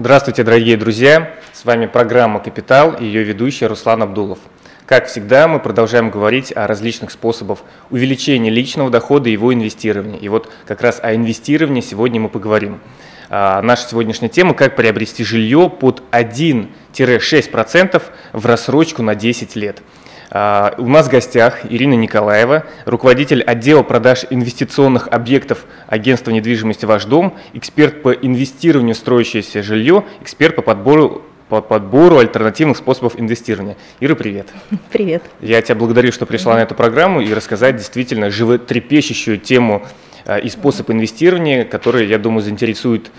Здравствуйте, 0.00 0.44
дорогие 0.44 0.78
друзья! 0.78 1.34
С 1.52 1.66
вами 1.66 1.84
программа 1.84 2.40
«Капитал» 2.40 2.94
и 2.94 3.04
ее 3.04 3.22
ведущий 3.22 3.66
Руслан 3.66 4.02
Абдулов. 4.02 4.38
Как 4.86 5.08
всегда, 5.08 5.46
мы 5.46 5.60
продолжаем 5.60 6.08
говорить 6.10 6.56
о 6.56 6.66
различных 6.66 7.10
способах 7.10 7.58
увеличения 7.90 8.48
личного 8.48 8.88
дохода 8.88 9.28
и 9.28 9.32
его 9.32 9.52
инвестирования. 9.52 10.18
И 10.18 10.30
вот 10.30 10.50
как 10.66 10.80
раз 10.80 11.00
о 11.02 11.14
инвестировании 11.14 11.82
сегодня 11.82 12.18
мы 12.18 12.30
поговорим. 12.30 12.80
А, 13.28 13.60
наша 13.60 13.90
сегодняшняя 13.90 14.30
тема– 14.30 14.54
как 14.54 14.74
приобрести 14.74 15.22
жилье 15.22 15.68
под 15.68 16.02
1-6% 16.12 18.02
в 18.32 18.46
рассрочку 18.46 19.02
на 19.02 19.14
10 19.14 19.54
лет– 19.54 19.82
у 20.30 20.86
нас 20.86 21.08
в 21.08 21.10
гостях 21.10 21.66
Ирина 21.68 21.94
Николаева, 21.94 22.64
руководитель 22.84 23.42
отдела 23.42 23.82
продаж 23.82 24.24
инвестиционных 24.30 25.08
объектов 25.08 25.64
агентства 25.88 26.30
недвижимости 26.30 26.84
«Ваш 26.84 27.06
дом», 27.06 27.36
эксперт 27.52 28.02
по 28.02 28.12
инвестированию 28.12 28.94
в 28.94 28.98
строящееся 28.98 29.62
жилье, 29.62 30.04
эксперт 30.20 30.54
по 30.54 30.62
подбору 30.62 31.24
по 31.48 31.60
подбору 31.60 32.18
альтернативных 32.18 32.76
способов 32.76 33.18
инвестирования. 33.18 33.76
Ира, 33.98 34.14
привет. 34.14 34.46
Привет. 34.92 35.24
Я 35.40 35.60
тебя 35.60 35.74
благодарю, 35.74 36.12
что 36.12 36.24
пришла 36.24 36.54
на 36.54 36.60
эту 36.60 36.76
программу 36.76 37.20
и 37.20 37.34
рассказать 37.34 37.74
действительно 37.76 38.30
животрепещущую 38.30 39.36
тему 39.38 39.84
а, 40.26 40.38
и 40.38 40.48
способ 40.48 40.88
инвестирования, 40.92 41.64
который, 41.64 42.06
я 42.06 42.18
думаю, 42.18 42.42
заинтересует 42.42 43.10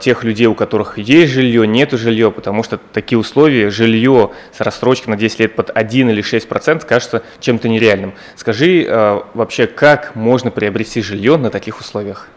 тех 0.00 0.22
людей, 0.22 0.46
у 0.46 0.54
которых 0.54 0.98
есть 0.98 1.32
жилье, 1.32 1.66
нет 1.66 1.90
жилья, 1.92 2.30
потому 2.30 2.62
что 2.62 2.78
такие 2.78 3.18
условия, 3.18 3.70
жилье 3.70 4.30
с 4.52 4.60
рассрочкой 4.60 5.14
на 5.14 5.16
10 5.16 5.40
лет 5.40 5.56
под 5.56 5.70
1 5.74 6.10
или 6.10 6.22
6 6.22 6.48
процентов 6.48 6.88
кажется 6.88 7.22
чем-то 7.40 7.68
нереальным. 7.68 8.14
Скажи 8.36 8.84
э, 8.84 9.20
вообще, 9.34 9.66
как 9.66 10.14
можно 10.14 10.52
приобрести 10.52 11.02
жилье 11.02 11.36
на 11.36 11.50
таких 11.50 11.80
условиях? 11.80 12.28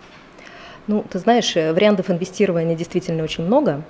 Ну, 0.87 1.05
ты 1.07 1.19
знаешь, 1.19 1.55
э, 1.55 1.73
вариантов 1.73 2.09
инвестирования 2.09 2.75
действительно 2.75 3.23
очень 3.23 3.45
много, 3.45 3.83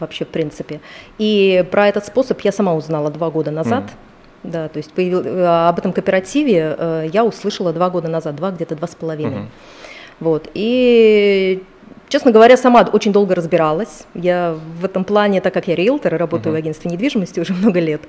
вообще 0.00 0.24
в 0.24 0.28
принципе. 0.28 0.80
И 1.18 1.64
про 1.70 1.86
этот 1.86 2.06
способ 2.06 2.40
я 2.40 2.50
сама 2.50 2.74
узнала 2.74 3.10
два 3.10 3.30
года 3.30 3.52
назад. 3.52 3.84
Mm. 3.84 3.90
Да, 4.42 4.68
то 4.68 4.78
есть 4.78 4.92
появил, 4.92 5.20
об 5.46 5.78
этом 5.78 5.92
кооперативе 5.92 7.08
я 7.12 7.26
услышала 7.26 7.74
два 7.74 7.90
года 7.90 8.08
назад, 8.08 8.36
два 8.36 8.50
где-то 8.50 8.74
два 8.74 8.88
с 8.88 8.94
половиной. 8.94 9.36
Mm-hmm. 9.36 9.48
Вот. 10.20 10.50
И 10.54 11.62
Честно 12.10 12.32
говоря, 12.32 12.56
сама 12.56 12.82
очень 12.92 13.12
долго 13.12 13.36
разбиралась. 13.36 14.04
Я 14.14 14.58
в 14.80 14.84
этом 14.84 15.04
плане, 15.04 15.40
так 15.40 15.54
как 15.54 15.68
я 15.68 15.76
риэлтор 15.76 16.12
и 16.12 16.18
работаю 16.18 16.52
uh-huh. 16.52 16.56
в 16.56 16.58
агентстве 16.58 16.90
недвижимости 16.90 17.38
уже 17.38 17.54
много 17.54 17.78
лет, 17.78 18.00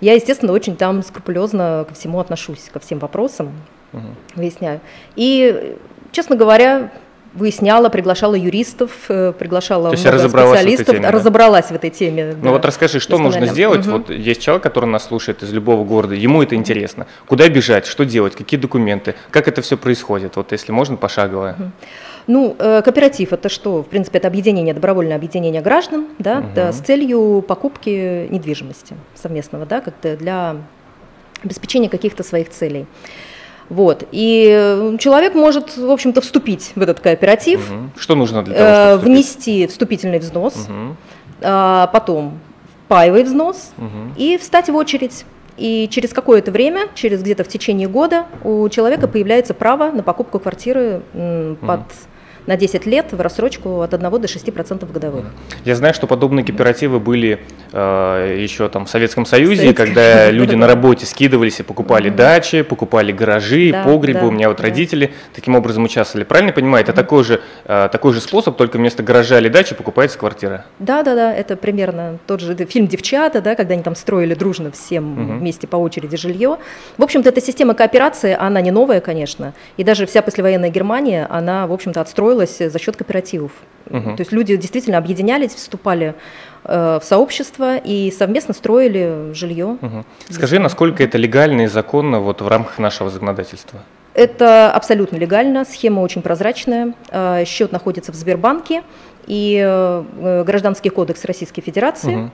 я, 0.00 0.14
естественно, 0.14 0.52
очень 0.52 0.76
там 0.76 1.02
скрупулезно 1.02 1.84
ко 1.86 1.94
всему 1.94 2.20
отношусь, 2.20 2.70
ко 2.72 2.80
всем 2.80 2.98
вопросам, 2.98 3.52
uh-huh. 3.92 4.14
выясняю. 4.34 4.80
И, 5.14 5.76
честно 6.10 6.36
говоря, 6.36 6.90
выясняла, 7.34 7.88
приглашала 7.88 8.34
юристов, 8.34 8.90
э, 9.08 9.32
приглашала 9.38 9.88
много 9.88 9.96
специалистов, 9.96 10.88
в 10.88 10.90
теме, 10.90 11.02
да? 11.02 11.10
разобралась 11.10 11.66
в 11.66 11.72
этой 11.72 11.90
теме. 11.90 12.34
Ну 12.36 12.44
да, 12.44 12.50
вот 12.50 12.64
расскажи, 12.64 13.00
что 13.00 13.18
нужно 13.18 13.46
сделать? 13.46 13.86
Угу. 13.86 13.90
Вот 13.90 14.10
есть 14.10 14.42
человек, 14.42 14.62
который 14.62 14.86
нас 14.86 15.04
слушает 15.04 15.42
из 15.42 15.52
любого 15.52 15.84
города, 15.84 16.14
ему 16.14 16.42
это 16.42 16.54
интересно. 16.56 17.06
Куда 17.26 17.48
бежать, 17.48 17.86
что 17.86 18.04
делать, 18.04 18.34
какие 18.34 18.58
документы, 18.58 19.14
как 19.30 19.46
это 19.48 19.62
все 19.62 19.76
происходит? 19.76 20.36
Вот 20.36 20.52
если 20.52 20.72
можно, 20.72 20.96
пошагово. 20.96 21.56
Угу. 21.58 21.70
Ну, 22.26 22.56
э, 22.58 22.82
кооператив 22.82 23.32
это 23.32 23.48
что? 23.48 23.82
В 23.82 23.86
принципе, 23.86 24.18
это 24.18 24.28
объединение, 24.28 24.74
добровольное 24.74 25.16
объединение 25.16 25.62
граждан, 25.62 26.08
да, 26.18 26.38
угу. 26.38 26.48
да, 26.54 26.72
с 26.72 26.80
целью 26.80 27.44
покупки 27.46 28.26
недвижимости 28.28 28.94
совместного, 29.14 29.66
да, 29.66 29.80
как-то 29.80 30.16
для 30.16 30.56
обеспечения 31.42 31.88
каких-то 31.88 32.22
своих 32.22 32.50
целей. 32.50 32.86
Вот. 33.70 34.04
И 34.10 34.96
человек 34.98 35.34
может, 35.34 35.76
в 35.76 35.90
общем-то, 35.90 36.20
вступить 36.20 36.72
в 36.74 36.82
этот 36.82 37.00
кооператив. 37.00 37.70
Угу. 37.70 37.90
Что 37.96 38.14
нужно 38.16 38.42
для 38.42 38.54
того, 38.54 38.68
чтобы 38.68 38.96
вступить? 38.96 39.14
Внести 39.14 39.66
вступительный 39.68 40.18
взнос, 40.18 40.54
угу. 40.68 40.96
а, 41.40 41.86
потом 41.86 42.38
паевый 42.88 43.22
взнос 43.22 43.70
угу. 43.78 44.12
и 44.16 44.36
встать 44.36 44.68
в 44.68 44.74
очередь. 44.74 45.24
И 45.56 45.88
через 45.90 46.12
какое-то 46.12 46.50
время, 46.50 46.88
через 46.94 47.22
где-то 47.22 47.44
в 47.44 47.48
течение 47.48 47.86
года, 47.86 48.26
у 48.44 48.68
человека 48.68 49.06
появляется 49.06 49.54
право 49.54 49.90
на 49.90 50.02
покупку 50.02 50.38
квартиры 50.38 51.02
под 51.60 51.80
на 52.46 52.56
10 52.56 52.86
лет 52.86 53.12
в 53.12 53.20
рассрочку 53.20 53.80
от 53.82 53.94
1 53.94 54.10
до 54.10 54.26
6% 54.26 54.92
годовых. 54.92 55.26
Я 55.64 55.76
знаю, 55.76 55.94
что 55.94 56.06
подобные 56.06 56.44
кооперативы 56.44 57.00
были 57.00 57.40
э, 57.72 58.36
еще 58.40 58.68
там 58.68 58.86
в 58.86 58.90
Советском 58.90 59.26
Союзе, 59.26 59.62
Советском. 59.62 59.86
когда 59.86 60.30
люди 60.30 60.54
на 60.54 60.66
работе 60.68 61.06
скидывались 61.06 61.60
и 61.60 61.62
покупали 61.62 62.08
дачи, 62.08 62.62
покупали 62.62 63.12
гаражи, 63.12 63.72
погребы. 63.84 64.26
У 64.26 64.30
меня 64.30 64.48
вот 64.48 64.60
родители 64.60 65.12
таким 65.34 65.54
образом 65.54 65.84
участвовали. 65.84 66.24
Правильно 66.24 66.52
понимаю? 66.52 66.84
Это 66.84 66.92
такой 66.92 67.24
же, 67.24 67.40
э, 67.64 67.88
такой 67.90 68.12
же 68.12 68.20
способ, 68.20 68.56
только 68.56 68.76
вместо 68.76 69.02
гаража 69.02 69.38
или 69.38 69.48
дачи 69.48 69.74
покупается 69.74 70.18
квартира. 70.18 70.64
Да, 70.78 71.02
да, 71.02 71.14
да, 71.14 71.34
это 71.34 71.56
примерно 71.56 72.18
тот 72.26 72.40
же 72.40 72.54
фильм 72.66 72.86
«Девчата», 72.86 73.40
да, 73.40 73.54
когда 73.54 73.74
они 73.74 73.82
там 73.82 73.94
строили 73.94 74.34
дружно 74.34 74.70
всем 74.70 75.12
угу. 75.12 75.38
вместе 75.38 75.66
по 75.66 75.76
очереди 75.76 76.16
жилье. 76.16 76.58
В 76.96 77.02
общем-то, 77.02 77.28
эта 77.28 77.40
система 77.40 77.74
кооперации, 77.74 78.36
она 78.38 78.60
не 78.60 78.70
новая, 78.70 79.00
конечно, 79.00 79.54
и 79.76 79.84
даже 79.84 80.06
вся 80.06 80.22
послевоенная 80.22 80.70
Германия, 80.70 81.26
она, 81.30 81.66
в 81.66 81.72
общем-то, 81.72 82.00
отстроила 82.00 82.39
строилась 82.46 82.72
за 82.72 82.78
счет 82.78 82.96
кооперативов. 82.96 83.52
Угу. 83.88 84.16
То 84.16 84.20
есть 84.20 84.32
люди 84.32 84.56
действительно 84.56 84.98
объединялись, 84.98 85.54
вступали 85.54 86.14
э, 86.64 86.98
в 87.00 87.04
сообщество 87.04 87.76
и 87.76 88.10
совместно 88.10 88.54
строили 88.54 89.32
жилье. 89.32 89.78
Угу. 89.80 90.04
Скажи, 90.30 90.58
насколько 90.58 91.02
это 91.02 91.18
легально 91.18 91.62
и 91.62 91.66
законно 91.66 92.20
вот 92.20 92.40
в 92.40 92.48
рамках 92.48 92.78
нашего 92.78 93.10
законодательства? 93.10 93.80
Это 94.14 94.72
абсолютно 94.72 95.16
легально, 95.16 95.64
схема 95.64 96.00
очень 96.00 96.22
прозрачная. 96.22 96.94
Э, 97.10 97.44
счет 97.44 97.72
находится 97.72 98.12
в 98.12 98.14
Сбербанке 98.14 98.82
и 99.26 99.60
э, 99.62 100.44
Гражданский 100.46 100.90
кодекс 100.90 101.24
Российской 101.24 101.62
Федерации, 101.62 102.16
угу. 102.16 102.30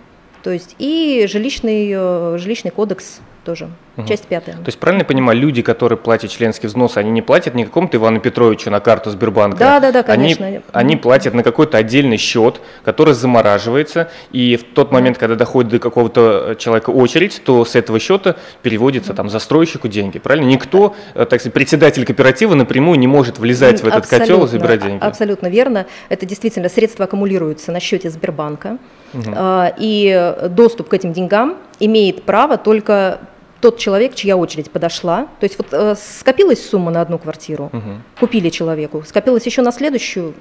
То 0.47 0.53
есть 0.53 0.77
и 0.79 1.27
жилищный, 1.29 1.91
э, 1.93 2.39
жилищный 2.39 2.71
кодекс 2.71 3.19
тоже. 3.45 3.69
Угу. 3.97 4.07
Часть 4.07 4.27
пятая. 4.29 4.55
То 4.55 4.67
есть 4.67 4.79
правильно 4.79 5.03
я 5.03 5.05
понимаю, 5.05 5.37
люди, 5.37 5.61
которые 5.61 5.99
платят 5.99 6.31
членский 6.31 6.69
взнос, 6.69 6.97
они 6.97 7.11
не 7.11 7.21
платят 7.21 7.55
не 7.55 7.65
какому-то 7.65 7.97
Ивану 7.97 8.21
Петровичу 8.21 8.71
на 8.71 8.79
карту 8.79 9.11
Сбербанка. 9.11 9.59
Да, 9.59 9.81
да, 9.81 9.91
да, 9.91 10.05
конечно. 10.05 10.47
Они, 10.47 10.61
они 10.71 10.97
платят 10.97 11.35
на 11.35 11.43
какой-то 11.43 11.79
отдельный 11.79 12.17
счет, 12.17 12.61
который 12.85 13.15
замораживается, 13.15 14.09
и 14.31 14.55
в 14.55 14.63
тот 14.63 14.93
момент, 14.93 15.19
когда 15.19 15.35
доходит 15.35 15.73
до 15.73 15.79
какого-то 15.81 16.51
э, 16.51 16.55
человека 16.55 16.91
очередь, 16.91 17.43
то 17.45 17.65
с 17.65 17.75
этого 17.75 17.99
счета 17.99 18.37
переводится 18.63 19.15
там 19.15 19.29
застройщику 19.29 19.89
деньги. 19.89 20.21
Правильно? 20.21 20.47
Никто, 20.47 20.95
э, 21.15 21.25
так 21.25 21.41
сказать, 21.41 21.55
председатель 21.55 22.05
кооператива 22.05 22.55
напрямую 22.55 23.01
не 23.01 23.09
может 23.09 23.41
влезать 23.41 23.81
в 23.83 23.87
этот 23.89 24.05
абсолютно, 24.05 24.19
котел 24.19 24.45
и 24.45 24.49
забирать 24.49 24.83
деньги. 24.83 25.03
Абсолютно 25.03 25.49
верно. 25.49 25.87
Это 26.09 26.25
действительно 26.25 26.69
средства 26.69 27.07
аккумулируются 27.07 27.73
на 27.73 27.81
счете 27.81 28.11
Сбербанка, 28.11 28.79
угу. 29.19 29.35
и 29.79 30.35
доступ 30.51 30.89
к 30.89 30.95
этим 30.95 31.13
деньгам 31.13 31.57
имеет 31.81 32.23
право 32.25 32.57
только 32.57 33.21
тот 33.61 33.79
человек, 33.79 34.15
чья 34.15 34.37
очередь 34.37 34.71
подошла. 34.71 35.29
То 35.41 35.45
есть 35.45 35.59
вот 35.59 35.69
э, 35.73 35.95
скопилась 35.97 36.65
сумма 36.65 36.91
на 36.91 37.01
одну 37.01 37.19
квартиру, 37.19 37.71
угу. 37.73 38.01
купили 38.21 38.49
человеку, 38.51 39.03
скопилась 39.07 39.45
еще 39.47 39.63
на 39.63 39.73
следующую, 39.73 40.35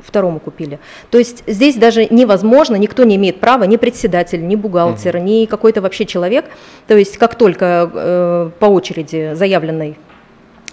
второму 0.00 0.40
купили. 0.40 0.78
То 1.10 1.18
есть 1.18 1.44
здесь 1.46 1.76
даже 1.76 2.06
невозможно, 2.06 2.76
никто 2.76 3.04
не 3.04 3.16
имеет 3.16 3.40
права, 3.40 3.64
ни 3.64 3.76
председатель, 3.76 4.46
ни 4.46 4.56
бухгалтер, 4.56 5.16
угу. 5.16 5.24
ни 5.24 5.46
какой-то 5.46 5.80
вообще 5.80 6.06
человек. 6.06 6.46
То 6.86 6.96
есть 6.96 7.18
как 7.18 7.36
только 7.36 7.90
э, 7.92 8.50
по 8.58 8.66
очереди 8.66 9.32
заявленной, 9.34 9.96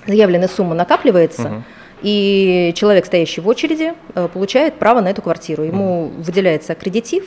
заявленная 0.08 0.50
сумма 0.50 0.76
накапливается, 0.76 1.44
угу 1.44 1.64
и 2.04 2.74
человек, 2.76 3.06
стоящий 3.06 3.42
в 3.42 3.48
очереди, 3.48 3.94
э, 4.14 4.28
получает 4.32 4.76
право 4.76 5.00
на 5.02 5.10
эту 5.10 5.22
квартиру. 5.22 5.64
Ему 5.64 6.12
mm. 6.14 6.24
выделяется 6.24 6.74
аккредитив, 6.74 7.24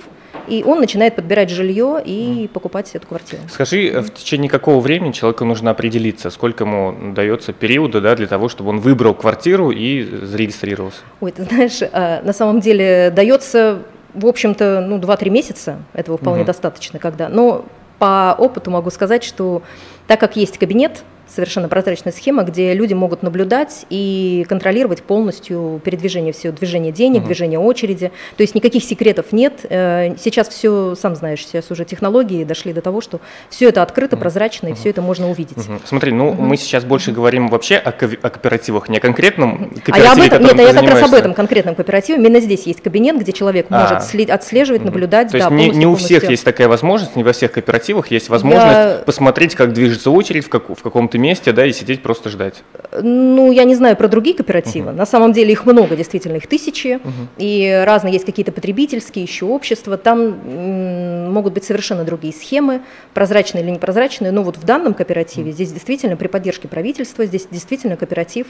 и 0.49 0.63
он 0.65 0.81
начинает 0.81 1.17
подбирать 1.17 1.51
жилье 1.51 2.01
и 2.05 2.45
mm. 2.45 2.49
покупать 2.49 2.91
эту 2.95 3.07
квартиру. 3.07 3.43
Скажи, 3.51 3.89
mm. 3.89 4.03
в 4.03 4.15
течение 4.15 4.51
какого 4.51 4.81
времени 4.81 5.13
человеку 5.13 5.47
нужно 5.47 5.71
определиться, 5.71 6.29
сколько 6.29 6.65
ему 6.65 7.15
дается 7.15 7.55
периода 7.55 8.03
да, 8.03 8.15
для 8.15 8.27
того, 8.27 8.51
чтобы 8.51 8.71
он 8.71 8.81
выбрал 8.81 9.15
квартиру 9.15 9.71
и 9.71 10.03
зарегистрировался? 10.03 11.01
Ой, 11.21 11.33
ты 11.33 11.45
знаешь, 11.45 11.81
э, 11.81 12.21
на 12.23 12.33
самом 12.35 12.61
деле 12.61 13.11
дается, 13.11 13.83
в 14.13 14.27
общем-то, 14.27 14.85
ну, 14.87 14.99
2-3 14.99 15.31
месяца, 15.31 15.79
этого 15.95 16.19
вполне 16.19 16.43
mm-hmm. 16.43 16.47
достаточно, 16.47 16.99
когда. 16.99 17.31
Но 17.31 17.65
по 17.99 18.37
опыту 18.39 18.71
могу 18.71 18.91
сказать, 18.91 19.25
что 19.25 19.63
так 20.07 20.21
как 20.21 20.37
есть 20.37 20.59
кабинет, 20.59 21.03
совершенно 21.29 21.69
прозрачная 21.69 22.13
схема, 22.13 22.43
где 22.43 22.73
люди 22.75 22.95
могут 22.95 23.23
наблюдать 23.23 23.87
и 23.91 24.47
контролировать 24.49 25.03
полностью 25.03 25.81
передвижение 25.85 26.33
все, 26.33 26.53
движение 26.53 26.93
денег, 26.93 27.21
угу. 27.21 27.27
движение 27.27 27.59
очереди. 27.59 28.13
То 28.37 28.43
есть 28.43 28.55
никаких 28.55 28.85
секретов 28.85 29.33
нет. 29.33 29.61
Э, 29.69 30.17
сейчас 30.19 30.49
все, 30.49 30.95
сам 30.95 31.17
знаешь, 31.17 31.45
сейчас 31.45 31.71
уже 31.71 31.85
технологии 31.85 32.45
дошли 32.45 32.73
до 32.73 32.81
того, 32.81 33.01
что 33.01 33.21
все 33.51 33.69
это 33.69 33.83
открыто, 33.83 34.17
прозрачно, 34.17 34.69
и 34.69 34.75
все 34.75 34.91
это 34.91 35.03
можно 35.03 35.31
увидеть. 35.31 35.59
Угу. 35.59 35.81
Смотри, 35.85 36.13
ну 36.13 36.31
угу. 36.31 36.43
мы 36.43 36.57
сейчас 36.57 36.85
больше 36.85 37.13
говорим 37.13 37.49
вообще 37.49 37.77
о, 37.77 37.93
ко- 37.93 38.07
о 38.07 38.31
кооперативах, 38.31 38.89
не 38.89 38.99
о 38.99 39.01
конкретном 39.01 39.71
кооперативе, 39.85 39.93
а 39.95 39.99
я 39.99 40.13
об 40.13 40.19
этом, 40.21 40.43
нет, 40.43 40.59
я 40.59 40.73
как 40.73 40.91
раз 40.91 41.03
об 41.03 41.15
этом 41.15 41.35
конкретном 41.35 41.75
кооперативе. 41.75 42.19
Именно 42.19 42.41
здесь 42.41 42.67
есть 42.67 42.81
кабинет, 42.81 43.19
где 43.19 43.33
человек 43.33 43.67
а. 43.71 43.81
может 43.83 44.09
сли- 44.09 44.31
отслеживать, 44.31 44.83
угу. 44.83 44.89
наблюдать. 44.89 45.31
То 45.31 45.37
есть 45.37 45.49
да, 45.49 45.55
не, 45.55 45.71
не 45.71 45.87
у 45.87 45.97
всех 45.97 46.29
есть 46.31 46.45
такая 46.45 46.69
возможность, 46.69 47.17
не 47.17 47.25
во 47.25 47.33
всех 47.33 47.53
кооперативах 47.53 48.11
есть 48.11 48.29
возможность 48.29 48.67
я... 48.67 49.03
посмотреть, 49.05 49.55
как 49.55 49.73
движется 49.73 50.11
очередь 50.11 50.45
в, 50.45 50.49
как- 50.49 50.69
в 50.69 50.83
каком-то 50.83 51.16
каком-то 51.17 51.19
месте, 51.19 51.53
да, 51.53 51.67
и 51.67 51.73
сидеть 51.73 52.03
просто 52.03 52.31
ждать. 52.31 52.63
Ну, 53.03 53.53
я 53.53 53.65
не 53.65 53.75
знаю 53.75 53.97
про 53.97 54.09
другие 54.09 54.37
кооперативы. 54.37 54.91
Угу. 54.91 54.97
На 54.97 55.07
самом 55.07 55.33
деле 55.33 55.53
их 55.53 55.67
много, 55.67 55.97
действительно, 55.97 56.37
их 56.37 56.47
тысячи. 56.47 56.99
Угу. 57.03 57.13
И 57.39 57.83
разные 57.85 58.13
есть 58.13 58.25
какие-то 58.25 58.53
потребительские, 58.53 59.25
еще 59.25 59.47
общества. 59.47 59.97
Там 59.97 61.33
могут 61.33 61.55
быть 61.55 61.65
совершенно 61.65 62.05
другие 62.05 62.33
схемы, 62.33 62.81
прозрачные 63.15 63.65
или 63.65 63.71
непрозрачные. 63.71 64.33
Но 64.33 64.43
вот 64.43 64.57
в 64.57 64.65
данном 64.65 64.95
кооперативе 64.95 65.51
угу. 65.51 65.55
здесь 65.55 65.73
действительно 65.73 66.17
при 66.17 66.29
поддержке 66.29 66.69
правительства, 66.69 67.25
здесь 67.27 67.47
действительно 67.51 67.97
кооператив 67.97 68.47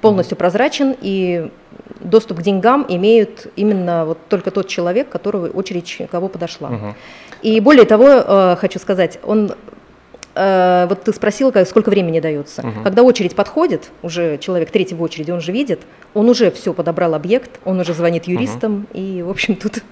полностью 0.00 0.34
угу. 0.34 0.40
прозрачен 0.40 0.94
и 1.00 1.50
доступ 2.00 2.38
к 2.38 2.42
деньгам 2.42 2.86
имеют 2.88 3.46
именно 3.56 4.04
вот 4.04 4.18
только 4.28 4.50
тот 4.50 4.68
человек, 4.68 5.08
которого 5.08 5.48
очередь 5.48 5.98
кого 6.10 6.28
подошла. 6.28 6.70
Угу. 6.70 6.94
И 7.42 7.60
более 7.60 7.84
того, 7.84 8.06
э, 8.08 8.56
хочу 8.58 8.78
сказать, 8.78 9.18
он 9.22 9.52
э, 10.38 10.86
вот 10.88 11.02
ты 11.02 11.12
спросил, 11.12 11.52
сколько 11.66 11.90
времени 11.90 12.20
дается. 12.20 12.62
Угу. 12.62 12.82
Когда 12.84 13.02
очередь 13.02 13.34
подходит, 13.34 13.90
уже 14.02 14.38
человек 14.38 14.70
третий 14.70 14.94
в 14.94 15.02
очереди, 15.02 15.30
он 15.30 15.40
же 15.40 15.52
видит, 15.52 15.80
он 16.14 16.28
уже 16.28 16.50
все 16.50 16.72
подобрал 16.72 17.14
объект, 17.14 17.50
он 17.64 17.80
уже 17.80 17.94
звонит 17.94 18.26
юристам, 18.26 18.86
угу. 18.90 19.00
и, 19.00 19.22
в 19.22 19.30
общем, 19.30 19.56
тут 19.56 19.82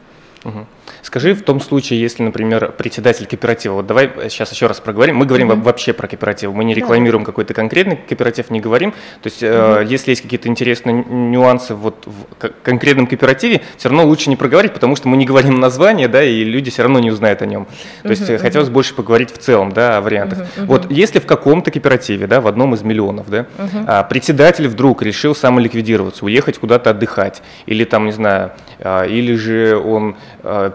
Угу. 0.46 0.66
Скажи, 1.02 1.34
в 1.34 1.42
том 1.42 1.60
случае, 1.60 2.00
если, 2.00 2.22
например, 2.22 2.72
председатель 2.72 3.26
кооператива, 3.26 3.74
вот 3.74 3.86
давай 3.86 4.10
сейчас 4.28 4.52
еще 4.52 4.68
раз 4.68 4.78
проговорим, 4.78 5.16
мы 5.16 5.26
говорим 5.26 5.50
угу. 5.50 5.60
вообще 5.60 5.92
про 5.92 6.06
кооператив, 6.06 6.52
мы 6.52 6.64
не 6.64 6.72
рекламируем 6.72 7.24
да. 7.24 7.26
какой-то 7.26 7.52
конкретный 7.52 7.96
кооператив, 7.96 8.50
не 8.50 8.60
говорим, 8.60 8.92
то 8.92 9.26
есть 9.26 9.42
угу. 9.42 9.50
э, 9.50 9.86
если 9.88 10.10
есть 10.10 10.22
какие-то 10.22 10.48
интересные 10.48 11.04
нюансы 11.04 11.74
вот 11.74 12.06
в 12.06 12.50
конкретном 12.62 13.08
кооперативе, 13.08 13.62
все 13.76 13.88
равно 13.88 14.06
лучше 14.06 14.30
не 14.30 14.36
проговорить, 14.36 14.72
потому 14.72 14.94
что 14.94 15.08
мы 15.08 15.16
не 15.16 15.26
говорим 15.26 15.58
название, 15.58 16.06
да, 16.06 16.22
и 16.22 16.44
люди 16.44 16.70
все 16.70 16.82
равно 16.82 17.00
не 17.00 17.10
узнают 17.10 17.42
о 17.42 17.46
нем. 17.46 17.66
То 18.02 18.10
есть 18.10 18.30
угу. 18.30 18.38
хотелось 18.38 18.68
больше 18.68 18.94
поговорить 18.94 19.32
в 19.32 19.38
целом, 19.38 19.72
да, 19.72 19.96
о 19.96 20.00
вариантах. 20.00 20.46
Угу. 20.56 20.66
Вот 20.66 20.90
если 20.90 21.18
в 21.18 21.26
каком-то 21.26 21.72
кооперативе, 21.72 22.28
да, 22.28 22.40
в 22.40 22.46
одном 22.46 22.74
из 22.74 22.82
миллионов, 22.82 23.28
да, 23.28 23.46
угу. 23.58 23.84
а, 23.86 24.04
председатель 24.04 24.68
вдруг 24.68 25.02
решил 25.02 25.34
самоликвидироваться, 25.34 26.24
уехать 26.24 26.58
куда-то 26.58 26.90
отдыхать, 26.90 27.42
или 27.66 27.84
там, 27.84 28.06
не 28.06 28.12
знаю, 28.12 28.52
а, 28.78 29.04
или 29.04 29.34
же 29.34 29.76
он 29.76 30.16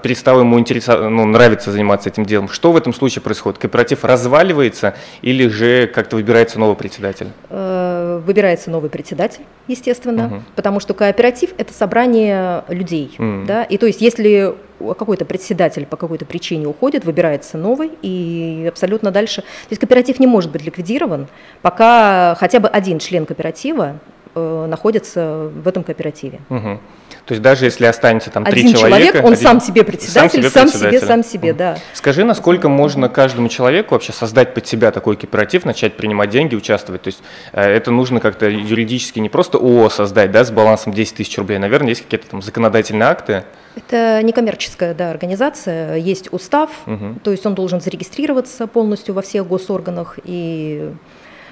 перестал 0.03 0.39
ему 0.39 0.59
интереса, 0.59 1.09
ну, 1.09 1.25
нравится 1.25 1.71
заниматься 1.71 2.09
этим 2.09 2.25
делом. 2.25 2.49
Что 2.49 2.71
в 2.71 2.77
этом 2.77 2.93
случае 2.93 3.21
происходит? 3.21 3.59
Кооператив 3.59 4.03
разваливается 4.03 4.95
или 5.21 5.47
же 5.47 5.87
как-то 5.87 6.15
выбирается 6.15 6.59
новый 6.59 6.75
председатель? 6.75 7.27
Э, 7.49 8.21
выбирается 8.25 8.69
новый 8.69 8.89
председатель, 8.89 9.43
естественно, 9.67 10.25
угу. 10.27 10.43
потому 10.55 10.79
что 10.79 10.93
кооператив– 10.93 11.51
это 11.57 11.73
собрание 11.73 12.63
людей. 12.67 13.15
Угу. 13.17 13.45
Да? 13.47 13.63
И 13.63 13.77
то 13.77 13.85
есть 13.85 14.01
если 14.01 14.53
какой-то 14.97 15.25
председатель 15.25 15.85
по 15.85 15.95
какой-то 15.95 16.25
причине 16.25 16.67
уходит, 16.67 17.05
выбирается 17.05 17.57
новый, 17.57 17.91
и 18.01 18.65
абсолютно 18.67 19.11
дальше. 19.11 19.41
То 19.41 19.67
есть 19.69 19.79
кооператив 19.79 20.19
не 20.19 20.27
может 20.27 20.51
быть 20.51 20.65
ликвидирован, 20.65 21.27
пока 21.61 22.35
хотя 22.39 22.59
бы 22.59 22.67
один 22.67 22.99
член 22.99 23.25
кооператива 23.25 23.99
э, 24.35 24.65
находится 24.67 25.49
в 25.53 25.67
этом 25.67 25.83
кооперативе. 25.83 26.39
Угу. 26.49 26.79
То 27.25 27.33
есть 27.33 27.41
даже 27.41 27.65
если 27.65 27.85
останется 27.85 28.29
там 28.29 28.43
один 28.45 28.67
три 28.67 28.73
человека... 28.73 29.05
человек, 29.05 29.25
он 29.25 29.33
один, 29.33 29.43
сам 29.43 29.61
себе 29.61 29.83
председатель, 29.83 30.43
сам 30.49 30.67
себе, 30.67 30.79
сам 30.79 30.91
себе, 30.91 30.99
сам 30.99 31.23
себе, 31.23 31.53
да. 31.53 31.77
Скажи, 31.93 32.23
насколько 32.23 32.67
можно 32.67 33.09
каждому 33.09 33.47
человеку 33.47 33.93
вообще 33.93 34.11
создать 34.11 34.53
под 34.53 34.67
себя 34.67 34.91
такой 34.91 35.15
кооператив, 35.15 35.65
начать 35.65 35.95
принимать 35.97 36.29
деньги, 36.29 36.55
участвовать? 36.55 37.03
То 37.03 37.07
есть 37.07 37.21
э, 37.53 37.61
это 37.61 37.91
нужно 37.91 38.19
как-то 38.19 38.49
юридически 38.49 39.19
не 39.19 39.29
просто 39.29 39.57
ООО 39.57 39.89
создать, 39.89 40.31
да, 40.31 40.43
с 40.43 40.51
балансом 40.51 40.93
10 40.93 41.15
тысяч 41.15 41.37
рублей, 41.37 41.59
наверное, 41.59 41.89
есть 41.89 42.01
какие-то 42.01 42.27
там 42.27 42.41
законодательные 42.41 43.07
акты? 43.07 43.43
Это 43.75 44.21
некоммерческая 44.23 44.93
да, 44.93 45.11
организация, 45.11 45.95
есть 45.95 46.33
устав, 46.33 46.71
угу. 46.85 47.15
то 47.23 47.31
есть 47.31 47.45
он 47.45 47.55
должен 47.55 47.79
зарегистрироваться 47.79 48.67
полностью 48.67 49.15
во 49.15 49.21
всех 49.21 49.47
госорганах 49.47 50.19
и 50.25 50.91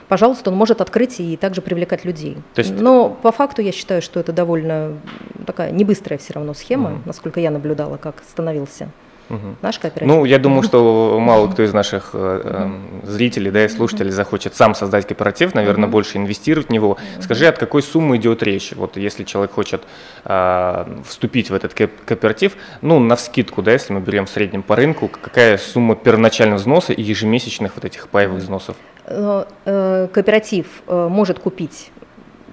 пожалуйста, 0.10 0.50
он 0.50 0.58
может 0.58 0.82
открыть 0.82 1.20
и 1.20 1.38
также 1.38 1.62
привлекать 1.62 2.04
людей. 2.04 2.38
То 2.56 2.60
есть... 2.60 2.74
Но 2.78 3.10
по 3.10 3.32
факту 3.32 3.62
я 3.62 3.72
считаю, 3.72 4.02
что 4.02 4.20
это 4.20 4.34
довольно 4.34 4.98
такая 5.46 5.72
не 5.72 5.86
быстрая 5.86 6.18
все 6.18 6.34
равно 6.34 6.54
схема, 6.54 6.92
угу. 6.92 7.00
насколько 7.06 7.40
я 7.40 7.52
наблюдала, 7.52 7.98
как 7.98 8.24
становился 8.30 8.90
Угу. 9.30 9.56
Наш 9.62 9.80
кооператив. 9.80 10.08
Ну, 10.08 10.26
я 10.26 10.40
думаю, 10.40 10.64
что 10.64 11.20
мало 11.22 11.48
кто 11.48 11.64
из 11.64 11.74
наших 11.74 12.12
э, 12.14 12.42
э, 12.44 13.08
зрителей 13.08 13.52
да, 13.52 13.66
и 13.66 13.68
слушателей 13.68 14.12
захочет 14.12 14.56
сам 14.56 14.76
создать 14.76 15.08
кооператив, 15.08 15.54
наверное, 15.54 15.86
угу. 15.86 15.94
больше 15.94 16.18
инвестировать 16.18 16.70
в 16.70 16.72
него. 16.72 16.98
Скажи, 17.20 17.48
от 17.48 17.58
какой 17.58 17.84
суммы 17.84 18.18
идет 18.18 18.44
речь? 18.44 18.74
Вот 18.76 18.98
если 18.98 19.24
человек 19.24 19.52
хочет 19.52 19.84
э, 20.26 20.86
вступить 21.08 21.50
в 21.50 21.54
этот 21.54 21.74
кооператив, 21.74 22.56
ну, 22.81 23.00
на 23.00 23.16
вскидку, 23.16 23.62
да, 23.62 23.74
если 23.74 23.94
мы 23.94 24.00
берем 24.00 24.26
в 24.26 24.30
среднем 24.30 24.64
по 24.64 24.76
рынку, 24.76 25.10
какая 25.10 25.58
сумма 25.58 25.96
первоначального 25.96 26.60
взноса 26.60 26.94
и 26.94 27.02
ежемесячных 27.02 27.76
вот 27.76 27.86
этих 27.86 28.08
паевых 28.08 28.40
взносов? 28.40 28.76
Э, 29.06 29.46
э, 29.66 30.08
кооператив 30.12 30.68
э, 30.88 31.08
может 31.10 31.40
купить, 31.40 31.92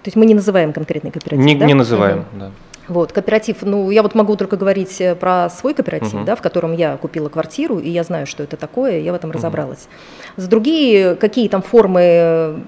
то 0.02 0.08
есть 0.08 0.16
мы 0.16 0.24
не 0.24 0.34
называем 0.34 0.72
конкретный 0.72 1.10
кооператив, 1.10 1.44
Не, 1.44 1.54
да? 1.54 1.66
не 1.66 1.74
называем, 1.74 2.20
угу. 2.20 2.26
да. 2.32 2.50
Вот, 2.88 3.12
кооператив, 3.12 3.58
ну, 3.62 3.90
я 3.90 4.02
вот 4.02 4.14
могу 4.14 4.36
только 4.36 4.56
говорить 4.56 5.00
э, 5.00 5.14
про 5.14 5.50
свой 5.50 5.74
кооператив, 5.74 6.14
uh-huh. 6.14 6.24
да, 6.24 6.36
в 6.36 6.42
котором 6.42 6.72
я 6.72 6.96
купила 6.96 7.28
квартиру, 7.28 7.78
и 7.78 7.90
я 7.90 8.04
знаю, 8.04 8.26
что 8.26 8.42
это 8.42 8.56
такое, 8.56 9.00
я 9.00 9.12
в 9.12 9.14
этом 9.14 9.30
uh-huh. 9.30 9.34
разобралась. 9.34 9.88
За 10.36 10.48
другие, 10.48 11.16
какие 11.16 11.48
там 11.48 11.62
формы, 11.62 12.62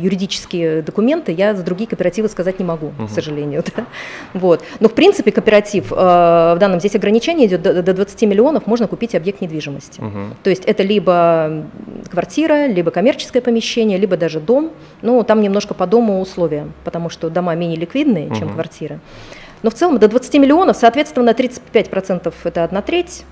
юридические 0.00 0.82
документы, 0.82 1.32
я 1.32 1.54
за 1.54 1.62
другие 1.62 1.88
кооперативы 1.88 2.28
сказать 2.28 2.58
не 2.58 2.64
могу, 2.64 2.88
uh-huh. 2.88 3.06
к 3.06 3.10
сожалению. 3.10 3.62
Да? 3.74 3.86
Вот. 4.34 4.62
Но, 4.78 4.88
в 4.88 4.92
принципе, 4.92 5.32
кооператив, 5.32 5.90
э, 5.90 5.94
в 5.96 6.56
данном 6.60 6.78
здесь 6.78 6.94
ограничение 6.94 7.48
идет 7.48 7.62
до, 7.62 7.82
до 7.82 7.94
20 7.94 8.22
миллионов, 8.22 8.66
можно 8.66 8.86
купить 8.86 9.14
объект 9.14 9.40
недвижимости. 9.40 10.00
Uh-huh. 10.00 10.28
То 10.42 10.50
есть 10.50 10.64
это 10.64 10.82
либо 10.82 11.64
квартира, 12.10 12.66
либо 12.66 12.90
коммерческое 12.90 13.42
помещение, 13.42 13.98
либо 13.98 14.16
даже 14.16 14.38
дом. 14.38 14.70
Ну, 15.02 15.22
там 15.24 15.40
немножко 15.40 15.74
по 15.74 15.86
дому 15.86 16.20
условия, 16.20 16.68
потому 16.84 17.08
что 17.08 17.30
дома 17.30 17.54
менее 17.54 17.78
ликвидные, 17.78 18.28
uh-huh. 18.28 18.38
чем 18.38 18.52
квартиры. 18.52 19.00
Но 19.64 19.70
в 19.70 19.74
целом 19.74 19.98
до 19.98 20.08
20 20.08 20.34
миллионов, 20.34 20.76
соответственно, 20.76 21.30
35% 21.30 22.34
это 22.44 22.64
одна 22.64 22.82
треть, 22.82 23.24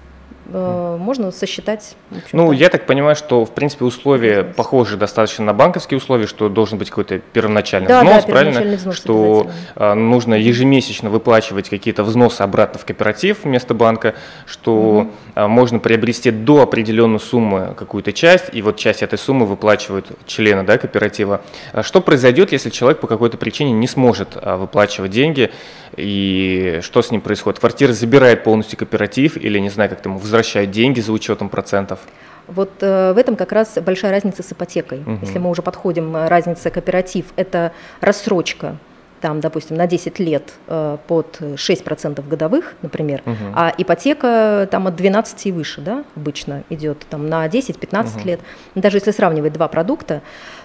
можно 0.52 1.30
сосчитать. 1.30 1.96
Ну, 2.32 2.52
я 2.52 2.68
так 2.68 2.86
понимаю, 2.86 3.16
что, 3.16 3.44
в 3.44 3.52
принципе, 3.52 3.84
условия 3.84 4.44
похожи 4.44 4.96
достаточно 4.96 5.44
на 5.44 5.52
банковские 5.52 5.98
условия, 5.98 6.26
что 6.26 6.48
должен 6.48 6.78
быть 6.78 6.90
какой-то 6.90 7.18
первоначальный 7.18 7.88
да, 7.88 8.02
взнос, 8.02 8.24
да, 8.24 8.32
правильно? 8.32 8.76
Взнос 8.76 8.96
что 8.96 9.50
э, 9.76 9.94
нужно 9.94 10.34
ежемесячно 10.34 11.10
выплачивать 11.10 11.68
какие-то 11.68 12.04
взносы 12.04 12.42
обратно 12.42 12.78
в 12.78 12.84
кооператив 12.84 13.44
вместо 13.44 13.74
банка, 13.74 14.14
что 14.46 15.08
угу. 15.36 15.48
можно 15.48 15.78
приобрести 15.78 16.30
до 16.30 16.62
определенной 16.62 17.20
суммы 17.20 17.74
какую-то 17.76 18.12
часть, 18.12 18.46
и 18.52 18.62
вот 18.62 18.76
часть 18.76 19.02
этой 19.02 19.18
суммы 19.18 19.46
выплачивают 19.46 20.06
члены 20.26 20.62
да, 20.62 20.78
кооператива. 20.78 21.42
Что 21.82 22.00
произойдет, 22.00 22.52
если 22.52 22.70
человек 22.70 23.00
по 23.00 23.06
какой-то 23.06 23.36
причине 23.36 23.72
не 23.72 23.88
сможет 23.88 24.36
выплачивать 24.42 25.10
деньги, 25.10 25.50
и 25.96 26.80
что 26.82 27.02
с 27.02 27.10
ним 27.10 27.20
происходит? 27.20 27.60
Квартира 27.60 27.92
забирает 27.92 28.44
полностью 28.44 28.78
кооператив 28.78 29.36
или, 29.36 29.58
не 29.58 29.70
знаю, 29.70 29.90
как-то 29.90 30.08
ему 30.08 30.18
возвращают 30.42 30.70
деньги 30.70 31.00
за 31.00 31.12
учетом 31.12 31.48
процентов? 31.48 32.00
Вот 32.48 32.70
э, 32.80 33.12
в 33.12 33.18
этом 33.18 33.36
как 33.36 33.52
раз 33.52 33.78
большая 33.78 34.10
разница 34.10 34.42
с 34.42 34.52
ипотекой. 34.52 34.98
Угу. 34.98 35.18
Если 35.22 35.38
мы 35.38 35.48
уже 35.48 35.62
подходим, 35.62 36.16
э, 36.16 36.28
разница 36.28 36.70
кооператив– 36.70 37.26
это 37.36 37.72
рассрочка 38.00 38.76
там, 39.20 39.38
допустим, 39.38 39.76
на 39.76 39.86
10 39.86 40.18
лет 40.18 40.52
э, 40.66 40.98
под 41.06 41.40
6% 41.40 42.28
годовых, 42.28 42.74
например, 42.82 43.22
угу. 43.24 43.36
а 43.54 43.72
ипотека 43.78 44.66
там 44.68 44.88
от 44.88 44.96
12 44.96 45.46
и 45.46 45.52
выше, 45.52 45.80
да, 45.80 46.04
обычно 46.16 46.64
идет 46.70 47.06
там 47.08 47.28
на 47.28 47.46
10-15 47.46 48.16
угу. 48.16 48.26
лет. 48.26 48.40
Даже 48.74 48.96
если 48.96 49.12
сравнивать 49.12 49.52
два 49.52 49.68
продукта, 49.68 50.22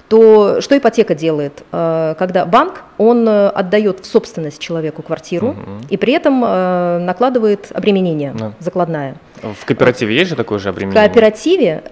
то 0.08 0.62
что 0.62 0.78
ипотека 0.78 1.16
делает? 1.16 1.64
Э, 1.72 2.16
когда 2.18 2.46
банк, 2.46 2.84
он 2.98 3.28
э, 3.28 3.50
отдает 3.50 4.00
в 4.00 4.06
собственность 4.06 4.60
человеку 4.60 5.02
квартиру 5.02 5.50
угу. 5.50 5.60
и 5.90 5.98
при 5.98 6.14
этом 6.14 6.44
э, 6.46 7.00
накладывает 7.00 7.68
обременение 7.74 8.34
да. 8.38 8.54
закладная. 8.60 9.16
В 9.42 9.66
кооперативе 9.66 10.16
есть 10.16 10.30
же 10.30 10.36
такое 10.36 10.60
же 10.60 10.70
обременение? 10.70 11.02
В 11.02 11.06
кооперативе 11.06 11.84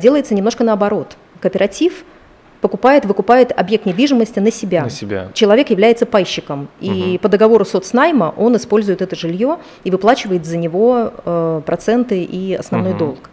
делается 0.00 0.34
немножко 0.34 0.64
наоборот. 0.64 1.16
Кооператив 1.40 2.04
покупает, 2.60 3.04
выкупает 3.04 3.52
объект 3.56 3.86
недвижимости 3.86 4.38
на 4.38 4.50
себя. 4.50 4.84
На 4.84 4.90
себя. 4.90 5.28
Человек 5.34 5.70
является 5.70 6.06
пайщиком, 6.06 6.68
и 6.80 7.12
угу. 7.14 7.18
по 7.18 7.28
договору 7.28 7.64
соцнайма 7.64 8.32
он 8.36 8.56
использует 8.56 9.02
это 9.02 9.14
жилье 9.16 9.58
и 9.84 9.90
выплачивает 9.90 10.46
за 10.46 10.56
него 10.56 11.12
э, 11.24 11.62
проценты 11.66 12.22
и 12.22 12.54
основной 12.54 12.92
угу. 12.92 12.98
долг. 12.98 13.30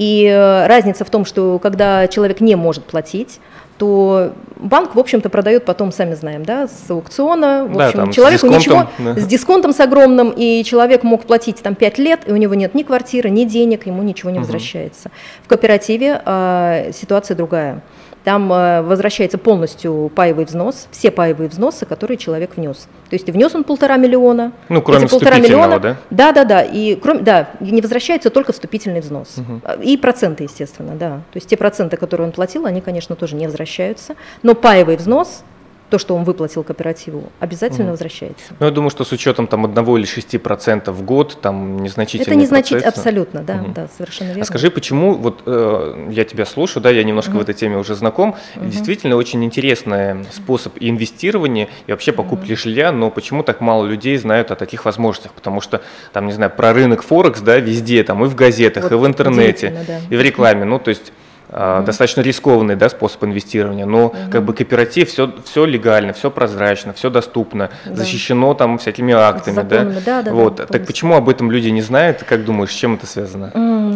И 0.00 0.24
э, 0.24 0.66
разница 0.66 1.04
в 1.04 1.10
том, 1.10 1.26
что 1.26 1.58
когда 1.58 2.08
человек 2.08 2.40
не 2.40 2.54
может 2.54 2.84
платить, 2.84 3.38
то 3.76 4.32
банк, 4.56 4.94
в 4.94 4.98
общем-то, 4.98 5.28
продает 5.28 5.66
потом, 5.66 5.92
сами 5.92 6.14
знаем, 6.14 6.42
да, 6.42 6.68
с 6.68 6.90
аукциона. 6.90 7.66
В 7.68 7.78
общем, 7.78 8.06
да, 8.06 8.12
человеку 8.12 8.46
с 8.46 8.50
ничего, 8.50 8.86
да. 8.98 9.16
с 9.16 9.26
дисконтом 9.26 9.74
с 9.74 9.80
огромным, 9.80 10.32
и 10.34 10.64
человек 10.64 11.02
мог 11.02 11.26
платить 11.26 11.60
там 11.60 11.74
5 11.74 11.98
лет, 11.98 12.20
и 12.26 12.32
у 12.32 12.36
него 12.36 12.54
нет 12.54 12.74
ни 12.74 12.82
квартиры, 12.82 13.28
ни 13.28 13.44
денег, 13.44 13.86
ему 13.86 14.02
ничего 14.02 14.30
не 14.30 14.38
угу. 14.38 14.44
возвращается. 14.44 15.10
В 15.42 15.48
кооперативе 15.48 16.22
э, 16.24 16.92
ситуация 16.94 17.36
другая. 17.36 17.82
Там 18.24 18.52
э, 18.52 18.82
возвращается 18.82 19.38
полностью 19.38 20.10
паевый 20.14 20.44
взнос, 20.44 20.88
все 20.90 21.10
паевые 21.10 21.48
взносы, 21.48 21.86
которые 21.86 22.18
человек 22.18 22.56
внес. 22.56 22.88
То 23.08 23.16
есть 23.16 23.28
внес 23.28 23.54
он 23.54 23.64
полтора 23.64 23.96
миллиона. 23.96 24.52
Ну, 24.68 24.82
кроме 24.82 25.08
полтора 25.08 25.38
миллиона, 25.38 25.78
да? 25.78 25.96
Да, 26.10 26.32
да, 26.32 26.44
да. 26.44 26.62
И 26.62 26.96
кроме, 26.96 27.20
да, 27.20 27.50
не 27.60 27.80
возвращается 27.80 28.30
только 28.30 28.52
вступительный 28.52 29.00
взнос. 29.00 29.38
Угу. 29.38 29.82
И 29.82 29.96
проценты, 29.96 30.44
естественно, 30.44 30.94
да. 30.94 31.08
То 31.32 31.36
есть 31.36 31.48
те 31.48 31.56
проценты, 31.56 31.96
которые 31.96 32.26
он 32.26 32.32
платил, 32.32 32.66
они, 32.66 32.80
конечно, 32.80 33.16
тоже 33.16 33.36
не 33.36 33.46
возвращаются. 33.46 34.14
Но 34.42 34.54
паевый 34.54 34.96
взнос 34.96 35.42
то, 35.90 35.98
что 35.98 36.14
он 36.14 36.24
выплатил 36.24 36.62
кооперативу, 36.62 37.24
обязательно 37.40 37.88
mm. 37.88 37.90
возвращается. 37.90 38.44
Ну, 38.58 38.66
я 38.66 38.72
думаю, 38.72 38.90
что 38.90 39.04
с 39.04 39.12
учетом 39.12 39.46
там 39.46 39.64
одного 39.64 39.98
или 39.98 40.06
шести 40.06 40.38
процентов 40.38 40.96
в 40.96 41.02
год, 41.02 41.38
там 41.42 41.82
незначительный 41.82 42.32
Это 42.32 42.34
незначительно, 42.36 42.88
абсолютно, 42.88 43.42
да, 43.42 43.54
mm. 43.56 43.74
да, 43.74 43.88
совершенно 43.96 44.28
верно. 44.28 44.42
А 44.42 44.46
скажи, 44.46 44.70
почему, 44.70 45.14
вот 45.14 45.42
э, 45.46 46.08
я 46.10 46.24
тебя 46.24 46.46
слушаю, 46.46 46.82
да, 46.82 46.90
я 46.90 47.02
немножко 47.02 47.32
mm. 47.32 47.38
в 47.38 47.40
этой 47.40 47.54
теме 47.54 47.76
уже 47.76 47.94
знаком, 47.94 48.36
mm-hmm. 48.54 48.70
действительно 48.70 49.16
очень 49.16 49.44
интересный 49.44 50.24
способ 50.32 50.74
инвестирования 50.80 51.68
и 51.86 51.90
вообще 51.90 52.12
покупки 52.12 52.52
mm-hmm. 52.52 52.62
жилья, 52.62 52.92
но 52.92 53.10
почему 53.10 53.42
так 53.42 53.60
мало 53.60 53.84
людей 53.84 54.16
знают 54.16 54.52
о 54.52 54.56
таких 54.56 54.84
возможностях? 54.84 55.32
Потому 55.32 55.60
что, 55.60 55.82
там, 56.12 56.26
не 56.26 56.32
знаю, 56.32 56.52
про 56.52 56.72
рынок 56.72 57.02
Форекс, 57.02 57.40
да, 57.40 57.58
везде, 57.58 58.04
там, 58.04 58.24
и 58.24 58.28
в 58.28 58.34
газетах, 58.36 58.84
вот 58.84 58.92
и 58.92 58.94
в 58.94 59.06
интернете, 59.06 59.84
да. 59.86 59.98
и 60.08 60.16
в 60.16 60.20
рекламе, 60.22 60.64
ну, 60.64 60.78
то 60.78 60.90
есть 60.90 61.12
mm-hmm. 61.50 61.84
достаточно 61.84 62.20
рискованный 62.20 62.76
да, 62.76 62.88
способ 62.88 63.24
инвестирования, 63.24 63.86
но 63.86 64.06
mm-hmm. 64.06 64.30
как 64.30 64.44
бы 64.44 64.54
кооператив, 64.54 65.08
все, 65.08 65.32
все 65.44 65.64
легально, 65.64 66.12
все 66.12 66.30
прозрачно, 66.30 66.92
все 66.92 67.10
доступно, 67.10 67.70
да. 67.84 67.94
защищено 67.94 68.54
там 68.54 68.78
всякими 68.78 69.14
актами. 69.14 69.56
Законами, 69.56 69.94
да? 69.94 70.00
Да, 70.04 70.22
да, 70.22 70.32
вот. 70.32 70.56
да, 70.56 70.66
так 70.66 70.86
почему 70.86 71.14
об 71.14 71.28
этом 71.28 71.50
люди 71.50 71.68
не 71.68 71.82
знают? 71.82 72.22
Как 72.22 72.44
думаешь, 72.44 72.70
с 72.70 72.74
чем 72.74 72.94
это 72.94 73.06
связано? 73.06 73.50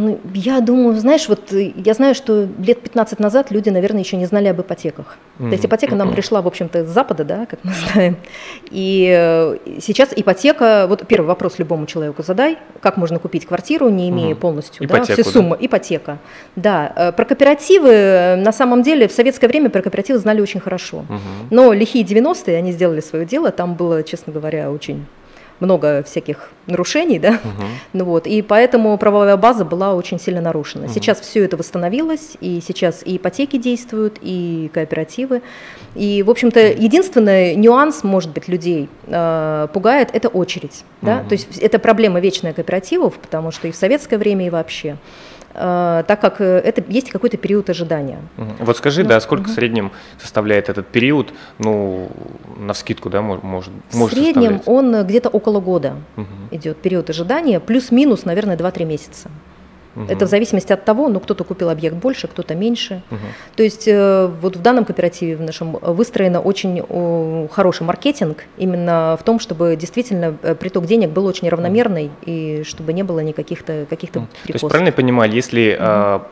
Mm, 0.04 0.20
я 0.34 0.60
думаю, 0.60 0.96
знаешь, 0.96 1.28
вот 1.28 1.52
я 1.52 1.94
знаю, 1.94 2.14
что 2.14 2.48
лет 2.58 2.80
15 2.80 3.18
назад 3.18 3.50
люди, 3.50 3.70
наверное, 3.70 4.00
еще 4.00 4.16
не 4.16 4.26
знали 4.26 4.48
об 4.48 4.60
ипотеках. 4.60 5.16
Mm-hmm. 5.38 5.48
То 5.48 5.52
есть 5.52 5.66
ипотека 5.66 5.96
нам 5.96 6.12
пришла, 6.12 6.42
в 6.42 6.46
общем-то, 6.46 6.84
с 6.84 6.88
Запада, 6.88 7.24
да, 7.24 7.46
как 7.46 7.60
мы 7.62 7.72
знаем. 7.72 8.16
И 8.70 9.12
э, 9.16 9.56
сейчас 9.80 10.10
ипотека, 10.14 10.86
вот 10.88 11.06
первый 11.06 11.26
вопрос 11.26 11.58
любому 11.58 11.86
человеку 11.86 12.22
задай, 12.22 12.58
как 12.80 12.96
можно 12.96 13.18
купить 13.18 13.46
квартиру, 13.46 13.88
не 13.88 14.10
имея 14.10 14.34
mm-hmm. 14.34 14.38
полностью 14.38 14.86
ипотеку, 14.86 15.16
да, 15.16 15.22
все 15.22 15.24
суммы, 15.24 15.56
да? 15.56 15.66
ипотека. 15.66 16.18
Да, 16.56 16.92
э, 16.94 17.12
про 17.12 17.24
кооперативы, 17.24 18.36
на 18.36 18.52
самом 18.52 18.82
деле, 18.82 19.08
в 19.08 19.12
советское 19.12 19.48
время 19.48 19.70
про 19.70 19.82
кооперативы 19.82 20.18
знали 20.18 20.40
очень 20.40 20.60
хорошо. 20.60 20.98
Угу. 20.98 21.18
Но 21.50 21.72
лихие 21.72 22.04
90-е, 22.04 22.56
они 22.56 22.72
сделали 22.72 23.00
свое 23.00 23.24
дело, 23.24 23.50
там 23.50 23.74
было, 23.74 24.02
честно 24.02 24.32
говоря, 24.32 24.70
очень 24.70 25.06
много 25.60 26.02
всяких 26.02 26.50
нарушений, 26.66 27.18
да, 27.18 27.40
угу. 27.44 27.64
ну 27.92 28.04
вот, 28.04 28.26
и 28.26 28.42
поэтому 28.42 28.96
правовая 28.98 29.36
база 29.36 29.64
была 29.64 29.94
очень 29.94 30.18
сильно 30.18 30.40
нарушена. 30.40 30.86
Угу. 30.86 30.92
Сейчас 30.92 31.20
все 31.20 31.44
это 31.44 31.56
восстановилось, 31.56 32.36
и 32.40 32.60
сейчас 32.66 33.02
и 33.04 33.16
ипотеки 33.16 33.56
действуют, 33.56 34.18
и 34.20 34.70
кооперативы, 34.72 35.42
и, 35.94 36.22
в 36.22 36.30
общем-то, 36.30 36.60
единственный 36.60 37.54
нюанс, 37.54 38.02
может 38.02 38.30
быть, 38.32 38.48
людей 38.48 38.88
э, 39.06 39.68
пугает, 39.72 40.10
это 40.12 40.28
очередь, 40.28 40.84
да, 41.02 41.18
угу. 41.18 41.28
то 41.28 41.32
есть 41.34 41.58
это 41.58 41.78
проблема 41.78 42.20
вечная 42.20 42.52
кооперативов, 42.52 43.14
потому 43.14 43.50
что 43.50 43.68
и 43.68 43.70
в 43.70 43.76
советское 43.76 44.18
время, 44.18 44.46
и 44.46 44.50
вообще. 44.50 44.96
Э, 45.54 46.02
так 46.06 46.20
как 46.20 46.40
э, 46.40 46.58
это 46.58 46.82
есть 46.88 47.10
какой-то 47.10 47.36
период 47.36 47.70
ожидания. 47.70 48.18
Вот 48.36 48.76
скажи, 48.76 49.02
ну, 49.02 49.08
да, 49.08 49.20
сколько 49.20 49.42
угу. 49.42 49.50
в 49.50 49.54
среднем 49.54 49.92
составляет 50.20 50.68
этот 50.68 50.88
период, 50.88 51.32
ну, 51.58 52.10
на 52.58 52.74
скидку, 52.74 53.08
да, 53.08 53.22
может, 53.22 53.72
В 53.90 54.08
среднем 54.08 54.60
он 54.66 55.04
где-то 55.04 55.28
около 55.28 55.60
года 55.60 55.94
угу. 56.16 56.26
идет 56.50 56.78
период 56.78 57.08
ожидания, 57.10 57.60
плюс-минус, 57.60 58.24
наверное, 58.24 58.56
2-3 58.56 58.84
месяца. 58.84 59.30
Угу. 59.96 60.06
Это 60.08 60.26
в 60.26 60.28
зависимости 60.28 60.72
от 60.72 60.84
того, 60.84 61.08
ну 61.08 61.20
кто-то 61.20 61.44
купил 61.44 61.70
объект 61.70 61.96
больше, 61.96 62.28
кто-то 62.28 62.54
меньше. 62.54 63.02
Угу. 63.10 63.20
То 63.56 63.62
есть 63.62 63.86
э, 63.86 64.30
вот 64.40 64.56
в 64.56 64.62
данном 64.62 64.84
кооперативе 64.84 65.36
в 65.36 65.40
нашем 65.40 65.72
выстроено 65.72 66.40
очень 66.40 67.48
хороший 67.52 67.84
маркетинг 67.84 68.44
именно 68.56 69.16
в 69.20 69.24
том, 69.24 69.38
чтобы 69.38 69.76
действительно 69.76 70.36
э, 70.42 70.54
приток 70.54 70.86
денег 70.86 71.10
был 71.10 71.26
очень 71.26 71.48
равномерный 71.48 72.10
и 72.24 72.62
чтобы 72.66 72.92
не 72.92 73.02
было 73.02 73.20
никаких-то 73.20 73.86
каких-то 73.88 74.20
угу. 74.20 74.28
То 74.46 74.52
есть 74.52 74.68
правильно 74.68 74.88
я 74.88 74.92
понимаю, 74.92 75.30
если 75.32 75.78
угу 75.78 76.26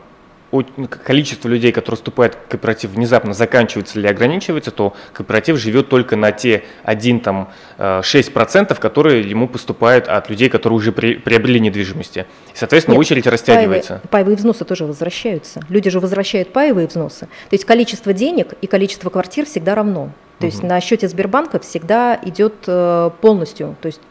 количество 0.61 1.47
людей, 1.47 1.71
которые 1.71 1.97
вступают 1.97 2.35
в 2.35 2.49
кооператив, 2.49 2.91
внезапно 2.91 3.33
заканчивается 3.33 3.99
или 3.99 4.07
ограничивается, 4.07 4.71
то 4.71 4.93
кооператив 5.13 5.57
живет 5.57 5.89
только 5.89 6.15
на 6.15 6.31
те 6.31 6.63
1, 6.83 7.19
там, 7.21 7.51
6%, 7.77 8.77
э, 8.77 8.81
которые 8.81 9.29
ему 9.29 9.47
поступают 9.47 10.07
от 10.07 10.29
людей, 10.29 10.49
которые 10.49 10.77
уже 10.77 10.91
при, 10.91 11.15
приобрели 11.15 11.59
недвижимости. 11.59 12.25
И, 12.53 12.57
соответственно, 12.57 12.95
Нет, 12.95 13.01
очередь 13.01 13.27
растягивается. 13.27 13.93
Паевые, 13.93 14.09
паевые 14.09 14.35
взносы 14.37 14.65
тоже 14.65 14.85
возвращаются. 14.85 15.61
Люди 15.69 15.89
же 15.89 15.99
возвращают 15.99 16.53
паевые 16.53 16.87
взносы. 16.87 17.25
То 17.49 17.53
есть 17.53 17.65
количество 17.65 18.13
денег 18.13 18.53
и 18.61 18.67
количество 18.67 19.09
квартир 19.09 19.45
всегда 19.45 19.75
равно. 19.75 20.11
То 20.39 20.47
есть 20.47 20.61
на 20.61 20.81
счете 20.81 21.07
Сбербанка 21.07 21.59
всегда 21.59 22.19
идет 22.21 22.55
э, 22.67 23.11
полностью, 23.21 23.77
то 23.81 23.85
есть 23.85 24.01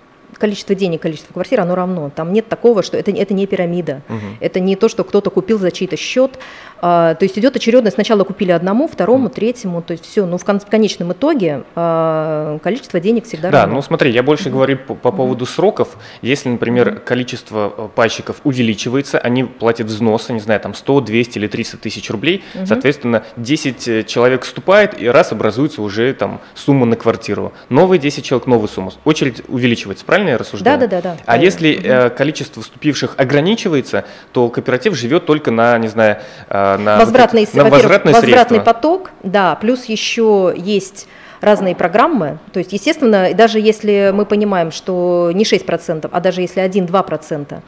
количество 0.42 0.75
денег, 0.75 1.00
количество 1.02 1.32
квартир, 1.32 1.61
оно 1.61 1.76
равно. 1.76 2.11
Там 2.11 2.32
нет 2.32 2.49
такого, 2.49 2.82
что 2.82 2.96
это, 2.96 3.12
это 3.12 3.32
не 3.32 3.46
пирамида. 3.46 4.02
Угу. 4.08 4.38
Это 4.40 4.58
не 4.58 4.75
то, 4.75 4.88
что 4.88 5.04
кто-то 5.04 5.30
купил 5.30 5.61
за 5.61 5.70
чей-то 5.70 5.96
счет. 5.96 6.37
А, 6.84 7.14
то 7.14 7.24
есть 7.24 7.38
идет 7.38 7.54
очередность. 7.54 7.94
Сначала 7.94 8.24
купили 8.24 8.50
одному, 8.50 8.88
второму, 8.88 9.26
угу. 9.26 9.34
третьему. 9.34 9.82
То 9.82 9.92
есть 9.92 10.04
все. 10.04 10.26
Но 10.26 10.36
в, 10.36 10.44
кон- 10.44 10.58
в 10.58 10.66
конечном 10.66 11.12
итоге 11.12 11.62
а, 11.76 12.58
количество 12.58 12.98
денег 12.98 13.24
всегда 13.26 13.50
да, 13.50 13.62
равно. 13.62 13.76
Ну 13.76 13.82
смотри, 13.82 14.10
я 14.10 14.24
больше 14.24 14.48
угу. 14.48 14.56
говорю 14.56 14.78
по, 14.78 14.94
по 14.94 15.12
поводу 15.12 15.46
сроков. 15.46 15.96
Если, 16.22 16.48
например, 16.48 16.88
угу. 16.88 17.00
количество 17.04 17.72
э, 17.76 17.88
пайщиков 17.94 18.40
увеличивается, 18.42 19.18
они 19.20 19.44
платят 19.44 19.86
взносы, 19.86 20.32
не 20.32 20.40
знаю, 20.40 20.58
там 20.58 20.74
100, 20.74 21.02
200 21.02 21.38
или 21.38 21.46
300 21.46 21.76
тысяч 21.76 22.10
рублей, 22.10 22.42
угу. 22.54 22.66
соответственно, 22.66 23.22
10 23.36 23.88
э, 23.88 24.02
человек 24.02 24.42
вступает, 24.42 25.00
и 25.00 25.06
раз 25.06 25.30
образуется 25.30 25.82
уже 25.82 26.12
там 26.14 26.40
сумма 26.54 26.84
на 26.84 26.96
квартиру. 26.96 27.52
Новые 27.68 28.00
10 28.00 28.24
человек, 28.24 28.48
новую 28.48 28.68
сумму. 28.68 28.92
Очередь 29.04 29.42
увеличивается, 29.46 30.04
правильно 30.04 30.30
я 30.30 30.38
рассуждаю? 30.38 30.80
Да, 30.80 30.86
да, 30.88 31.00
да. 31.00 31.10
да 31.14 31.16
а 31.26 31.38
если 31.38 31.80
э, 31.80 32.10
количество 32.10 32.60
вступивших 32.60 33.14
ограничивается, 33.18 34.04
то 34.32 34.48
кооператив 34.48 34.96
живет 34.96 35.26
только 35.26 35.52
на, 35.52 35.78
не 35.78 35.86
знаю, 35.86 36.18
э, 36.48 36.72
на 36.76 36.99
возвратный, 36.99 37.49
на 37.52 37.64
возвратный, 37.64 38.12
возвратный 38.12 38.61
поток, 38.61 39.11
да, 39.23 39.55
плюс 39.57 39.85
еще 39.87 40.52
есть 40.57 41.09
разные 41.41 41.75
программы. 41.75 42.38
То 42.52 42.61
есть, 42.61 42.73
естественно, 42.73 43.35
даже 43.35 43.59
если 43.59 44.12
мы 44.14 44.25
понимаем, 44.25 44.71
что 44.71 45.31
не 45.35 45.45
6%, 45.45 46.09
а 46.11 46.21
даже 46.21 46.41
если 46.41 46.62
1-2%, 46.62 47.61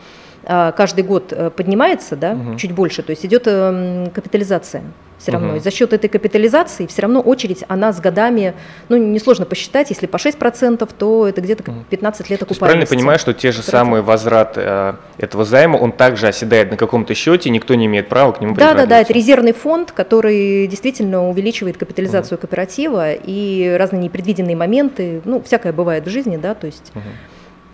а, 0.46 0.72
каждый 0.72 1.04
год 1.04 1.32
э, 1.32 1.50
поднимается, 1.50 2.16
да, 2.16 2.32
угу. 2.32 2.56
чуть 2.56 2.72
больше, 2.72 3.02
то 3.02 3.10
есть 3.10 3.24
идет 3.24 3.46
эм, 3.46 4.10
капитализация 4.10 4.82
все 5.24 5.32
равно. 5.32 5.48
Угу. 5.48 5.56
И 5.56 5.60
за 5.60 5.70
счет 5.70 5.92
этой 5.94 6.08
капитализации 6.08 6.86
все 6.86 7.02
равно 7.02 7.20
очередь, 7.20 7.64
она 7.68 7.94
с 7.94 8.00
годами, 8.00 8.54
ну, 8.90 8.98
несложно 8.98 9.46
посчитать, 9.46 9.88
если 9.88 10.06
по 10.06 10.18
6%, 10.18 10.88
то 10.98 11.26
это 11.26 11.40
где-то 11.40 11.64
15 11.88 12.28
лет 12.28 12.42
окупаемости. 12.42 12.60
правильно 12.60 12.86
понимаю, 12.86 13.18
что 13.18 13.32
те 13.32 13.50
же 13.50 13.62
самые 13.62 14.02
возврат 14.02 14.52
э, 14.56 14.94
этого 15.16 15.46
займа, 15.46 15.78
он 15.78 15.92
также 15.92 16.26
оседает 16.26 16.70
на 16.70 16.76
каком-то 16.76 17.14
счете, 17.14 17.48
никто 17.48 17.74
не 17.74 17.86
имеет 17.86 18.08
права 18.08 18.32
к 18.32 18.42
нему 18.42 18.54
Да, 18.54 18.74
да, 18.74 18.84
да, 18.84 19.00
это 19.00 19.14
резервный 19.14 19.54
фонд, 19.54 19.92
который 19.92 20.66
действительно 20.66 21.26
увеличивает 21.26 21.78
капитализацию 21.78 22.36
угу. 22.36 22.42
кооператива 22.42 23.12
и 23.14 23.74
разные 23.78 24.02
непредвиденные 24.02 24.56
моменты, 24.56 25.22
ну, 25.24 25.42
всякое 25.42 25.72
бывает 25.72 26.06
в 26.06 26.10
жизни, 26.10 26.36
да, 26.36 26.54
то 26.54 26.66
есть... 26.66 26.92
Угу. 26.94 27.02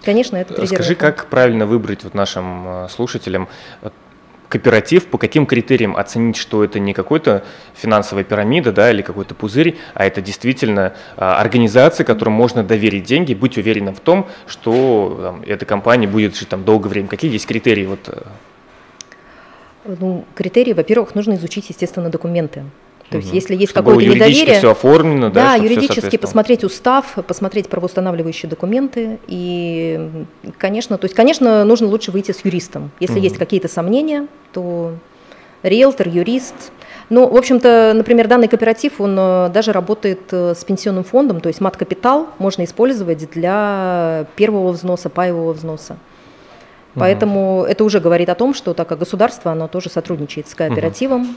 Конечно, 0.02 0.38
это 0.38 0.66
Скажи, 0.66 0.94
как 0.94 1.26
правильно 1.26 1.66
выбрать 1.66 2.04
вот 2.04 2.14
нашим 2.14 2.84
э, 2.84 2.88
слушателям 2.88 3.48
кооператив, 4.50 5.06
по 5.06 5.16
каким 5.16 5.46
критериям 5.46 5.96
оценить, 5.96 6.36
что 6.36 6.62
это 6.62 6.78
не 6.80 6.92
какой-то 6.92 7.44
финансовая 7.74 8.24
пирамида 8.24 8.72
да, 8.72 8.90
или 8.90 9.00
какой-то 9.00 9.34
пузырь, 9.34 9.78
а 9.94 10.04
это 10.04 10.20
действительно 10.20 10.92
а, 11.16 11.40
организация, 11.40 12.04
которой 12.04 12.30
можно 12.30 12.64
доверить 12.64 13.04
деньги, 13.04 13.32
быть 13.32 13.56
уверенным 13.56 13.94
в 13.94 14.00
том, 14.00 14.28
что 14.46 15.18
там, 15.22 15.42
эта 15.46 15.64
компания 15.64 16.08
будет 16.08 16.36
жить 16.36 16.48
там 16.48 16.64
долгое 16.64 16.88
время. 16.88 17.08
Какие 17.08 17.32
есть 17.32 17.46
критерии? 17.46 17.86
Вот? 17.86 18.08
Э? 18.08 18.22
Ну, 19.84 20.24
критерии, 20.34 20.72
во-первых, 20.72 21.14
нужно 21.14 21.34
изучить, 21.34 21.70
естественно, 21.70 22.10
документы. 22.10 22.64
То 23.10 23.16
есть, 23.16 23.32
если 23.32 23.56
есть 23.56 23.72
какое-то 23.72 24.04
недоверие, 24.04 24.58
все 24.58 24.70
оформлено, 24.70 25.30
да, 25.30 25.56
да 25.56 25.62
юридически 25.62 26.16
посмотреть 26.16 26.62
устав, 26.62 27.18
посмотреть 27.26 27.68
правоустанавливающие 27.68 28.48
документы, 28.48 29.18
и, 29.26 30.24
конечно, 30.58 30.96
то 30.96 31.06
есть, 31.06 31.16
конечно, 31.16 31.64
нужно 31.64 31.88
лучше 31.88 32.12
выйти 32.12 32.30
с 32.30 32.44
юристом. 32.44 32.92
Если 33.00 33.16
угу. 33.16 33.24
есть 33.24 33.36
какие-то 33.36 33.66
сомнения, 33.66 34.28
то 34.52 34.92
риэлтор, 35.64 36.08
юрист. 36.08 36.54
Ну, 37.08 37.28
в 37.28 37.36
общем-то, 37.36 37.92
например, 37.96 38.28
данный 38.28 38.46
кооператив, 38.46 39.00
он 39.00 39.16
э, 39.18 39.50
даже 39.52 39.72
работает 39.72 40.20
э, 40.30 40.54
с 40.54 40.64
пенсионным 40.64 41.02
фондом, 41.02 41.40
то 41.40 41.48
есть 41.48 41.60
мат-капитал 41.60 42.28
можно 42.38 42.62
использовать 42.62 43.28
для 43.32 44.26
первого 44.36 44.70
взноса, 44.70 45.10
паевого 45.10 45.52
взноса. 45.52 45.96
Поэтому 46.94 47.58
угу. 47.58 47.64
это 47.64 47.82
уже 47.82 47.98
говорит 47.98 48.28
о 48.28 48.36
том, 48.36 48.54
что 48.54 48.72
так 48.72 48.88
как 48.88 49.00
государство, 49.00 49.50
оно 49.50 49.66
тоже 49.66 49.90
сотрудничает 49.90 50.48
с 50.48 50.54
кооперативом, 50.54 51.22
угу 51.22 51.30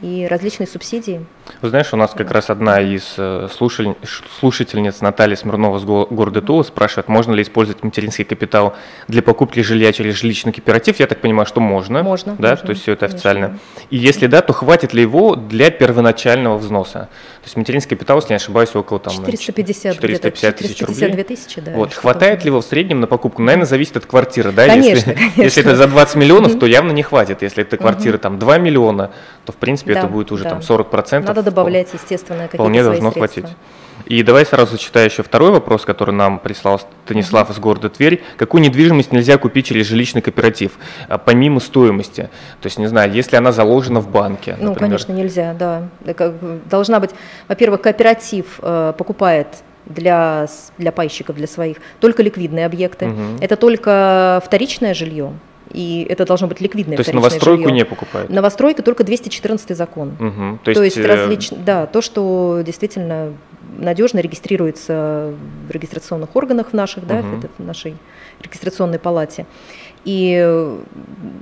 и 0.00 0.26
различные 0.28 0.66
субсидии. 0.66 1.24
Вы 1.62 1.68
знаешь, 1.70 1.92
у 1.92 1.96
нас 1.96 2.12
как 2.12 2.30
раз 2.30 2.50
одна 2.50 2.80
из 2.80 3.14
э, 3.18 3.48
слушательниц 3.50 5.00
Наталья 5.00 5.36
Смирнова 5.36 5.78
с 5.78 5.84
города 5.84 6.42
Тула 6.42 6.62
спрашивает, 6.62 7.08
можно 7.08 7.32
ли 7.32 7.42
использовать 7.42 7.82
материнский 7.82 8.24
капитал 8.24 8.74
для 9.08 9.22
покупки 9.22 9.60
жилья 9.60 9.92
через 9.92 10.16
жилищный 10.16 10.52
кооператив. 10.52 10.98
Я 11.00 11.06
так 11.06 11.20
понимаю, 11.20 11.46
что 11.46 11.60
можно. 11.60 12.02
Можно. 12.02 12.36
Да, 12.38 12.50
можно, 12.50 12.66
то 12.66 12.70
есть 12.70 12.82
все 12.82 12.92
это 12.92 13.06
официально. 13.06 13.46
Конечно. 13.46 13.66
И 13.90 13.96
если 13.96 14.26
да, 14.26 14.42
то 14.42 14.52
хватит 14.52 14.92
ли 14.92 15.02
его 15.02 15.36
для 15.36 15.70
первоначального 15.70 16.58
взноса? 16.58 17.08
То 17.46 17.50
есть 17.50 17.56
материнский 17.58 17.90
капитал, 17.90 18.16
если 18.18 18.30
не 18.30 18.36
ошибаюсь, 18.38 18.74
около 18.74 18.98
там 18.98 19.14
450, 19.14 19.94
450 19.94 20.56
тысяч 20.56 20.82
рублей. 20.82 21.22
тысячи, 21.22 21.60
да. 21.60 21.74
Вот. 21.74 21.94
Хватает 21.94 22.42
ли 22.42 22.48
его 22.48 22.60
в 22.60 22.64
среднем 22.64 22.98
на 22.98 23.06
покупку? 23.06 23.40
Наверное, 23.40 23.66
зависит 23.66 23.96
от 23.96 24.04
квартиры, 24.04 24.50
да? 24.50 24.66
Конечно, 24.66 24.88
если, 24.88 25.12
конечно. 25.14 25.42
если 25.42 25.62
это 25.62 25.76
за 25.76 25.86
20 25.86 26.16
миллионов, 26.16 26.58
то 26.58 26.66
явно 26.66 26.90
не 26.90 27.04
хватит. 27.04 27.42
Если 27.42 27.62
это 27.62 27.76
квартира 27.76 28.18
там 28.18 28.40
2 28.40 28.58
миллиона, 28.58 29.12
то 29.44 29.52
в 29.52 29.54
принципе 29.54 29.94
да, 29.94 30.00
это 30.00 30.08
будет 30.08 30.32
уже 30.32 30.42
да. 30.42 30.50
там 30.50 30.58
40%. 30.58 31.20
Надо 31.20 31.44
добавлять, 31.44 31.86
естественно, 31.92 32.48
какие-то 32.48 32.56
Вполне 32.56 32.82
должно 32.82 33.12
средства. 33.12 33.42
хватить. 33.42 33.56
И 34.06 34.22
давай 34.22 34.46
сразу 34.46 34.72
зачитаю 34.72 35.06
еще 35.06 35.22
второй 35.22 35.50
вопрос, 35.50 35.84
который 35.84 36.14
нам 36.14 36.38
прислал 36.38 36.80
Станислав 37.04 37.50
из 37.50 37.58
города 37.58 37.88
Тверь. 37.88 38.22
Какую 38.36 38.62
недвижимость 38.62 39.12
нельзя 39.12 39.36
купить 39.36 39.66
через 39.66 39.86
жилищный 39.86 40.22
кооператив, 40.22 40.72
а, 41.08 41.18
помимо 41.18 41.58
стоимости? 41.60 42.30
То 42.60 42.66
есть, 42.66 42.78
не 42.78 42.86
знаю, 42.86 43.12
если 43.12 43.36
она 43.36 43.50
заложена 43.50 44.00
в 44.00 44.08
банке, 44.10 44.56
Ну, 44.60 44.70
например. 44.70 44.90
конечно, 44.90 45.12
нельзя, 45.12 45.54
да. 45.54 45.88
Должна 46.70 47.00
быть, 47.00 47.10
во-первых, 47.48 47.82
кооператив 47.82 48.60
э, 48.62 48.92
покупает 48.96 49.48
для, 49.86 50.46
для 50.78 50.92
пайщиков, 50.92 51.36
для 51.36 51.46
своих, 51.48 51.78
только 52.00 52.22
ликвидные 52.22 52.66
объекты. 52.66 53.06
Угу. 53.06 53.22
Это 53.40 53.56
только 53.56 54.40
вторичное 54.44 54.94
жилье, 54.94 55.32
и 55.72 56.06
это 56.08 56.24
должно 56.24 56.46
быть 56.46 56.60
ликвидное 56.60 56.96
То 56.96 57.00
есть 57.00 57.12
новостройку 57.12 57.64
жилье. 57.64 57.74
не 57.74 57.84
покупают? 57.84 58.30
Новостройка 58.30 58.82
только 58.82 59.04
214 59.04 59.76
закон. 59.76 60.16
Угу. 60.20 60.58
То 60.64 60.70
есть, 60.70 60.78
то 60.78 60.84
есть 60.84 60.96
э... 60.98 61.06
различ... 61.06 61.50
да, 61.50 61.86
то, 61.86 62.00
что 62.02 62.62
действительно 62.64 63.32
надежно 63.78 64.20
регистрируется 64.20 65.34
в 65.68 65.70
регистрационных 65.70 66.34
органах 66.36 66.68
в 66.70 66.72
наших, 66.72 67.04
угу. 67.04 67.08
да, 67.08 67.22
в 67.58 67.64
нашей 67.64 67.96
регистрационной 68.42 68.98
палате. 68.98 69.46
И, 70.04 70.40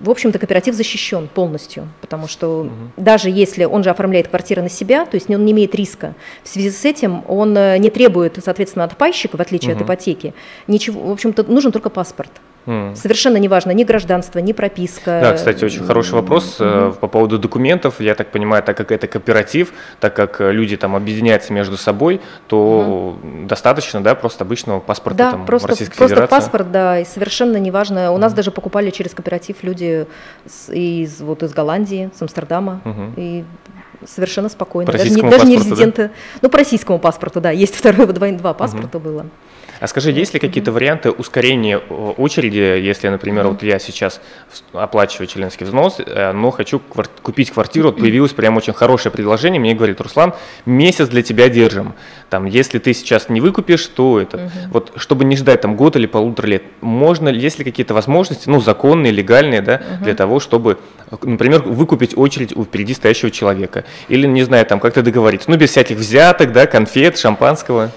в 0.03 0.09
общем-то, 0.11 0.39
кооператив 0.39 0.75
защищен 0.75 1.29
полностью, 1.29 1.87
потому 2.01 2.27
что 2.27 2.63
угу. 2.63 2.71
даже 2.97 3.29
если 3.29 3.65
он 3.65 3.85
же 3.85 3.91
оформляет 3.91 4.29
квартиры 4.29 4.63
на 4.63 4.71
себя, 4.71 5.05
то 5.05 5.17
есть 5.17 5.29
он 5.29 5.45
не 5.45 5.53
имеет 5.53 5.75
риска, 5.75 6.15
в 6.43 6.49
связи 6.49 6.71
с 6.71 6.85
этим 6.87 7.23
он 7.29 7.57
э, 7.57 7.77
не 7.77 7.91
требует, 7.91 8.39
соответственно, 8.43 8.87
от 8.87 8.97
пайщика, 8.97 9.37
в 9.37 9.41
отличие 9.41 9.73
угу. 9.75 9.83
от 9.83 9.87
ипотеки, 9.87 10.33
ничего, 10.67 11.09
в 11.09 11.13
общем-то, 11.13 11.43
нужен 11.45 11.73
только 11.73 11.91
паспорт. 11.91 12.31
Mm. 12.67 12.97
Совершенно 12.97 13.37
неважно 13.37 13.73
ни 13.73 13.85
гражданство, 13.85 14.39
ни 14.39 14.53
прописка. 14.53 15.21
Да, 15.23 15.33
кстати, 15.35 15.65
очень 15.65 15.85
хороший 15.85 16.15
вопрос 16.15 16.57
mm-hmm. 16.59 16.95
по 16.95 17.09
поводу 17.09 17.39
документов. 17.39 18.01
Я 18.01 18.15
так 18.15 18.31
понимаю, 18.31 18.63
так 18.63 18.77
как 18.77 18.91
это 18.91 19.07
кооператив, 19.07 19.73
так 20.01 20.15
как 20.15 20.41
люди 20.41 20.77
там 20.77 20.97
объединяются 20.97 21.53
между 21.53 21.77
собой, 21.77 22.21
то 22.47 23.17
mm-hmm. 23.23 23.47
достаточно, 23.47 24.03
да, 24.03 24.15
просто 24.15 24.45
обычного 24.45 24.81
паспорта 24.81 25.19
да, 25.19 25.31
там, 25.33 25.47
просто, 25.47 25.69
Российской 25.69 25.97
просто 25.97 26.15
Федерации. 26.15 26.35
паспорт, 26.35 26.73
да, 26.73 27.01
и 27.01 27.05
совершенно 27.05 27.59
неважно. 27.59 28.13
У 28.13 28.17
mm-hmm. 28.17 28.19
нас 28.19 28.33
даже 28.33 28.51
покупали 28.51 28.91
через 28.91 29.13
кооператив 29.13 29.57
люди 29.63 30.07
из, 30.69 31.21
вот, 31.21 31.43
из 31.43 31.53
Голландии, 31.53 32.11
с 32.17 32.23
Амстердама, 32.23 32.81
mm-hmm. 32.85 33.13
и 33.17 33.45
совершенно 34.07 34.49
спокойно. 34.49 34.91
По 34.91 34.99
даже 34.99 35.11
не, 35.11 35.23
даже 35.23 35.47
не 35.47 35.57
резиденты. 35.57 36.09
Да? 36.09 36.11
Ну, 36.43 36.49
по 36.49 36.59
российскому 36.59 36.99
паспорту, 36.99 37.41
да, 37.41 37.51
есть 37.51 37.75
второй, 37.75 38.07
два 38.07 38.55
паспорта 38.55 38.99
угу. 38.99 39.09
было. 39.09 39.27
А 39.81 39.87
скажи, 39.87 40.11
есть 40.13 40.35
ли 40.35 40.41
какие-то 40.41 40.73
варианты 40.73 41.11
ускорения 41.11 41.79
очереди, 41.79 42.59
если, 42.59 43.09
например, 43.09 43.49
вот 43.49 43.63
я 43.63 43.79
сейчас 43.79 44.21
оплачиваю 44.73 45.27
членский 45.27 45.65
взнос, 45.65 45.99
э, 45.99 46.33
но 46.33 46.51
хочу 46.51 46.81
купить 47.23 47.51
квартиру, 47.51 47.89
вот 47.89 47.99
появилось 47.99 48.33
прям 48.33 48.57
очень 48.57 48.73
хорошее 48.73 49.13
предложение, 49.13 49.61
мне 49.61 49.75
говорит, 49.75 50.01
Руслан, 50.01 50.35
месяц 50.65 51.09
для 51.09 51.23
тебя 51.23 51.49
держим. 51.49 51.95
Там, 52.31 52.47
если 52.47 52.79
ты 52.79 52.95
сейчас 52.95 53.29
не 53.29 53.41
выкупишь, 53.41 53.87
то 53.87 54.21
это. 54.21 54.37
Угу. 54.37 54.51
Вот, 54.71 54.93
чтобы 54.97 55.25
не 55.25 55.37
ждать 55.37 55.61
там 55.61 55.77
год 55.77 55.97
или 55.97 56.07
полутора 56.07 56.47
лет, 56.47 56.63
можно, 56.81 57.29
есть 57.29 57.59
ли 57.59 57.65
какие-то 57.65 57.95
возможности, 57.95 58.49
ну, 58.49 58.61
законные, 58.61 59.13
легальные, 59.13 59.61
да, 59.61 59.75
угу. 59.75 60.05
для 60.05 60.15
того, 60.15 60.41
чтобы, 60.41 60.79
например, 61.23 61.63
выкупить 61.63 62.17
очередь 62.17 62.57
у 62.57 62.65
впереди 62.65 62.95
стоящего 62.95 63.31
человека? 63.31 63.85
Или, 64.09 64.27
не 64.27 64.43
знаю, 64.45 64.65
там, 64.67 64.81
как-то 64.81 65.03
договориться, 65.03 65.51
ну, 65.51 65.57
без 65.57 65.71
всяких 65.71 65.99
взяток, 65.99 66.53
да, 66.53 66.67
конфет, 66.67 67.19
шампанского? 67.19 67.91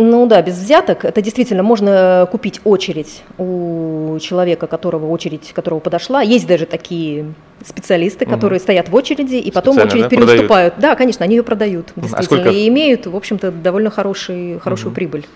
Ну 0.00 0.26
да, 0.26 0.40
без 0.42 0.56
взяток. 0.56 1.04
Это 1.04 1.20
действительно 1.20 1.64
можно 1.64 2.28
купить 2.30 2.60
очередь 2.62 3.24
у 3.36 4.16
человека, 4.20 4.68
которого 4.68 5.10
очередь, 5.10 5.52
которого 5.52 5.80
подошла. 5.80 6.22
Есть 6.22 6.46
даже 6.46 6.66
такие 6.66 7.34
специалисты, 7.66 8.24
угу. 8.24 8.32
которые 8.32 8.60
стоят 8.60 8.88
в 8.88 8.94
очереди 8.94 9.34
и 9.34 9.50
потом 9.50 9.76
очередь 9.76 10.04
да, 10.04 10.08
переуступают. 10.08 10.74
Продают. 10.74 10.78
Да, 10.78 10.94
конечно, 10.94 11.24
они 11.24 11.34
ее 11.34 11.42
продают, 11.42 11.88
а 11.96 12.00
действительно, 12.00 12.48
а 12.48 12.52
и 12.52 12.68
имеют, 12.68 13.06
в 13.08 13.16
общем-то, 13.16 13.50
довольно 13.50 13.90
хороший, 13.90 14.60
хорошую 14.60 14.90
угу. 14.90 14.94
прибыль. 14.94 15.26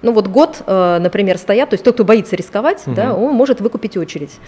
Ну 0.00 0.12
вот 0.12 0.28
год, 0.28 0.62
э, 0.66 0.98
например, 0.98 1.36
стоят, 1.36 1.68
то 1.70 1.74
есть 1.74 1.84
тот, 1.84 1.94
кто 1.94 2.04
боится 2.04 2.36
рисковать, 2.36 2.82
угу. 2.86 2.96
да, 2.96 3.14
он 3.14 3.34
может 3.34 3.60
выкупить 3.60 3.98
очередь. 3.98 4.38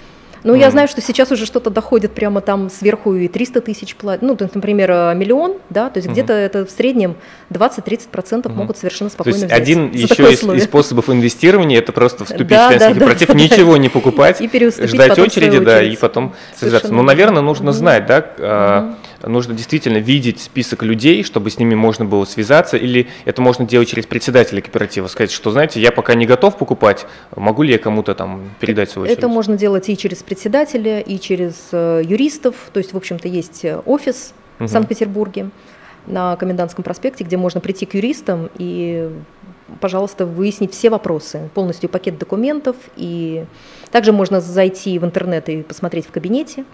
Ну, 0.44 0.54
mm. 0.54 0.58
я 0.58 0.70
знаю, 0.70 0.88
что 0.88 1.00
сейчас 1.00 1.30
уже 1.30 1.46
что-то 1.46 1.70
доходит 1.70 2.12
прямо 2.12 2.40
там 2.40 2.70
сверху 2.70 3.14
и 3.14 3.28
300 3.28 3.60
тысяч 3.60 3.96
платят. 3.96 4.22
Ну, 4.22 4.36
то 4.36 4.44
есть, 4.44 4.54
например, 4.54 4.90
э, 4.90 5.14
миллион, 5.14 5.56
да, 5.70 5.90
то 5.90 5.98
есть 5.98 6.08
mm-hmm. 6.08 6.12
где-то 6.12 6.32
это 6.32 6.66
в 6.66 6.70
среднем 6.70 7.16
20-30% 7.50 8.08
mm-hmm. 8.10 8.52
могут 8.52 8.78
совершенно 8.78 9.10
спокойно 9.10 9.38
То 9.38 9.44
есть 9.44 9.52
взять. 9.52 9.60
один 9.60 9.90
еще 9.90 10.32
из, 10.32 10.42
из 10.42 10.64
способов 10.64 11.10
инвестирования 11.10 11.78
это 11.78 11.92
просто 11.92 12.24
вступить 12.24 12.48
да, 12.48 12.68
в 12.68 12.70
членский 12.70 12.94
да, 12.94 12.98
кооператив, 13.00 13.28
да, 13.28 13.34
ничего 13.34 13.72
да. 13.72 13.78
не 13.78 13.88
покупать, 13.88 14.40
и 14.40 14.86
ждать 14.86 15.18
очереди, 15.18 15.58
да, 15.58 15.82
и 15.82 15.96
потом 15.96 16.34
связаться. 16.56 16.92
Но, 16.92 17.02
наверное, 17.02 17.42
нужно 17.42 17.70
mm-hmm. 17.70 17.72
знать, 17.72 18.06
да, 18.06 18.18
mm-hmm 18.18 18.94
нужно 19.22 19.54
действительно 19.54 19.98
видеть 19.98 20.40
список 20.40 20.82
людей, 20.82 21.22
чтобы 21.22 21.50
с 21.50 21.58
ними 21.58 21.74
можно 21.74 22.04
было 22.04 22.24
связаться, 22.24 22.76
или 22.76 23.08
это 23.24 23.42
можно 23.42 23.66
делать 23.66 23.88
через 23.88 24.06
председателя 24.06 24.60
кооператива, 24.60 25.06
сказать, 25.08 25.30
что, 25.30 25.50
знаете, 25.50 25.80
я 25.80 25.90
пока 25.90 26.14
не 26.14 26.26
готов 26.26 26.56
покупать, 26.56 27.06
могу 27.34 27.62
ли 27.62 27.72
я 27.72 27.78
кому-то 27.78 28.14
там 28.14 28.50
передать 28.60 28.90
свою 28.90 29.04
очередь? 29.04 29.18
Это 29.18 29.28
можно 29.28 29.56
делать 29.56 29.88
и 29.88 29.96
через 29.96 30.22
председателя, 30.22 31.00
и 31.00 31.18
через 31.18 31.68
э, 31.72 32.02
юристов, 32.04 32.54
то 32.72 32.78
есть, 32.78 32.92
в 32.92 32.96
общем-то, 32.96 33.28
есть 33.28 33.64
э, 33.64 33.80
офис 33.84 34.34
угу. 34.58 34.66
в 34.66 34.70
Санкт-Петербурге 34.70 35.50
на 36.06 36.36
Комендантском 36.36 36.84
проспекте, 36.84 37.24
где 37.24 37.36
можно 37.36 37.60
прийти 37.60 37.86
к 37.86 37.94
юристам 37.94 38.48
и 38.56 39.10
пожалуйста, 39.80 40.24
выяснить 40.24 40.72
все 40.72 40.88
вопросы, 40.88 41.50
полностью 41.54 41.90
пакет 41.90 42.18
документов. 42.18 42.74
И 42.96 43.44
также 43.90 44.12
можно 44.12 44.40
зайти 44.40 44.98
в 44.98 45.04
интернет 45.04 45.48
и 45.50 45.62
посмотреть 45.62 46.06
в 46.06 46.10
кабинете 46.10 46.64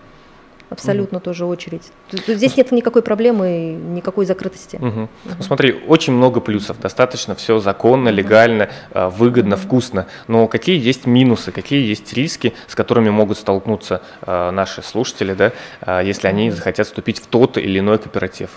абсолютно 0.70 1.18
угу. 1.18 1.24
тоже 1.24 1.44
очередь. 1.44 1.82
Здесь 2.26 2.56
нет 2.56 2.72
никакой 2.72 3.02
проблемы, 3.02 3.72
никакой 3.72 4.26
закрытости. 4.26 4.76
Угу. 4.76 4.94
Угу. 4.94 5.08
Ну, 5.24 5.42
смотри, 5.42 5.72
очень 5.86 6.12
много 6.12 6.40
плюсов, 6.40 6.80
достаточно 6.80 7.34
все 7.34 7.58
законно, 7.58 8.08
легально, 8.08 8.70
угу. 8.90 9.08
выгодно, 9.10 9.56
вкусно. 9.56 10.06
Но 10.28 10.46
какие 10.48 10.80
есть 10.80 11.06
минусы, 11.06 11.52
какие 11.52 11.86
есть 11.86 12.12
риски, 12.12 12.54
с 12.66 12.74
которыми 12.74 13.10
могут 13.10 13.38
столкнуться 13.38 14.02
а, 14.22 14.50
наши 14.50 14.82
слушатели, 14.82 15.34
да, 15.34 15.52
а, 15.80 16.00
если 16.02 16.28
они 16.28 16.50
захотят 16.50 16.86
вступить 16.86 17.18
в 17.18 17.26
тот 17.26 17.58
или 17.58 17.78
иной 17.78 17.98
кооператив? 17.98 18.50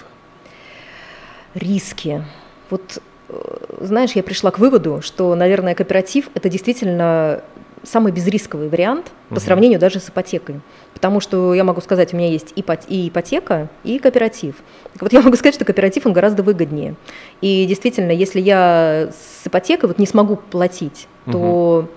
Риски. 1.53 2.23
Вот 2.69 3.01
э, 3.29 3.57
знаешь, 3.81 4.11
я 4.11 4.23
пришла 4.23 4.51
к 4.51 4.59
выводу, 4.59 5.01
что, 5.01 5.33
наверное, 5.35 5.73
кооператив 5.75 6.29
это 6.35 6.49
действительно 6.49 7.41
самый 7.87 8.11
безрисковый 8.11 8.69
вариант 8.69 9.11
по 9.29 9.35
угу. 9.35 9.41
сравнению 9.41 9.79
даже 9.79 9.99
с 9.99 10.09
ипотекой. 10.09 10.59
Потому 10.93 11.19
что 11.19 11.53
я 11.53 11.63
могу 11.63 11.81
сказать, 11.81 12.13
у 12.13 12.17
меня 12.17 12.29
есть 12.29 12.53
и 12.55 13.07
ипотека, 13.07 13.69
и 13.83 13.99
кооператив. 13.99 14.55
Так 14.93 15.01
вот 15.01 15.13
я 15.13 15.21
могу 15.21 15.35
сказать, 15.35 15.55
что 15.55 15.65
кооператив 15.65 16.05
он 16.05 16.13
гораздо 16.13 16.43
выгоднее. 16.43 16.95
И 17.41 17.65
действительно, 17.65 18.11
если 18.11 18.41
я 18.41 19.11
с 19.11 19.47
ипотекой 19.47 19.87
вот 19.87 19.99
не 19.99 20.07
смогу 20.07 20.37
платить, 20.37 21.07
то 21.31 21.87
угу. 21.87 21.89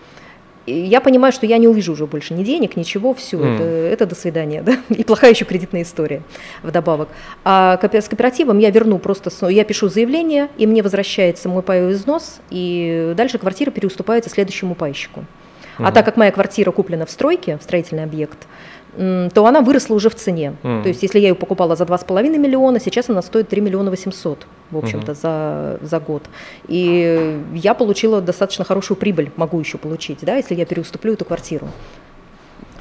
я 0.66 1.00
понимаю, 1.00 1.32
что 1.32 1.46
я 1.46 1.58
не 1.58 1.66
увижу 1.66 1.92
уже 1.92 2.06
больше 2.06 2.34
ни 2.34 2.44
денег, 2.44 2.76
ничего, 2.76 3.14
все, 3.14 3.38
mm. 3.38 3.54
это, 3.54 3.64
это 3.64 4.06
до 4.06 4.14
свидания. 4.14 4.62
Да? 4.66 4.76
И 4.90 5.04
плохая 5.04 5.30
еще 5.30 5.44
кредитная 5.44 5.82
история 5.82 6.22
вдобавок. 6.62 7.08
А 7.44 7.78
с 7.82 8.08
кооперативом 8.08 8.58
я 8.58 8.70
верну 8.70 8.98
просто, 8.98 9.30
я 9.48 9.64
пишу 9.64 9.88
заявление, 9.88 10.48
и 10.58 10.66
мне 10.66 10.82
возвращается 10.82 11.48
мой 11.48 11.62
паевой 11.62 11.94
взнос, 11.94 12.40
и 12.50 13.14
дальше 13.16 13.38
квартира 13.38 13.70
переуступается 13.70 14.30
следующему 14.30 14.74
пайщику. 14.74 15.24
Uh-huh. 15.80 15.86
А 15.86 15.92
так 15.92 16.04
как 16.04 16.16
моя 16.16 16.30
квартира 16.30 16.70
куплена 16.70 17.06
в 17.06 17.10
стройке, 17.10 17.56
в 17.56 17.62
строительный 17.62 18.04
объект, 18.04 18.46
то 18.96 19.46
она 19.46 19.62
выросла 19.62 19.94
уже 19.94 20.10
в 20.10 20.14
цене. 20.14 20.54
Uh-huh. 20.62 20.82
То 20.82 20.88
есть 20.88 21.02
если 21.02 21.18
я 21.18 21.28
ее 21.28 21.34
покупала 21.34 21.74
за 21.74 21.84
2,5 21.84 22.36
миллиона, 22.36 22.80
сейчас 22.80 23.08
она 23.08 23.22
стоит 23.22 23.48
3 23.48 23.60
миллиона 23.62 23.90
800, 23.90 24.46
в 24.70 24.76
общем-то, 24.76 25.12
uh-huh. 25.12 25.78
за, 25.80 25.86
за 25.86 26.00
год. 26.00 26.24
И 26.68 27.40
я 27.54 27.72
получила 27.74 28.20
достаточно 28.20 28.64
хорошую 28.64 28.98
прибыль, 28.98 29.30
могу 29.36 29.58
еще 29.58 29.78
получить, 29.78 30.18
да, 30.22 30.36
если 30.36 30.54
я 30.54 30.66
переуступлю 30.66 31.14
эту 31.14 31.24
квартиру. 31.24 31.68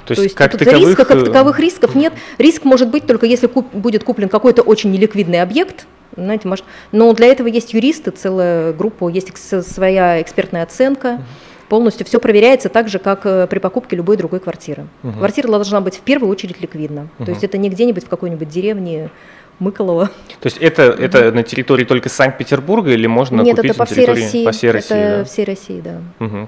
То 0.06 0.12
есть, 0.12 0.20
То 0.20 0.24
есть 0.24 0.36
как 0.36 0.52
тут 0.52 0.60
таковых... 0.60 0.90
риска, 0.90 1.06
как 1.06 1.18
э, 1.18 1.26
таковых 1.26 1.60
рисков 1.60 1.96
нет. 1.96 2.14
Риск 2.40 2.66
может 2.66 2.90
быть 2.90 3.06
только 3.06 3.28
если 3.28 3.46
куп, 3.48 3.72
будет 3.74 4.04
куплен 4.04 4.28
какой-то 4.28 4.64
очень 4.64 4.92
неликвидный 4.92 5.42
объект, 5.42 5.86
знаете, 6.18 6.48
может, 6.48 6.66
но 6.92 7.14
для 7.14 7.28
этого 7.28 7.48
есть 7.48 7.74
юристы, 7.74 8.10
целая 8.10 8.74
группа, 8.74 9.08
есть 9.08 9.32
своя 9.64 10.20
экспертная 10.22 10.64
оценка. 10.64 11.08
Uh-huh 11.08 11.49
полностью 11.70 12.06
все 12.06 12.20
проверяется 12.20 12.68
так 12.70 12.90
же, 12.90 13.00
как 13.00 13.26
э, 13.26 13.48
при 13.48 13.60
покупке 13.60 13.96
любой 13.96 14.18
другой 14.18 14.40
квартиры. 14.40 14.88
Угу. 15.04 15.14
Квартира 15.14 15.48
должна 15.48 15.80
быть 15.82 15.96
в 15.96 16.02
первую 16.02 16.30
очередь 16.30 16.60
ликвидна. 16.62 17.08
Угу. 17.18 17.26
То 17.26 17.32
есть 17.32 17.44
это 17.44 17.58
не 17.58 17.70
где-нибудь 17.70 18.06
в 18.06 18.10
какой-нибудь 18.10 18.50
деревне 18.50 19.10
Мыколова. 19.60 20.08
То 20.40 20.46
есть 20.46 20.58
это, 20.58 20.84
это 20.84 21.32
на 21.32 21.44
территории 21.44 21.84
только 21.84 22.10
Санкт-Петербурга 22.10 22.92
или 22.92 23.08
можно 23.08 23.42
Нет, 23.42 23.58
купить 23.58 23.72
это 23.72 23.80
по 23.80 23.86
всей 23.86 24.06
России. 24.06 24.46
по 24.46 24.52
всей 24.52 24.72
России? 24.72 24.98
Это 24.98 25.18
да? 25.18 25.24
всей 25.26 25.46
России, 25.46 25.82
да. 25.82 26.02
Угу. 26.26 26.48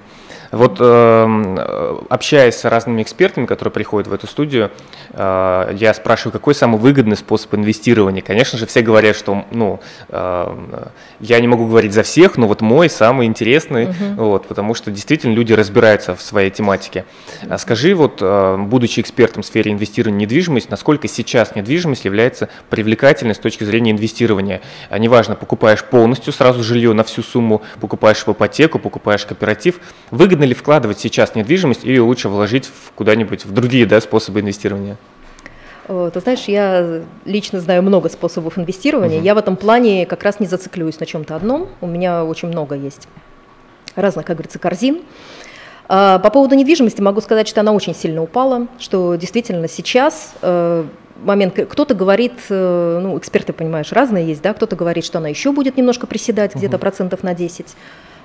Вот 0.52 0.78
э, 0.80 1.98
общаясь 2.10 2.56
с 2.56 2.66
разными 2.66 3.02
экспертами, 3.02 3.46
которые 3.46 3.72
приходят 3.72 4.08
в 4.08 4.14
эту 4.14 4.28
студию, 4.28 4.72
э, 5.12 5.76
я 5.78 5.94
спрашиваю, 5.94 6.34
какой 6.34 6.54
самый 6.54 6.78
выгодный 6.78 7.16
способ 7.16 7.56
инвестирования? 7.56 8.22
Конечно 8.22 8.58
же, 8.58 8.66
все 8.66 8.82
говорят, 8.82 9.16
что, 9.16 9.46
ну, 9.52 9.80
э, 10.10 10.88
я 11.22 11.40
не 11.40 11.48
могу 11.48 11.68
говорить 11.68 11.94
за 11.94 12.04
всех, 12.04 12.38
но 12.38 12.48
вот 12.48 12.62
мой 12.62 12.90
самый 12.90 13.28
интересный, 13.28 13.86
uh 13.86 14.16
вот, 14.16 14.48
потому 14.48 14.74
что 14.74 14.92
действительно 14.92 15.34
люди 15.34 15.54
разбираются 15.54 16.16
в 16.16 16.22
своей 16.22 16.50
тематике. 16.50 17.06
А 17.50 17.58
скажи, 17.58 17.96
вот, 17.96 18.22
будучи 18.22 19.00
экспертом 19.00 19.44
в 19.44 19.46
сфере 19.46 19.72
инвестирования 19.72 20.20
в 20.20 20.22
недвижимость, 20.22 20.70
насколько 20.70 21.08
сейчас 21.08 21.56
недвижимость 21.56 22.06
является 22.06 22.50
привлекательной 22.70 23.36
с 23.36 23.40
точки 23.40 23.64
зрения 23.64 23.92
инвестирования? 23.92 24.62
А 24.90 24.98
неважно, 24.98 25.36
покупаешь 25.36 25.84
полностью 25.84 26.34
сразу 26.34 26.64
жилье 26.64 26.94
на 26.94 27.04
всю 27.04 27.24
сумму, 27.24 27.62
покупаешь 27.80 28.26
в 28.26 28.32
ипотеку, 28.32 28.80
покупаешь 28.80 29.26
кооператив, 29.26 29.80
выгодно 30.12 30.41
ли 30.46 30.54
вкладывать 30.54 31.00
сейчас 31.00 31.32
в 31.32 31.36
недвижимость 31.36 31.84
или 31.84 32.00
лучше 32.00 32.30
вложить 32.30 32.66
в 32.66 32.92
куда-нибудь 32.94 33.46
в 33.46 33.54
другие 33.54 33.86
да, 33.86 34.02
способы 34.02 34.42
инвестирования? 34.42 34.98
Ты 35.88 36.20
знаешь, 36.20 36.44
я 36.46 37.02
лично 37.26 37.60
знаю 37.60 37.82
много 37.82 38.08
способов 38.10 38.58
инвестирования. 38.58 39.20
Uh-huh. 39.20 39.26
Я 39.26 39.36
в 39.36 39.38
этом 39.38 39.58
плане 39.58 40.06
как 40.06 40.24
раз 40.24 40.40
не 40.40 40.46
зациклююсь 40.46 41.00
на 41.00 41.06
чем-то 41.06 41.36
одном. 41.36 41.68
У 41.82 41.88
меня 41.88 42.24
очень 42.24 42.48
много 42.48 42.76
есть 42.76 43.08
разных, 43.96 44.26
как 44.26 44.38
говорится, 44.38 44.60
корзин. 44.60 45.02
А, 45.94 46.20
по 46.20 46.30
поводу 46.30 46.56
недвижимости 46.56 47.02
могу 47.02 47.20
сказать, 47.20 47.48
что 47.48 47.60
она 47.60 47.74
очень 47.74 47.94
сильно 47.94 48.22
упала, 48.22 48.68
что 48.80 49.16
действительно 49.16 49.68
сейчас 49.68 50.34
э, 50.42 50.86
момент, 51.22 51.54
кто-то 51.70 51.94
говорит, 51.94 52.34
э, 52.50 53.00
ну, 53.02 53.18
эксперты, 53.18 53.52
понимаешь, 53.52 53.92
разные 53.92 54.26
есть, 54.26 54.42
да, 54.42 54.54
кто-то 54.54 54.78
говорит, 54.78 55.04
что 55.04 55.18
она 55.18 55.28
еще 55.28 55.52
будет 55.52 55.76
немножко 55.78 56.08
приседать, 56.08 56.56
где-то 56.56 56.78
процентов 56.78 57.24
на 57.24 57.34
10. 57.34 57.76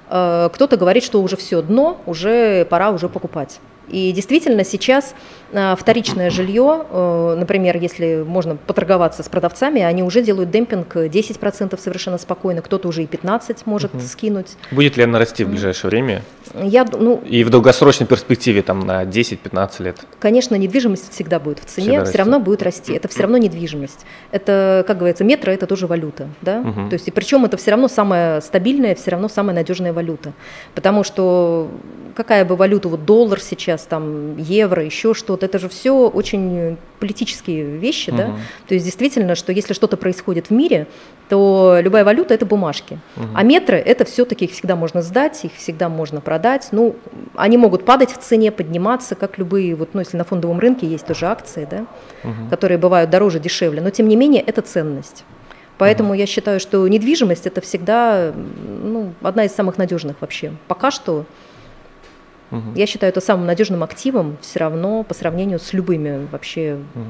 Э, 0.08 0.48
кто-то 0.52 0.76
говорит, 0.76 1.04
что 1.04 1.22
уже 1.22 1.36
все 1.36 1.62
дно, 1.62 2.00
уже 2.06 2.64
пора 2.66 2.90
уже 2.90 3.08
покупать. 3.08 3.60
И 3.88 4.12
действительно 4.12 4.64
сейчас 4.64 5.14
а, 5.52 5.76
вторичное 5.76 6.30
жилье, 6.30 6.86
э, 6.90 7.36
например, 7.38 7.76
если 7.76 8.24
можно 8.26 8.56
поторговаться 8.56 9.22
с 9.22 9.28
продавцами, 9.28 9.80
они 9.82 10.02
уже 10.02 10.22
делают 10.22 10.50
демпинг 10.50 10.96
10% 10.96 11.78
совершенно 11.78 12.18
спокойно, 12.18 12.62
кто-то 12.62 12.88
уже 12.88 13.04
и 13.04 13.06
15% 13.06 13.58
может 13.64 13.94
угу. 13.94 14.02
скинуть. 14.02 14.56
Будет 14.72 14.96
ли 14.96 15.04
она 15.04 15.18
расти 15.18 15.44
в 15.44 15.50
ближайшее 15.50 15.90
время? 15.90 16.22
Я, 16.54 16.84
ну, 16.84 17.22
и 17.26 17.44
в 17.44 17.50
долгосрочной 17.50 18.06
перспективе 18.06 18.62
там 18.62 18.80
на 18.80 19.04
10-15 19.04 19.82
лет? 19.82 19.98
Конечно, 20.18 20.56
недвижимость 20.56 21.12
всегда 21.12 21.38
будет 21.38 21.60
в 21.60 21.64
цене, 21.66 21.88
всегда 21.88 22.04
все 22.04 22.18
равно 22.18 22.40
будет 22.40 22.62
расти. 22.62 22.92
Это 22.92 23.08
все 23.08 23.22
равно 23.22 23.36
недвижимость. 23.36 24.04
Это, 24.32 24.84
как 24.86 24.98
говорится, 24.98 25.22
метро– 25.24 25.52
это 25.52 25.66
тоже 25.66 25.86
валюта. 25.86 26.28
Да? 26.42 26.60
Угу. 26.60 26.88
То 26.88 26.94
есть, 26.94 27.08
и 27.08 27.10
причем 27.10 27.44
это 27.44 27.56
все 27.56 27.70
равно 27.70 27.88
самая 27.88 28.40
стабильная, 28.40 28.94
все 28.94 29.12
равно 29.12 29.28
самая 29.28 29.54
надежная 29.54 29.92
валюта. 29.92 30.32
Потому 30.74 31.04
что 31.04 31.70
какая 32.16 32.44
бы 32.44 32.56
валюта, 32.56 32.88
вот 32.88 33.04
доллар 33.04 33.40
сейчас, 33.40 33.75
там 33.82 34.36
евро, 34.38 34.84
еще 34.84 35.14
что-то, 35.14 35.46
это 35.46 35.58
же 35.58 35.68
все 35.68 36.08
очень 36.08 36.76
политические 36.98 37.64
вещи, 37.64 38.10
угу. 38.10 38.16
да, 38.16 38.26
то 38.66 38.74
есть 38.74 38.84
действительно, 38.84 39.34
что 39.34 39.52
если 39.52 39.74
что-то 39.74 39.96
происходит 39.96 40.48
в 40.48 40.50
мире, 40.50 40.86
то 41.28 41.78
любая 41.80 42.04
валюта 42.04 42.34
это 42.34 42.46
бумажки, 42.46 42.98
угу. 43.16 43.26
а 43.34 43.42
метры 43.42 43.76
это 43.76 44.04
все-таки 44.04 44.46
их 44.46 44.52
всегда 44.52 44.76
можно 44.76 45.02
сдать, 45.02 45.44
их 45.44 45.52
всегда 45.54 45.88
можно 45.88 46.20
продать, 46.20 46.68
ну, 46.72 46.96
они 47.34 47.56
могут 47.58 47.84
падать 47.84 48.10
в 48.12 48.18
цене, 48.18 48.50
подниматься, 48.50 49.14
как 49.14 49.38
любые, 49.38 49.74
вот, 49.74 49.90
ну, 49.92 50.00
если 50.00 50.16
на 50.16 50.24
фондовом 50.24 50.58
рынке 50.58 50.86
есть 50.86 51.06
тоже 51.06 51.26
акции, 51.26 51.66
да, 51.70 51.86
угу. 52.24 52.48
которые 52.50 52.78
бывают 52.78 53.10
дороже, 53.10 53.40
дешевле, 53.40 53.80
но 53.80 53.90
тем 53.90 54.08
не 54.08 54.16
менее 54.16 54.42
это 54.42 54.62
ценность. 54.62 55.24
Поэтому 55.78 56.14
uh 56.14 56.18
я 56.18 56.26
считаю, 56.26 56.60
что 56.60 56.86
недвижимость 56.88 57.46
это 57.46 57.60
всегда 57.60 58.32
ну, 58.34 59.12
одна 59.22 59.44
из 59.44 59.52
самых 59.52 59.76
надежных 59.76 60.16
вообще. 60.20 60.52
Пока 60.68 60.90
что 60.90 61.26
Угу. 62.50 62.74
Я 62.74 62.86
считаю 62.86 63.10
это 63.10 63.20
самым 63.20 63.46
надежным 63.46 63.82
активом 63.82 64.36
все 64.40 64.60
равно 64.60 65.02
по 65.02 65.14
сравнению 65.14 65.58
с 65.58 65.72
любыми 65.72 66.26
вообще 66.30 66.78
угу. 66.94 67.04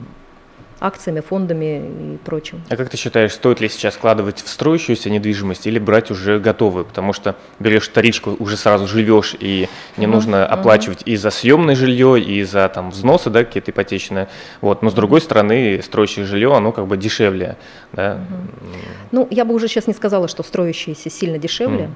Акциями, 0.81 1.21
фондами 1.21 2.15
и 2.15 2.19
прочим. 2.25 2.63
А 2.69 2.77
как 2.77 2.91
ты 2.91 2.97
считаешь, 2.97 3.33
стоит 3.33 3.61
ли 3.61 3.69
сейчас 3.69 3.95
вкладывать 3.95 4.43
в 4.43 4.49
строящуюся 4.49 5.11
недвижимость 5.11 5.67
или 5.67 5.79
брать 5.79 6.11
уже 6.11 6.39
готовую? 6.39 6.85
Потому 6.85 7.13
что 7.13 7.37
берешь 7.59 7.89
вторичку, 7.89 8.37
уже 8.39 8.57
сразу 8.57 8.87
живешь, 8.87 9.35
и 9.39 9.69
не 9.97 10.07
угу. 10.07 10.17
нужно 10.17 10.47
оплачивать 10.47 11.03
и 11.07 11.17
за 11.17 11.31
съемное 11.31 11.75
жилье, 11.75 12.21
и 12.21 12.43
за 12.45 12.69
там 12.69 12.91
взносы, 12.91 13.31
да, 13.31 13.45
какие-то 13.45 13.71
ипотечные. 13.71 14.29
Вот. 14.61 14.83
Но 14.83 14.91
с 14.91 14.95
другой 14.95 15.21
стороны, 15.21 15.81
строящее 15.83 16.27
жилье, 16.27 16.55
оно 16.55 16.73
как 16.73 16.87
бы 16.87 16.97
дешевле. 16.97 17.57
Да? 17.93 18.15
Угу. 18.15 18.73
Ну, 19.13 19.29
я 19.31 19.45
бы 19.45 19.55
уже 19.55 19.69
сейчас 19.69 19.87
не 19.87 19.95
сказала, 19.95 20.29
что 20.29 20.43
строящееся 20.43 21.11
сильно 21.11 21.39
дешевле. 21.39 21.85
Угу 21.85 21.93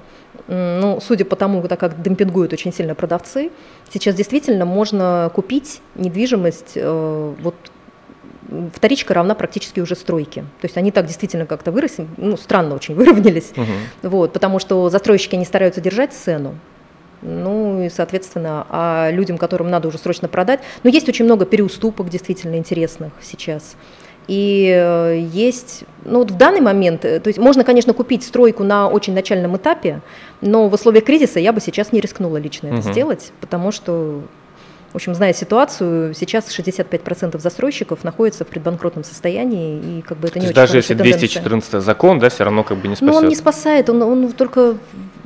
ну, 0.48 1.00
судя 1.00 1.24
по 1.24 1.36
тому, 1.36 1.62
так 1.62 1.78
как 1.78 2.02
демпингуют 2.02 2.52
очень 2.52 2.72
сильно 2.72 2.94
продавцы, 2.94 3.50
сейчас 3.92 4.14
действительно 4.14 4.64
можно 4.64 5.30
купить 5.34 5.80
недвижимость, 5.94 6.72
э, 6.74 7.34
вот 7.40 7.54
вторичка 8.74 9.14
равна 9.14 9.34
практически 9.34 9.80
уже 9.80 9.94
стройке. 9.94 10.42
То 10.60 10.64
есть 10.64 10.76
они 10.76 10.90
так 10.90 11.06
действительно 11.06 11.46
как-то 11.46 11.72
выросли, 11.72 12.06
ну, 12.16 12.36
странно 12.36 12.74
очень 12.74 12.94
выровнялись, 12.96 13.52
угу. 13.56 14.10
вот, 14.10 14.32
потому 14.32 14.58
что 14.58 14.88
застройщики 14.90 15.36
не 15.36 15.44
стараются 15.44 15.80
держать 15.80 16.12
цену, 16.12 16.54
ну 17.22 17.82
и, 17.82 17.90
соответственно, 17.90 18.66
а 18.68 19.10
людям, 19.10 19.38
которым 19.38 19.70
надо 19.70 19.88
уже 19.88 19.98
срочно 19.98 20.28
продать, 20.28 20.60
но 20.82 20.90
есть 20.90 21.08
очень 21.08 21.24
много 21.24 21.44
переуступок 21.44 22.08
действительно 22.08 22.56
интересных 22.56 23.12
сейчас. 23.20 23.76
И 24.28 24.70
э, 24.72 25.26
есть, 25.32 25.84
ну 26.04 26.20
вот 26.20 26.30
в 26.30 26.36
данный 26.36 26.60
момент, 26.60 27.04
э, 27.04 27.18
то 27.18 27.28
есть 27.28 27.38
можно, 27.38 27.64
конечно, 27.64 27.92
купить 27.94 28.22
стройку 28.22 28.62
на 28.62 28.88
очень 28.88 29.12
начальном 29.12 29.56
этапе, 29.56 30.02
но 30.40 30.68
в 30.68 30.74
условиях 30.74 31.04
кризиса 31.04 31.40
я 31.40 31.52
бы 31.52 31.60
сейчас 31.60 31.90
не 31.92 32.00
рискнула 32.00 32.36
лично 32.36 32.68
это 32.68 32.76
угу. 32.76 32.92
сделать, 32.92 33.32
потому 33.40 33.72
что 33.72 34.22
в 34.92 34.96
общем, 34.96 35.14
зная 35.14 35.32
ситуацию, 35.32 36.14
сейчас 36.14 36.46
65% 36.46 37.38
застройщиков 37.38 38.02
находятся 38.02 38.44
в 38.44 38.48
предбанкротном 38.48 39.04
состоянии, 39.04 39.98
и 39.98 40.02
как 40.02 40.18
бы 40.18 40.26
это 40.26 40.34
То 40.34 40.40
не 40.40 40.46
очень 40.46 40.54
даже 40.54 40.78
если 40.78 40.94
214 40.94 41.82
закон, 41.82 42.18
да, 42.18 42.28
все 42.28 42.42
равно 42.42 42.64
как 42.64 42.78
бы 42.78 42.88
не 42.88 42.96
спасет. 42.96 43.12
Ну, 43.12 43.18
он 43.18 43.28
не 43.28 43.36
спасает, 43.36 43.88
он, 43.88 44.02
он 44.02 44.32
только 44.32 44.76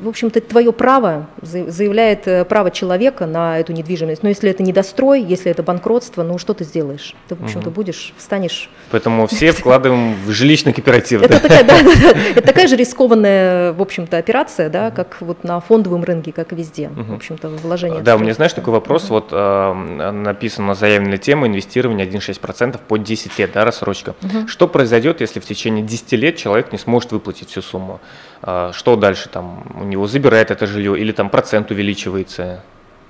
в 0.04 0.08
общем-то, 0.08 0.40
твое 0.42 0.72
право, 0.72 1.26
заявляет 1.42 2.28
э, 2.28 2.44
право 2.44 2.70
человека 2.70 3.26
на 3.26 3.58
эту 3.58 3.72
недвижимость. 3.72 4.22
Но 4.22 4.28
если 4.28 4.50
это 4.50 4.62
недострой, 4.62 5.22
если 5.22 5.50
это 5.50 5.62
банкротство, 5.62 6.22
ну 6.22 6.36
что 6.36 6.52
ты 6.52 6.64
сделаешь? 6.64 7.14
Ты, 7.28 7.34
в 7.34 7.42
общем-то, 7.42 7.70
будешь, 7.70 8.12
встанешь... 8.18 8.68
Поэтому 8.90 9.26
все 9.34 9.52
вкладываем 9.52 10.14
в 10.14 10.30
жилищный 10.30 10.72
кооператив. 10.72 11.22
Это 11.22 12.42
такая 12.42 12.68
же 12.68 12.76
рискованная, 12.76 13.72
в 13.72 13.80
общем-то, 13.80 14.18
операция, 14.18 14.68
да, 14.68 14.90
как 14.90 15.16
вот 15.20 15.42
на 15.42 15.60
фондовом 15.60 16.04
рынке, 16.04 16.32
как 16.32 16.52
и 16.52 16.56
везде, 16.56 16.90
в 16.90 17.14
общем-то, 17.14 17.48
вложение. 17.48 18.02
Да, 18.02 18.16
у 18.16 18.18
меня, 18.18 18.34
знаешь, 18.34 18.52
такой 18.52 18.72
вопрос, 18.72 19.08
вот 19.08 19.32
написано 19.32 20.74
заявленная 20.74 21.18
тема 21.18 21.46
инвестирования 21.46 22.06
1,6% 22.06 22.78
по 22.86 22.98
10 22.98 23.38
лет, 23.38 23.50
да, 23.54 23.64
рассрочка. 23.64 24.14
Что 24.46 24.68
произойдет, 24.68 25.22
если 25.22 25.40
в 25.40 25.46
течение 25.46 25.82
10 25.82 26.12
лет 26.12 26.36
человек 26.36 26.72
не 26.72 26.78
сможет 26.78 27.12
выплатить 27.12 27.48
всю 27.48 27.62
сумму? 27.62 28.00
А, 28.46 28.72
что 28.72 28.96
дальше 28.96 29.30
там 29.30 29.64
у 29.80 29.84
него 29.84 29.93
забирает 30.06 30.50
это 30.50 30.66
жилье 30.66 30.98
или 30.98 31.12
там 31.12 31.30
процент 31.30 31.70
увеличивается? 31.70 32.62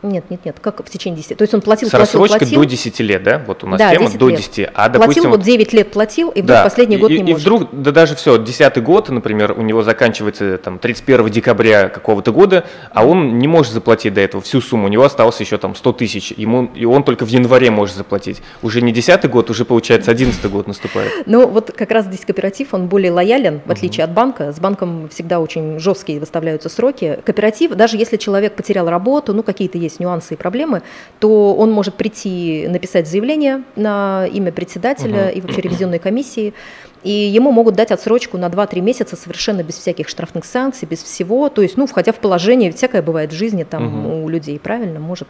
Нет, 0.04 0.24
нет, 0.28 0.44
нет, 0.44 0.56
как 0.60 0.84
в 0.84 0.90
течение 0.90 1.16
10 1.16 1.38
То 1.38 1.42
есть 1.42 1.54
он 1.54 1.62
платил, 1.62 1.88
С 1.88 1.90
платил, 1.90 2.26
платил. 2.26 2.60
до 2.60 2.66
10 2.66 3.00
лет, 3.00 3.22
да? 3.22 3.42
Вот 3.46 3.64
у 3.64 3.66
нас 3.66 3.78
да, 3.78 3.90
тема 3.90 4.06
10 4.06 4.18
до 4.18 4.30
10. 4.30 4.58
Лет. 4.58 4.70
А, 4.74 4.88
допустим, 4.90 5.22
платил 5.22 5.30
вот 5.30 5.42
9 5.42 5.72
лет 5.72 5.90
платил, 5.90 6.28
и 6.28 6.42
вдруг 6.42 6.58
да, 6.58 6.64
последний 6.64 6.98
год 6.98 7.10
и, 7.10 7.20
не 7.20 7.30
и 7.30 7.32
может. 7.32 7.38
И 7.38 7.40
вдруг, 7.40 7.68
да 7.72 7.90
даже 7.90 8.14
все, 8.14 8.36
10 8.36 8.82
год, 8.82 9.08
например, 9.08 9.52
у 9.52 9.62
него 9.62 9.82
заканчивается 9.82 10.58
там 10.58 10.78
31 10.78 11.30
декабря 11.30 11.88
какого-то 11.88 12.32
года, 12.32 12.64
а 12.92 13.06
он 13.06 13.38
не 13.38 13.48
может 13.48 13.72
заплатить 13.72 14.12
до 14.12 14.20
этого 14.20 14.42
всю 14.42 14.60
сумму, 14.60 14.86
у 14.86 14.88
него 14.88 15.04
осталось 15.04 15.40
еще 15.40 15.56
там 15.56 15.74
100 15.74 15.92
тысяч, 15.94 16.32
ему, 16.32 16.70
и 16.74 16.84
он 16.84 17.02
только 17.02 17.24
в 17.24 17.28
январе 17.28 17.70
может 17.70 17.96
заплатить. 17.96 18.42
Уже 18.62 18.82
не 18.82 18.92
10 18.92 19.28
год, 19.30 19.48
уже 19.48 19.64
получается 19.64 20.10
11 20.10 20.50
год 20.50 20.66
наступает. 20.66 21.12
Ну 21.24 21.46
вот 21.48 21.72
как 21.72 21.90
раз 21.90 22.04
здесь 22.04 22.26
кооператив, 22.26 22.74
он 22.74 22.88
более 22.88 23.10
лоялен, 23.10 23.62
в 23.64 23.70
отличие 23.70 24.04
угу. 24.04 24.10
от 24.10 24.14
банка. 24.14 24.52
С 24.52 24.60
банком 24.60 25.08
всегда 25.08 25.40
очень 25.40 25.78
жесткие 25.78 26.20
выставляются 26.20 26.68
сроки. 26.68 27.18
Кооператив, 27.24 27.72
даже 27.72 27.96
если 27.96 28.18
человек 28.18 28.54
потерял 28.54 28.88
работу, 28.88 29.32
ну 29.32 29.42
какие-то 29.42 29.78
есть 29.78 29.93
нюансы 30.00 30.34
и 30.34 30.36
проблемы, 30.36 30.54
проблемы, 30.54 30.82
то 31.18 31.54
он 31.54 31.70
может 31.72 31.94
прийти, 31.94 32.66
написать 32.68 33.08
заявление 33.08 33.62
на 33.76 34.26
имя 34.26 34.52
председателя 34.52 35.28
угу. 35.28 35.38
и 35.38 35.40
вообще 35.40 35.60
ревизионной 35.60 35.98
комиссии, 35.98 36.54
и 37.02 37.10
ему 37.10 37.52
могут 37.52 37.74
дать 37.74 37.90
отсрочку 37.90 38.38
на 38.38 38.46
2-3 38.46 38.80
месяца 38.80 39.16
совершенно 39.16 39.62
без 39.62 39.74
всяких 39.74 40.08
штрафных 40.08 40.44
санкций, 40.44 40.88
без 40.88 41.02
всего, 41.02 41.48
то 41.48 41.62
есть, 41.62 41.76
ну, 41.76 41.86
входя 41.86 42.12
в 42.12 42.16
положение, 42.16 42.72
всякое 42.72 43.02
бывает 43.02 43.32
в 43.32 43.34
жизни 43.34 43.64
там 43.64 44.06
угу. 44.06 44.24
у 44.24 44.28
людей, 44.28 44.58
правильно, 44.58 45.00
может 45.00 45.28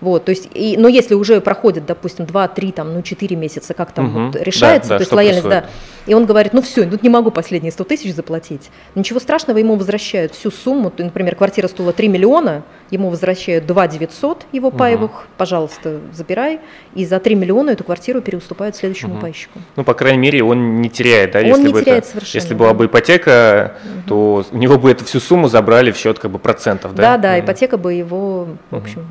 Вот, 0.00 0.24
то 0.26 0.30
есть, 0.30 0.48
и, 0.54 0.76
но 0.78 0.86
если 0.86 1.14
уже 1.14 1.40
проходит, 1.40 1.84
допустим, 1.84 2.24
2-3, 2.24 2.72
там, 2.72 2.94
ну, 2.94 3.02
4 3.02 3.34
месяца, 3.34 3.74
как 3.74 3.90
там 3.92 4.06
Мгм. 4.06 4.26
вот 4.30 4.36
решается, 4.40 4.90
Да, 4.90 4.94
да, 4.94 4.98
то 4.98 5.02
есть 5.02 5.12
лояльность, 5.12 5.42
происходит? 5.48 5.70
да, 6.06 6.10
и 6.10 6.14
он 6.14 6.24
говорит, 6.24 6.52
ну 6.52 6.62
все, 6.62 6.84
тут 6.84 7.02
не 7.02 7.08
могу 7.08 7.30
последние 7.32 7.72
100 7.72 7.84
тысяч 7.84 8.14
заплатить. 8.14 8.70
Ничего 8.94 9.18
страшного, 9.18 9.58
ему 9.58 9.74
возвращают 9.74 10.34
всю 10.34 10.50
сумму. 10.52 10.92
Например, 10.96 11.34
квартира 11.34 11.66
стоила 11.66 11.92
3 11.92 12.08
миллиона, 12.08 12.62
ему 12.90 13.10
возвращают 13.10 13.66
2 13.66 13.88
900 13.88 14.46
его 14.52 14.70
паевых, 14.70 15.26
пожалуйста, 15.36 16.00
забирай. 16.12 16.60
И 16.94 17.04
за 17.04 17.18
3 17.18 17.34
миллиона 17.34 17.70
эту 17.70 17.82
квартиру 17.82 18.20
переуступают 18.20 18.76
следующему 18.76 19.14
Мгм. 19.14 19.20
пайщику. 19.22 19.58
Ну, 19.76 19.84
по 19.84 19.94
крайней 19.94 20.18
мере, 20.18 20.44
он 20.44 20.80
не 20.80 20.90
теряет, 20.90 21.32
да, 21.32 21.40
Он 21.40 21.46
если 21.46 21.66
не 21.66 21.72
бы 21.72 21.82
теряет 21.82 22.04
это, 22.04 22.12
совершенно, 22.12 22.42
если 22.42 22.54
была 22.54 22.72
бы 22.72 22.86
ипотека, 22.86 23.74
то 24.06 24.44
у 24.50 24.56
него 24.56 24.78
бы 24.78 24.90
эту 24.92 25.04
всю 25.04 25.18
сумму 25.20 25.48
забрали 25.48 25.90
в 25.90 25.96
счет 25.96 26.18
как 26.20 26.30
бы 26.30 26.38
процентов, 26.38 26.94
да? 26.94 27.16
Да, 27.16 27.18
да, 27.18 27.36
Мгм. 27.36 27.44
ипотека 27.44 27.76
бы 27.78 27.92
его, 27.94 28.48
в 28.70 28.76
общем... 28.76 29.06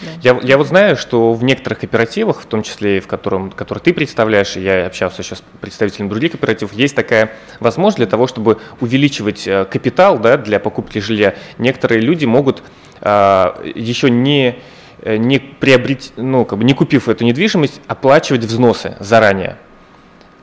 да. 0.00 0.10
Я, 0.22 0.40
я 0.42 0.58
вот 0.58 0.66
знаю, 0.66 0.96
что 0.96 1.32
в 1.32 1.42
некоторых 1.44 1.80
кооперативах, 1.80 2.42
в 2.42 2.46
том 2.46 2.62
числе 2.62 2.98
и 2.98 3.00
в 3.00 3.06
котором, 3.06 3.50
который 3.50 3.78
ты 3.78 3.94
представляешь, 3.94 4.56
и 4.56 4.60
я 4.60 4.86
общался 4.86 5.22
сейчас 5.22 5.38
с 5.38 5.42
представителями 5.60 6.08
других 6.08 6.32
кооперативов, 6.32 6.72
есть 6.74 6.94
такая 6.94 7.32
возможность 7.60 7.98
для 7.98 8.06
того, 8.06 8.26
чтобы 8.26 8.58
увеличивать 8.80 9.46
э, 9.46 9.64
капитал 9.64 10.18
да, 10.18 10.36
для 10.36 10.60
покупки 10.60 10.98
жилья. 10.98 11.34
Некоторые 11.58 12.00
люди 12.00 12.24
могут 12.24 12.62
а, 13.00 13.60
еще 13.74 14.10
не, 14.10 14.58
э, 15.02 15.16
не 15.16 15.38
приобрести, 15.38 16.12
ну, 16.16 16.44
как 16.44 16.58
бы 16.58 16.64
не 16.64 16.74
купив 16.74 17.08
эту 17.08 17.24
недвижимость, 17.24 17.80
оплачивать 17.86 18.44
взносы 18.44 18.96
заранее 19.00 19.58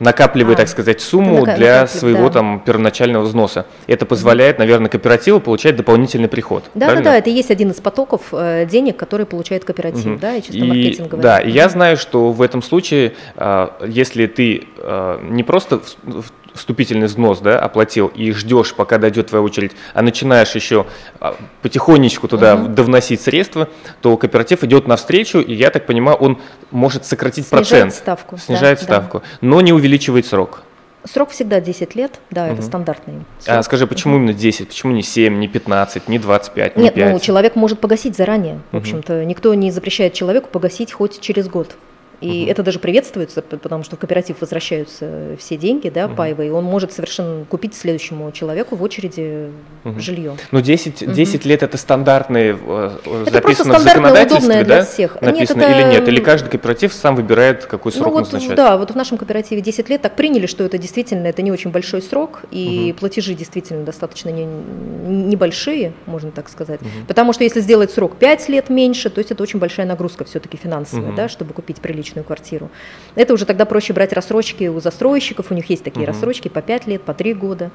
накапливая, 0.00 0.54
А, 0.54 0.56
так 0.58 0.68
сказать, 0.68 1.00
сумму 1.00 1.44
нака- 1.44 1.56
для 1.56 1.86
своего 1.86 2.24
да. 2.28 2.34
там 2.34 2.60
первоначального 2.60 3.22
взноса. 3.22 3.66
Это 3.86 4.06
позволяет, 4.06 4.58
наверное, 4.58 4.88
кооперативу 4.88 5.40
получать 5.40 5.76
дополнительный 5.76 6.28
приход. 6.28 6.64
Да, 6.74 6.80
да, 6.80 6.86
правильно? 6.86 7.04
да, 7.10 7.16
это 7.18 7.30
и 7.30 7.32
есть 7.32 7.50
один 7.50 7.70
из 7.70 7.80
потоков 7.80 8.22
э, 8.32 8.66
денег, 8.66 8.96
который 8.96 9.26
получает 9.26 9.64
кооператив, 9.64 10.04
Мгм. 10.04 10.18
да, 10.18 10.34
и 10.36 10.42
чисто 10.42 10.56
И- 10.58 10.62
маркетинговый. 10.64 11.22
Да, 11.22 11.38
и 11.38 11.50
я 11.50 11.68
знаю, 11.68 11.96
что 11.96 12.32
в 12.32 12.42
этом 12.42 12.62
случае, 12.62 13.12
а, 13.36 13.76
если 13.86 14.26
ты 14.26 14.66
а, 14.78 15.20
не 15.22 15.42
просто 15.44 15.78
в- 15.78 15.96
в- 16.04 16.32
вступительный 16.54 17.06
взнос 17.06 17.40
да, 17.40 17.58
оплатил 17.58 18.06
и 18.08 18.32
ждешь, 18.32 18.74
пока 18.74 18.98
дойдет 18.98 19.28
твоя 19.28 19.42
очередь, 19.42 19.72
а 19.92 20.02
начинаешь 20.02 20.54
еще 20.54 20.86
а, 21.20 21.36
потихонечку 21.62 22.28
туда 22.28 22.56
Мгм. 22.56 22.74
довносить 22.74 23.20
средства, 23.20 23.68
то 24.00 24.16
кооператив 24.16 24.62
идет 24.64 24.86
навстречу, 24.86 25.40
и 25.40 25.52
я 25.54 25.70
так 25.70 25.86
понимаю, 25.86 26.16
он 26.18 26.38
может 26.70 27.04
сократить 27.04 27.46
Снижает 27.46 27.68
процент, 27.68 27.94
ставку. 27.94 28.36
да, 28.36 28.42
снижает 28.42 28.78
да. 28.78 28.84
ставку, 28.84 29.22
но 29.40 29.60
не 29.60 29.72
увеличивает 29.72 30.26
срок. 30.26 30.62
Срок 31.06 31.30
всегда 31.30 31.60
10 31.60 31.94
лет, 31.96 32.18
да, 32.30 32.46
это 32.46 32.54
Мгм. 32.54 32.62
стандартный. 32.62 33.14
А 33.46 33.52
срок. 33.54 33.64
скажи, 33.66 33.86
почему 33.86 34.16
именно 34.16 34.32
10, 34.32 34.68
почему 34.68 34.92
не 34.92 35.02
7, 35.02 35.38
не 35.38 35.48
15, 35.48 36.08
не 36.08 36.18
25, 36.18 36.76
не 36.78 36.84
Нет, 36.84 36.94
5? 36.94 37.12
ну 37.12 37.18
человек 37.18 37.56
может 37.56 37.78
погасить 37.80 38.16
заранее. 38.16 38.60
В 38.70 38.74
Мгм. 38.74 38.80
общем-то, 38.82 39.24
никто 39.24 39.52
не 39.52 39.70
запрещает 39.70 40.14
человеку 40.14 40.48
погасить 40.50 40.92
хоть 40.92 41.20
через 41.20 41.46
год. 41.48 41.76
И 42.24 42.42
Мгм. 42.44 42.50
это 42.52 42.62
даже 42.62 42.78
приветствуется, 42.78 43.42
потому 43.42 43.84
что 43.84 43.96
в 43.96 43.98
кооператив 43.98 44.36
возвращаются 44.40 45.36
все 45.38 45.58
деньги, 45.58 45.90
да, 45.90 46.06
Мгм. 46.06 46.16
паевые, 46.16 46.48
и 46.48 46.50
он 46.50 46.64
может 46.64 46.90
совершенно 46.92 47.44
купить 47.44 47.74
следующему 47.74 48.32
человеку 48.32 48.76
в 48.76 48.82
очереди 48.82 49.50
Мгм. 49.84 50.00
жилье. 50.00 50.36
Ну, 50.50 50.60
10, 50.62 51.12
10 51.12 51.44
лет 51.44 51.62
это 51.62 51.76
стандартные, 51.76 52.52
э, 52.52 52.56
э, 52.56 52.98
просто 53.04 53.30
записано 53.30 53.74
в 53.78 53.82
законодательстве, 53.82 54.38
удобное 54.38 54.64
для 54.64 54.76
да? 54.78 54.84
всех. 54.86 55.14
Нет, 55.20 55.34
Написано 55.34 55.62
это- 55.62 55.78
или 55.80 55.90
нет? 55.92 56.08
Или 56.08 56.20
каждый 56.20 56.48
кооператив 56.48 56.94
сам 56.94 57.14
выбирает, 57.14 57.66
какой 57.66 57.92
срок 57.92 58.06
ну 58.06 58.12
вот, 58.14 58.20
назначать? 58.32 58.56
да, 58.56 58.78
вот 58.78 58.90
в 58.90 58.94
нашем 58.94 59.18
кооперативе 59.18 59.60
10 59.60 59.90
лет 59.90 60.00
так 60.00 60.16
приняли, 60.16 60.46
что 60.46 60.64
это 60.64 60.78
действительно 60.78 61.26
это 61.26 61.42
не 61.42 61.52
очень 61.52 61.70
большой 61.72 62.00
срок, 62.00 62.44
и 62.50 62.88
Мгм. 62.92 62.98
платежи 63.00 63.34
действительно 63.34 63.84
достаточно 63.84 64.30
не- 64.30 64.46
небольшие, 64.46 65.92
можно 66.06 66.30
так 66.30 66.48
сказать. 66.48 66.80
Мгм. 66.80 67.06
Потому 67.06 67.34
что 67.34 67.44
если 67.44 67.60
сделать 67.60 67.90
срок 67.92 68.16
5 68.16 68.48
лет 68.48 68.70
меньше, 68.70 69.10
то 69.10 69.18
есть 69.18 69.30
это 69.30 69.42
очень 69.42 69.58
большая 69.58 69.86
нагрузка 69.86 70.24
все-таки 70.24 70.56
финансовая, 70.56 71.08
Мгм. 71.08 71.16
да, 71.16 71.28
чтобы 71.28 71.52
купить 71.52 71.80
приличную 72.14 72.24
квартиру. 72.24 72.70
Это 73.16 73.34
уже 73.34 73.44
тогда 73.44 73.64
проще 73.64 73.92
брать 73.92 74.12
рассрочки 74.12 74.68
у 74.68 74.80
застройщиков, 74.80 75.50
у 75.50 75.54
них 75.54 75.70
есть 75.70 75.84
такие 75.84 76.02
Мгм. 76.06 76.12
рассрочки 76.14 76.48
по 76.48 76.62
5 76.62 76.86
лет, 76.86 77.02
по 77.02 77.12
3 77.14 77.34
года. 77.34 77.70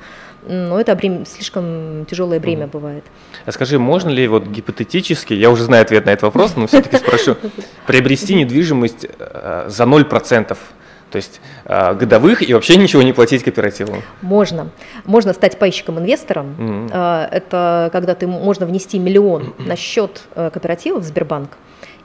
Но 0.47 0.79
это 0.79 0.95
брем- 0.95 1.25
слишком 1.25 2.05
тяжелое 2.05 2.39
бремя 2.39 2.63
Мгм. 2.65 2.71
бывает. 2.71 3.03
А 3.45 3.51
скажи, 3.51 3.77
можно 3.77 4.09
ли 4.09 4.27
вот 4.27 4.45
гипотетически, 4.47 5.33
я 5.33 5.49
уже 5.49 5.63
знаю 5.63 5.81
ответ 5.83 6.05
на 6.05 6.11
этот 6.11 6.23
вопрос, 6.23 6.55
но 6.55 6.67
все-таки 6.67 6.97
спрошу, 6.97 7.35
приобрести 7.87 8.35
недвижимость 8.35 9.05
э, 9.19 9.65
за 9.69 9.83
0%? 9.85 10.57
То 11.11 11.15
есть 11.15 11.41
э, 11.65 11.95
годовых 11.95 12.47
и 12.47 12.53
вообще 12.53 12.75
ничего 12.77 13.01
не 13.01 13.13
платить 13.13 13.43
кооперативу. 13.43 14.03
Можно. 14.21 14.69
Можно 15.05 15.33
стать 15.33 15.57
пайщиком-инвестором. 15.57 16.55
Мгм. 16.57 16.89
А, 16.93 17.27
Это 17.31 17.89
когда 17.91 18.13
ты 18.13 18.27
можно 18.27 18.65
внести 18.67 18.99
миллион 18.99 19.53
на 19.57 19.75
счет 19.75 20.21
э, 20.35 20.51
кооператива 20.53 20.99
в 20.99 21.03
Сбербанк 21.03 21.57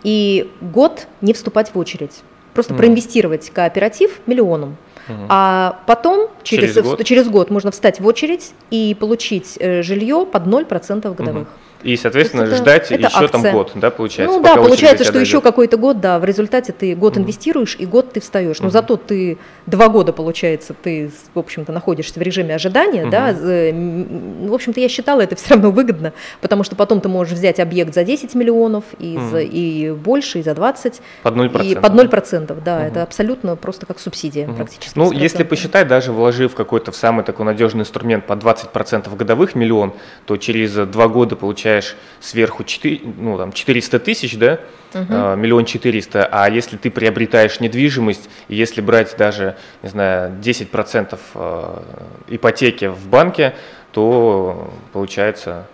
и 0.04 0.50
год 0.60 1.08
не 1.20 1.32
вступать 1.32 1.74
в 1.74 1.78
очередь. 1.78 2.22
Просто 2.52 2.72
Мгм. 2.74 2.78
проинвестировать 2.78 3.50
кооператив 3.50 4.20
миллионом. 4.26 4.76
Мгм. 5.08 5.26
А 5.28 5.80
потом 5.86 6.28
через, 6.44 6.74
Через 6.74 6.84
год? 6.86 7.04
через 7.04 7.28
год 7.28 7.50
можно 7.50 7.70
встать 7.72 8.00
в 8.00 8.06
очередь 8.06 8.52
и 8.70 8.96
получить 8.98 9.56
э, 9.58 9.82
жилье 9.82 10.24
под 10.24 10.46
0% 10.46 11.14
годовых. 11.14 11.48
И, 11.84 11.96
соответственно, 11.96 12.42
это- 12.42 12.56
ждать 12.56 12.90
это 12.90 13.02
еще 13.08 13.28
там 13.28 13.40
акция. 13.40 13.52
год, 13.52 13.72
да, 13.74 13.90
получается? 13.90 14.36
ну 14.36 14.42
да, 14.42 14.56
получается, 14.56 15.04
что 15.04 15.12
тебя 15.12 15.20
еще 15.20 15.32
дойдет. 15.34 15.44
какой-то 15.44 15.76
год, 15.76 16.00
да, 16.00 16.18
в 16.18 16.24
результате 16.24 16.72
ты 16.72 16.94
год 16.96 17.14
Мгм. 17.14 17.22
инвестируешь 17.24 17.76
и 17.78 17.86
год 17.86 18.12
ты 18.12 18.20
встаешь. 18.20 18.58
Но 18.60 18.64
Мгм. 18.66 18.72
зато 18.72 18.96
ты 18.96 19.38
два 19.66 19.88
года, 19.88 20.12
получается, 20.12 20.74
ты, 20.74 21.10
в 21.34 21.38
общем-то, 21.38 21.72
находишься 21.72 22.18
в 22.18 22.22
режиме 22.22 22.54
ожидания, 22.54 23.06
да. 23.10 23.32
З- 23.34 23.70
м, 23.70 24.46
В 24.48 24.54
общем-то, 24.54 24.80
я 24.80 24.88
считала 24.88 25.20
это 25.20 25.36
все 25.36 25.50
равно 25.54 25.70
выгодно, 25.70 26.12
потому 26.40 26.64
что 26.64 26.76
потом 26.76 27.00
ты 27.00 27.08
можешь 27.08 27.34
взять 27.34 27.60
объект 27.60 27.92
за 27.94 28.04
10 28.04 28.34
миллионов 28.34 28.84
и, 28.98 29.14
за- 29.30 29.38
Мгм. 29.38 29.48
и 29.52 29.90
больше, 29.92 30.38
и 30.38 30.42
за 30.42 30.54
20, 30.54 31.00
Под 31.22 31.36
0%. 31.36 31.70
и 31.70 31.74
под 31.74 31.94
0%, 31.94 32.62
да, 32.64 32.78
Мгм. 32.78 32.86
это 32.86 33.02
абсолютно 33.02 33.56
просто 33.56 33.86
как 33.86 33.98
субсидия 33.98 34.46
Мгм. 34.46 34.56
практически. 34.56 34.98
Ну, 34.98 35.12
если 35.12 35.42
посчитать, 35.42 35.88
даже 35.88 36.12
вложив 36.12 36.54
какой-то 36.54 36.92
в 36.92 36.96
самый 36.96 37.24
такой 37.24 37.44
надежный 37.46 37.80
инструмент 37.82 38.26
по 38.26 38.36
20% 38.36 39.14
годовых 39.16 39.54
миллион, 39.54 39.92
то 40.26 40.36
через 40.36 40.72
два 40.74 41.08
года 41.08 41.36
получаешь 41.74 41.96
сверху 42.20 42.64
4, 42.64 43.00
ну, 43.18 43.36
там, 43.36 43.52
400 43.52 43.98
тысяч, 43.98 44.36
да, 44.36 44.60
э, 44.92 45.36
миллион 45.36 45.64
четыреста, 45.64 46.28
а 46.30 46.48
если 46.48 46.76
ты 46.76 46.90
приобретаешь 46.90 47.60
недвижимость, 47.60 48.28
если 48.48 48.80
брать 48.80 49.14
даже, 49.18 49.56
не 49.82 49.88
знаю, 49.88 50.32
10% 50.40 51.18
э, 51.34 51.82
ипотеки 52.28 52.86
в 52.86 53.08
банке, 53.08 53.54
то 53.92 54.72
получается 54.92 55.66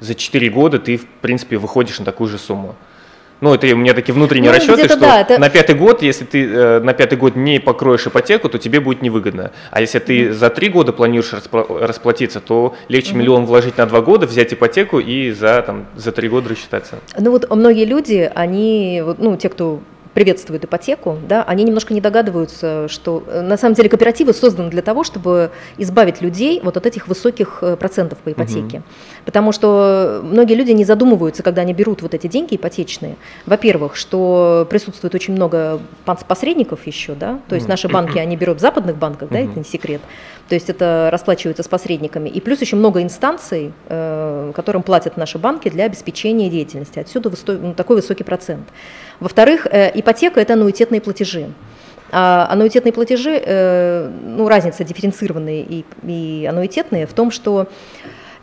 за 0.00 0.14
4 0.14 0.48
года 0.50 0.78
ты, 0.78 0.96
в 0.96 1.06
принципе, 1.20 1.56
выходишь 1.56 1.98
на 1.98 2.04
такую 2.04 2.28
же 2.28 2.38
сумму. 2.38 2.74
Ну, 3.44 3.52
это 3.52 3.66
у 3.66 3.76
меня 3.76 3.92
такие 3.92 4.14
внутренние 4.14 4.50
Ну, 4.50 4.56
расчеты, 4.56 4.84
что 4.86 4.96
да, 4.96 5.20
это- 5.20 5.38
на 5.38 5.50
пятый 5.50 5.74
год, 5.74 6.00
если 6.00 6.24
ты 6.24 6.46
э, 6.50 6.80
на 6.80 6.94
пятый 6.94 7.18
год 7.18 7.36
не 7.36 7.58
покроешь 7.60 8.06
ипотеку, 8.06 8.48
то 8.48 8.56
тебе 8.56 8.80
будет 8.80 9.02
невыгодно. 9.02 9.50
А 9.70 9.82
если 9.82 9.98
ты 9.98 10.32
за 10.32 10.48
три 10.48 10.70
года 10.70 10.94
планируешь 10.94 11.30
распла- 11.34 11.86
расплатиться, 11.86 12.40
то 12.40 12.74
легче 12.88 13.10
Мгм. 13.10 13.18
миллион 13.18 13.44
вложить 13.44 13.76
на 13.76 13.84
два 13.84 14.00
года, 14.00 14.26
взять 14.26 14.54
ипотеку 14.54 14.98
и 14.98 15.30
за, 15.32 15.60
там, 15.60 15.84
за 15.94 16.12
три 16.12 16.30
года 16.30 16.48
рассчитаться. 16.48 17.00
Ну 17.18 17.32
вот 17.32 17.54
многие 17.54 17.84
люди, 17.84 18.32
они, 18.34 19.02
ну, 19.18 19.36
те, 19.36 19.50
кто 19.50 19.80
приветствуют 20.14 20.64
ипотеку, 20.64 21.18
да, 21.28 21.42
они 21.42 21.64
немножко 21.64 21.92
не 21.92 22.00
догадываются, 22.00 22.86
что 22.88 23.22
э, 23.26 23.40
на 23.42 23.56
самом 23.56 23.74
деле 23.74 23.88
кооперативы 23.88 24.32
созданы 24.32 24.70
для 24.70 24.80
того, 24.82 25.02
чтобы 25.04 25.50
избавить 25.76 26.22
людей 26.22 26.60
вот 26.62 26.76
от 26.76 26.86
этих 26.86 27.08
высоких 27.08 27.58
э, 27.62 27.76
процентов 27.76 28.18
по 28.18 28.30
ипотеке. 28.32 28.82
Потому 29.24 29.52
что 29.52 30.20
многие 30.22 30.54
люди 30.54 30.70
не 30.70 30.84
задумываются, 30.84 31.42
когда 31.42 31.62
они 31.62 31.74
берут 31.74 32.02
вот 32.02 32.14
эти 32.14 32.26
деньги 32.28 32.54
ипотечные. 32.54 33.16
Во-первых, 33.46 33.96
что 33.96 34.66
присутствует 34.70 35.14
очень 35.14 35.34
много 35.34 35.80
посредников 36.28 36.86
еще, 36.86 37.14
да, 37.14 37.40
то 37.48 37.54
есть 37.56 37.66
Мгм. 37.66 37.72
наши 37.72 37.88
банки, 37.88 38.18
они 38.18 38.36
берут 38.36 38.58
в 38.58 38.60
западных 38.60 38.96
банках, 38.96 39.28
да, 39.30 39.38
это 39.40 39.48
Мгм. 39.50 39.58
не 39.58 39.64
секрет. 39.64 40.00
То 40.48 40.54
есть 40.54 40.68
это 40.68 41.08
расплачиваются 41.10 41.62
с 41.62 41.68
посредниками. 41.68 42.28
И 42.28 42.38
плюс 42.40 42.60
еще 42.60 42.76
много 42.76 43.02
инстанций, 43.02 43.72
э, 43.88 44.52
которым 44.54 44.82
платят 44.82 45.16
наши 45.16 45.38
банки 45.38 45.70
для 45.70 45.86
обеспечения 45.86 46.50
деятельности. 46.50 46.98
Отсюда 46.98 47.30
высто- 47.30 47.58
ну, 47.60 47.72
такой 47.74 47.96
высокий 47.96 48.24
процент. 48.24 48.68
Во-вторых, 49.20 49.66
э, 49.70 49.90
ипотека– 50.04 50.40
это 50.40 50.52
аннуитетные 50.52 51.00
платежи. 51.00 51.50
А 52.12 52.46
аннуитетные 52.50 52.92
платежи, 52.92 53.42
э, 53.44 54.08
ну, 54.24 54.46
разница 54.48 54.84
дифференцированные 54.84 55.62
и, 55.62 55.84
и 56.06 56.46
аннуитетные 56.48 57.06
в 57.06 57.12
том, 57.12 57.30
что 57.32 57.66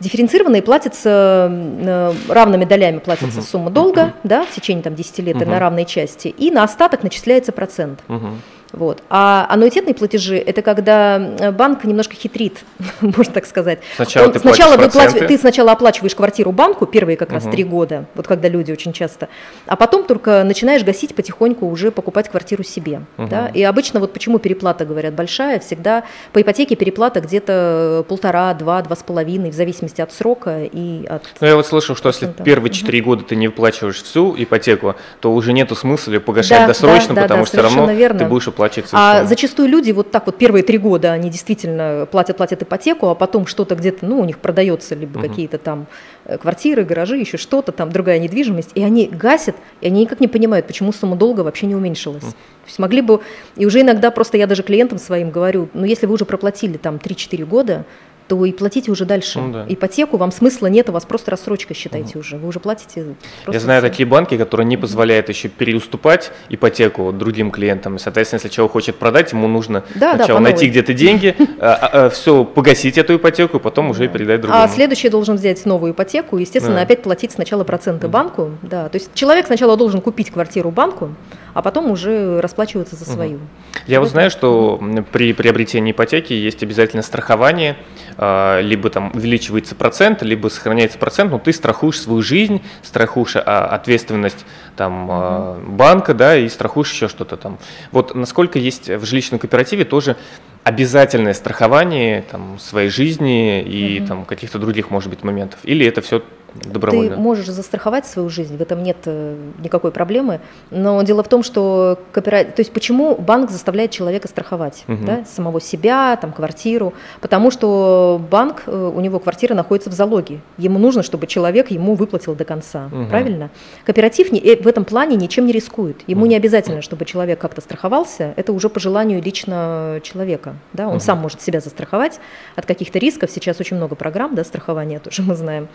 дифференцированные 0.00 0.62
платятся 0.62 1.48
э, 1.50 2.12
равными 2.28 2.64
долями 2.64 2.98
платится 2.98 3.38
Мгм. 3.38 3.46
сумма 3.46 3.70
долга, 3.70 4.12
да, 4.24 4.44
в 4.44 4.50
течение 4.50 4.82
там, 4.82 4.94
10 4.94 5.20
лет 5.20 5.36
Мгм. 5.36 5.50
на 5.50 5.58
равной 5.60 5.84
части, 5.86 6.28
и 6.28 6.50
на 6.50 6.64
остаток 6.64 7.02
начисляется 7.02 7.52
процент. 7.52 8.00
Мгм. 8.08 8.42
Вот. 8.72 9.02
А 9.10 9.46
аннуитетные 9.50 9.94
платежи– 9.94 10.36
это 10.46 10.62
когда 10.62 11.18
банк 11.52 11.84
немножко 11.84 12.14
хитрит, 12.14 12.64
можно 13.00 13.32
так 13.32 13.46
сказать. 13.46 13.80
Сначала, 13.96 14.26
Он, 14.26 14.32
ты, 14.32 14.38
сначала 14.38 14.76
выплачиваешь, 14.76 15.28
ты 15.28 15.38
сначала 15.38 15.72
оплачиваешь 15.72 16.14
квартиру 16.14 16.52
банку, 16.52 16.86
первые 16.86 17.16
как 17.16 17.32
раз 17.32 17.44
три 17.44 17.64
года, 17.64 18.06
вот 18.14 18.26
когда 18.26 18.48
люди 18.48 18.72
очень 18.72 18.92
часто, 18.92 19.28
а 19.66 19.76
потом 19.76 20.04
только 20.04 20.42
начинаешь 20.44 20.84
гасить 20.84 21.14
потихоньку 21.14 21.66
уже 21.66 21.90
покупать 21.90 22.28
квартиру 22.30 22.62
себе. 22.62 23.02
Угу. 23.18 23.28
Да? 23.28 23.48
И 23.48 23.62
обычно 23.62 24.00
вот 24.00 24.12
почему 24.12 24.38
переплата, 24.38 24.84
говорят, 24.84 25.14
большая, 25.14 25.60
всегда 25.60 26.04
по 26.32 26.40
ипотеке 26.40 26.74
переплата 26.74 27.20
где-то 27.20 28.04
полтора, 28.08 28.54
два, 28.54 28.80
два 28.82 28.96
с 28.96 29.02
половиной, 29.02 29.50
в 29.50 29.54
зависимости 29.54 30.00
от 30.00 30.12
срока 30.12 30.64
и 30.64 31.06
от… 31.06 31.22
Ну, 31.40 31.46
я 31.46 31.56
вот 31.56 31.66
слышал, 31.66 31.94
что 31.94 32.08
если 32.08 32.26
первые 32.44 32.72
четыре 32.72 33.00
угу. 33.00 33.10
года 33.10 33.24
ты 33.24 33.36
не 33.36 33.48
выплачиваешь 33.48 34.02
всю 34.02 34.34
ипотеку, 34.36 34.96
то 35.20 35.32
уже 35.34 35.52
нету 35.52 35.74
смысла 35.74 36.18
погашать 36.20 36.60
да, 36.60 36.66
досрочно, 36.68 37.14
да, 37.14 37.22
потому 37.22 37.42
да, 37.42 37.46
что 37.46 37.58
все 37.58 37.76
равно 37.76 37.92
верно. 37.92 38.18
ты 38.18 38.24
будешь 38.24 38.48
оплачивать 38.48 38.61
А 38.92 39.24
зачастую 39.24 39.68
люди 39.68 39.92
вот 39.92 40.10
так 40.10 40.26
вот 40.26 40.38
первые 40.38 40.62
три 40.62 40.78
года 40.78 41.12
они 41.12 41.30
действительно 41.30 42.06
платят, 42.10 42.36
платят 42.36 42.62
ипотеку, 42.62 43.08
а 43.08 43.14
потом 43.14 43.46
что-то 43.46 43.74
где-то, 43.74 44.06
ну, 44.06 44.20
у 44.20 44.24
них 44.24 44.38
продается 44.38 44.94
либо 44.94 45.18
угу. 45.18 45.28
какие-то 45.28 45.58
там 45.58 45.86
э, 46.24 46.38
квартиры, 46.38 46.84
гаражи, 46.84 47.16
еще 47.16 47.36
что-то 47.36 47.72
там, 47.72 47.90
другая 47.90 48.18
недвижимость, 48.18 48.70
и 48.74 48.82
они 48.82 49.06
гасят, 49.06 49.56
и 49.80 49.86
они 49.86 50.02
никак 50.02 50.20
не 50.20 50.28
понимают, 50.28 50.66
почему 50.66 50.92
сумма 50.92 51.16
долга 51.16 51.40
вообще 51.40 51.66
не 51.66 51.74
уменьшилась. 51.74 52.22
Угу. 52.22 52.30
То 52.30 52.66
есть 52.66 52.78
могли 52.78 53.00
бы, 53.00 53.20
и 53.56 53.66
уже 53.66 53.80
иногда 53.80 54.10
просто 54.10 54.36
я 54.36 54.46
даже 54.46 54.62
клиентам 54.62 54.98
своим 54.98 55.30
говорю, 55.30 55.68
ну, 55.74 55.84
если 55.84 56.06
вы 56.06 56.14
уже 56.14 56.24
проплатили 56.24 56.76
там 56.76 56.96
3-4 56.96 57.44
года, 57.44 57.84
то 58.28 58.44
и 58.44 58.52
платите 58.52 58.90
уже 58.90 59.04
дальше. 59.04 59.38
Ну, 59.38 59.52
да. 59.52 59.66
Ипотеку 59.68 60.16
вам 60.16 60.32
смысла 60.32 60.66
нет, 60.66 60.88
у 60.88 60.92
вас 60.92 61.04
просто 61.04 61.30
рассрочка, 61.30 61.74
считайте 61.74 62.12
угу. 62.12 62.20
уже. 62.20 62.36
Вы 62.36 62.48
уже 62.48 62.60
платите. 62.60 63.14
Я 63.46 63.60
знаю 63.60 63.80
все. 63.82 63.90
такие 63.90 64.06
банки, 64.06 64.36
которые 64.36 64.66
не 64.66 64.76
позволяют 64.76 65.28
еще 65.28 65.48
переуступать 65.48 66.32
ипотеку 66.48 67.12
другим 67.12 67.50
клиентам. 67.50 67.98
Соответственно, 67.98 68.38
если 68.38 68.48
человек 68.48 68.72
хочет 68.72 68.96
продать, 68.96 69.32
ему 69.32 69.48
нужно 69.48 69.84
да, 69.94 70.16
сначала 70.16 70.38
да, 70.38 70.44
найти 70.44 70.68
где-то 70.68 70.94
деньги, 70.94 71.34
а, 71.60 71.74
а, 71.74 72.06
а, 72.06 72.10
все, 72.10 72.44
погасить 72.44 72.98
эту 72.98 73.16
ипотеку, 73.16 73.60
потом 73.60 73.90
уже 73.90 74.08
передать 74.08 74.40
другому. 74.40 74.62
А 74.62 74.68
следующий 74.68 75.08
должен 75.08 75.36
взять 75.36 75.64
новую 75.66 75.92
ипотеку, 75.92 76.38
естественно, 76.38 76.80
опять 76.80 77.02
платить 77.02 77.32
сначала 77.32 77.64
проценты 77.64 78.08
банку. 78.08 78.52
Да, 78.62 78.88
то 78.88 78.96
есть 78.96 79.10
человек 79.14 79.46
сначала 79.46 79.76
должен 79.76 80.00
купить 80.00 80.30
квартиру 80.30 80.70
банку, 80.70 81.14
а 81.54 81.62
потом 81.62 81.90
уже 81.90 82.40
расплачиваться 82.40 82.96
за 82.96 83.04
свою. 83.04 83.40
Я 83.86 84.00
вот 84.00 84.08
знаю, 84.08 84.30
что 84.30 84.80
при 85.12 85.32
приобретении 85.32 85.92
ипотеки 85.92 86.32
есть 86.32 86.62
обязательно 86.62 87.02
страхование, 87.02 87.76
либо 88.18 88.90
там 88.90 89.10
увеличивается 89.14 89.74
процент, 89.74 90.22
либо 90.22 90.48
сохраняется 90.48 90.98
процент, 90.98 91.30
но 91.30 91.38
ты 91.38 91.52
страхуешь 91.52 92.00
свою 92.00 92.22
жизнь, 92.22 92.62
страхуешь 92.82 93.36
а, 93.36 93.66
ответственность 93.66 94.44
там, 94.76 95.08
угу. 95.08 95.72
банка, 95.72 96.14
да, 96.14 96.36
и 96.36 96.48
страхуешь 96.48 96.92
еще 96.92 97.08
что-то 97.08 97.36
там. 97.36 97.58
Вот 97.90 98.14
насколько 98.14 98.58
есть 98.58 98.88
в 98.88 99.04
жилищном 99.04 99.38
кооперативе 99.38 99.84
тоже 99.84 100.16
обязательное 100.64 101.34
страхование 101.34 102.22
там, 102.22 102.58
своей 102.58 102.88
жизни 102.88 103.62
и 103.62 104.00
угу. 104.00 104.08
там, 104.08 104.24
каких-то 104.24 104.58
других, 104.58 104.90
может 104.90 105.10
быть, 105.10 105.24
моментов? 105.24 105.60
Или 105.64 105.86
это 105.86 106.00
все 106.00 106.22
добровольно. 106.54 107.16
Ты 107.16 107.20
можешь 107.20 107.46
застраховать 107.46 108.06
свою 108.06 108.28
жизнь, 108.28 108.56
в 108.56 108.62
этом 108.62 108.82
нет 108.82 108.98
э, 109.06 109.36
никакой 109.62 109.90
проблемы. 109.90 110.40
Но 110.70 111.02
дело 111.02 111.22
в 111.22 111.28
том, 111.28 111.42
что 111.42 111.98
кооператив, 112.12 112.54
то 112.54 112.60
есть 112.60 112.72
почему 112.72 113.14
банк 113.16 113.50
заставляет 113.50 113.90
человека 113.90 114.28
страховать, 114.28 114.84
угу. 114.88 115.04
да, 115.04 115.24
самого 115.24 115.60
себя, 115.60 116.16
там, 116.16 116.32
квартиру, 116.32 116.92
потому 117.20 117.50
что 117.50 118.20
банк, 118.30 118.64
э, 118.66 118.92
у 118.94 119.00
него 119.00 119.18
квартира 119.18 119.54
находится 119.54 119.90
в 119.90 119.92
залоге, 119.92 120.40
ему 120.58 120.78
нужно, 120.78 121.02
чтобы 121.02 121.26
человек 121.26 121.70
ему 121.70 121.94
выплатил 121.94 122.34
до 122.34 122.44
конца, 122.44 122.86
угу. 122.86 123.06
правильно? 123.06 123.50
Кооператив 123.84 124.32
не, 124.32 124.40
э, 124.40 124.62
в 124.62 124.66
этом 124.66 124.84
плане 124.84 125.16
ничем 125.16 125.46
не 125.46 125.52
рискует, 125.52 126.02
ему 126.06 126.22
угу. 126.22 126.30
не 126.30 126.36
обязательно, 126.36 126.82
чтобы 126.82 127.04
человек 127.04 127.38
как-то 127.38 127.60
страховался, 127.60 128.34
это 128.36 128.52
уже 128.52 128.68
по 128.68 128.80
желанию 128.80 129.22
лично 129.22 130.00
человека, 130.02 130.56
да, 130.72 130.88
он 130.88 130.96
угу. 130.96 131.00
сам 131.00 131.18
может 131.18 131.40
себя 131.40 131.60
застраховать 131.60 132.20
от 132.56 132.66
каких-то 132.66 132.98
рисков, 132.98 133.30
сейчас 133.30 133.60
очень 133.60 133.76
много 133.76 133.94
программ, 133.94 134.34
да, 134.34 134.44
страхования 134.44 134.98
тоже 134.98 135.22
мы 135.22 135.34
знаем, 135.34 135.68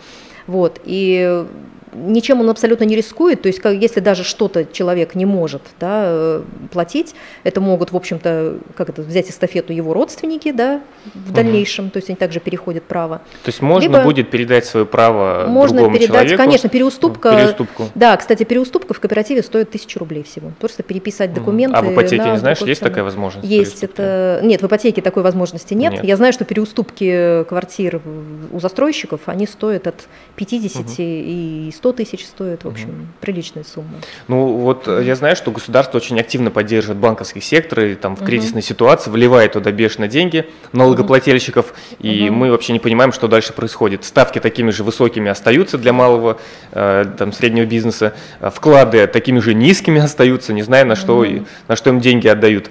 вот, 0.48 0.80
и 0.84 1.46
ничем 1.94 2.40
он 2.40 2.50
абсолютно 2.50 2.84
не 2.84 2.96
рискует, 2.96 3.42
то 3.42 3.48
есть 3.48 3.60
как, 3.60 3.74
если 3.74 4.00
даже 4.00 4.24
что-то 4.24 4.64
человек 4.64 5.14
не 5.14 5.26
может 5.26 5.62
да, 5.80 6.02
э, 6.06 6.42
платить, 6.72 7.14
это 7.44 7.60
могут, 7.60 7.92
в 7.92 7.96
общем-то, 7.96 8.58
как 8.76 8.88
это, 8.88 9.02
взять 9.02 9.30
эстафету 9.30 9.72
его 9.72 9.94
родственники 9.94 10.52
да, 10.52 10.80
в 11.14 11.32
дальнейшем, 11.32 11.86
угу. 11.86 11.92
то 11.92 11.96
есть 11.98 12.08
они 12.08 12.16
также 12.16 12.40
переходят 12.40 12.84
право. 12.84 13.18
То 13.44 13.48
есть 13.48 13.62
можно 13.62 13.84
Либо 13.84 14.02
будет 14.02 14.30
передать 14.30 14.66
свое 14.66 14.86
право 14.86 15.46
можно 15.48 15.78
другому 15.78 15.96
передать, 15.96 16.14
человеку? 16.14 16.42
конечно, 16.42 16.68
переуступка. 16.68 17.30
Переуступку. 17.30 17.88
Да, 17.94 18.16
кстати, 18.16 18.44
переуступка 18.44 18.94
в 18.94 19.00
кооперативе 19.00 19.42
стоит 19.42 19.70
тысячу 19.70 19.98
рублей 19.98 20.22
всего. 20.22 20.52
Просто 20.60 20.82
переписать 20.82 21.32
документы. 21.32 21.76
А 21.76 21.82
в 21.82 21.92
ипотеке, 21.92 22.30
не 22.30 22.38
знаешь, 22.38 22.58
есть 22.58 22.80
такая 22.80 23.04
возможность? 23.04 23.48
Есть. 23.48 23.82
Это... 23.82 24.40
Нет, 24.42 24.62
в 24.62 24.66
ипотеке 24.66 25.02
такой 25.02 25.22
возможности 25.22 25.74
нет. 25.74 25.92
нет. 25.94 26.04
Я 26.04 26.16
знаю, 26.16 26.32
что 26.32 26.44
переуступки 26.44 27.44
квартир 27.44 28.00
у 28.52 28.60
застройщиков, 28.60 29.22
они 29.26 29.46
стоят 29.46 29.86
от 29.86 30.08
50 30.38 30.82
угу. 30.82 30.94
и 30.98 31.70
100 31.74 31.92
тысяч 31.92 32.24
стоит, 32.24 32.62
в 32.62 32.68
общем, 32.68 32.88
угу. 32.88 33.06
приличная 33.20 33.64
сумма. 33.64 33.90
Ну 34.28 34.58
вот 34.58 34.86
э, 34.86 35.02
я 35.04 35.16
знаю, 35.16 35.34
что 35.34 35.50
государство 35.50 35.98
очень 35.98 36.18
активно 36.20 36.52
поддерживает 36.52 37.00
банковский 37.00 37.40
сектор 37.40 37.80
и 37.80 37.94
там 37.96 38.14
в 38.14 38.24
кризисной 38.24 38.60
угу. 38.60 38.66
ситуации 38.66 39.10
вливает 39.10 39.52
туда 39.52 39.72
бешено 39.72 40.06
деньги 40.06 40.48
налогоплательщиков, 40.72 41.66
угу. 41.66 42.06
и 42.06 42.28
угу. 42.28 42.36
мы 42.36 42.50
вообще 42.52 42.72
не 42.72 42.78
понимаем, 42.78 43.12
что 43.12 43.26
дальше 43.26 43.52
происходит. 43.52 44.04
Ставки 44.04 44.38
такими 44.38 44.70
же 44.70 44.84
высокими 44.84 45.28
остаются 45.28 45.76
для 45.76 45.92
малого, 45.92 46.38
э, 46.70 47.04
там, 47.18 47.32
среднего 47.32 47.66
бизнеса, 47.66 48.14
э, 48.40 48.50
вклады 48.54 49.08
такими 49.08 49.40
же 49.40 49.54
низкими 49.54 50.00
остаются, 50.02 50.52
не 50.52 50.62
знаю, 50.62 50.86
на 50.86 50.94
что, 50.94 51.18
угу. 51.18 51.46
на 51.66 51.74
что 51.74 51.90
им 51.90 51.98
деньги 52.00 52.28
отдают. 52.28 52.70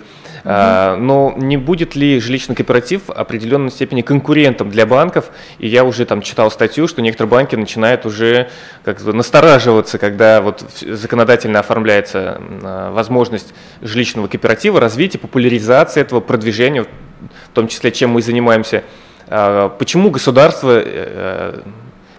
А, 0.49 0.95
но 0.95 1.33
не 1.35 1.57
будет 1.57 1.97
ли 1.97 2.21
жилищный 2.21 2.55
кооператив 2.55 3.09
определенной 3.09 3.69
степени 3.69 4.01
конкурентом 4.01 4.69
для 4.69 4.85
банков? 4.85 5.29
И 5.59 5.67
я 5.67 5.83
уже 5.83 6.05
там 6.05 6.21
читал 6.21 6.49
статью, 6.49 6.87
что 6.87 7.01
некоторые 7.01 7.29
банки 7.29 7.55
начинают 7.57 8.05
уже 8.05 8.49
как 8.85 9.03
настораживаться, 9.03 9.97
когда 9.97 10.41
вот 10.41 10.63
законодательно 10.79 11.59
оформляется 11.59 12.39
а, 12.63 12.91
возможность 12.93 13.53
жилищного 13.81 14.29
кооператива, 14.29 14.79
развития, 14.79 15.17
популяризации 15.17 15.99
этого, 15.99 16.21
продвижения, 16.21 16.83
в 16.83 17.53
том 17.53 17.67
числе 17.67 17.91
чем 17.91 18.11
мы 18.11 18.21
занимаемся. 18.21 18.85
А, 19.27 19.67
почему 19.67 20.11
государство 20.11 20.81
э, 20.81 21.59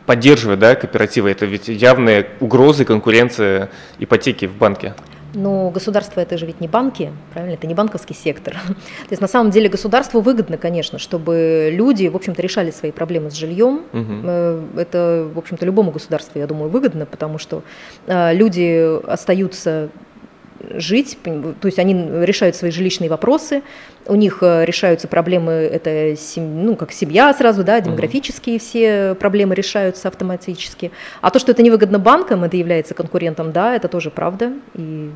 поддерживает 0.04 0.58
да, 0.58 0.74
кооперативы? 0.74 1.30
Это 1.30 1.46
ведь 1.46 1.68
явные 1.68 2.28
угрозы 2.40 2.84
конкуренции 2.84 3.70
ипотеки 3.98 4.44
в 4.44 4.54
банке. 4.54 4.92
Но 5.34 5.70
государство 5.70 6.20
это 6.20 6.38
же 6.38 6.46
ведь 6.46 6.60
не 6.60 6.68
банки, 6.68 7.12
правильно? 7.32 7.54
Это 7.54 7.66
не 7.66 7.74
банковский 7.74 8.14
сектор. 8.14 8.54
То 8.66 9.10
есть 9.10 9.20
на 9.20 9.28
самом 9.28 9.50
деле 9.50 9.68
государству 9.68 10.20
выгодно, 10.20 10.56
конечно, 10.56 10.98
чтобы 10.98 11.70
люди, 11.72 12.08
в 12.08 12.16
общем-то, 12.16 12.40
решали 12.40 12.70
свои 12.70 12.92
проблемы 12.92 13.30
с 13.30 13.34
жильем. 13.34 13.82
Угу. 13.92 14.80
Это, 14.80 15.28
в 15.34 15.38
общем-то, 15.38 15.64
любому 15.66 15.90
государству, 15.90 16.38
я 16.38 16.46
думаю, 16.46 16.70
выгодно, 16.70 17.06
потому 17.06 17.38
что 17.38 17.62
э, 18.06 18.34
люди 18.34 18.98
остаются 19.06 19.90
жить, 20.71 21.18
то 21.25 21.66
есть 21.66 21.79
они 21.79 21.94
решают 22.25 22.57
свои 22.57 22.71
жилищные 22.71 23.09
вопросы, 23.09 23.62
у 24.07 24.14
них 24.14 24.38
э, 24.42 24.64
решаются 24.64 25.07
проблемы, 25.07 25.53
это 25.53 26.14
ну, 26.37 26.77
как 26.77 26.92
семья 26.92 27.33
сразу, 27.35 27.62
да, 27.62 27.81
демографические 27.81 28.57
угу. 28.57 28.64
все 28.64 29.14
проблемы 29.14 29.55
решаются 29.55 30.09
автоматически. 30.09 30.90
А 31.21 31.31
то, 31.31 31.38
что 31.38 31.53
это 31.53 31.62
невыгодно 31.62 31.99
банкам, 31.99 32.44
это 32.44 32.57
является 32.57 32.94
конкурентом, 32.94 33.53
да, 33.53 33.77
это 33.77 33.88
тоже 33.88 34.11
правда. 34.11 34.53
И 34.75 35.11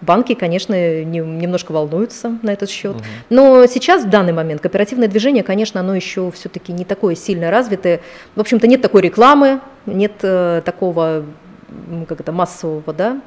банки, 0.00 0.34
конечно, 0.34 0.74
не, 0.74 1.18
немножко 1.20 1.72
волнуются 1.72 2.38
на 2.42 2.52
этот 2.52 2.70
счет. 2.70 2.96
Угу. 2.96 3.04
Но 3.30 3.66
сейчас, 3.66 4.04
в 4.04 4.10
данный 4.10 4.32
момент, 4.32 4.60
кооперативное 4.60 5.08
движение, 5.08 5.42
конечно, 5.42 5.80
оно 5.80 5.94
еще 5.94 6.30
все-таки 6.30 6.72
не 6.72 6.84
такое 6.84 7.14
сильно 7.14 7.50
развитое. 7.50 8.00
В 8.36 8.40
общем-то, 8.40 8.66
нет 8.66 8.82
такой 8.82 9.02
рекламы, 9.02 9.60
нет 9.86 10.12
э, 10.22 10.62
такого 10.64 11.24
как 12.08 12.20
это, 12.20 12.32
массового, 12.32 12.92
да, 12.94 13.20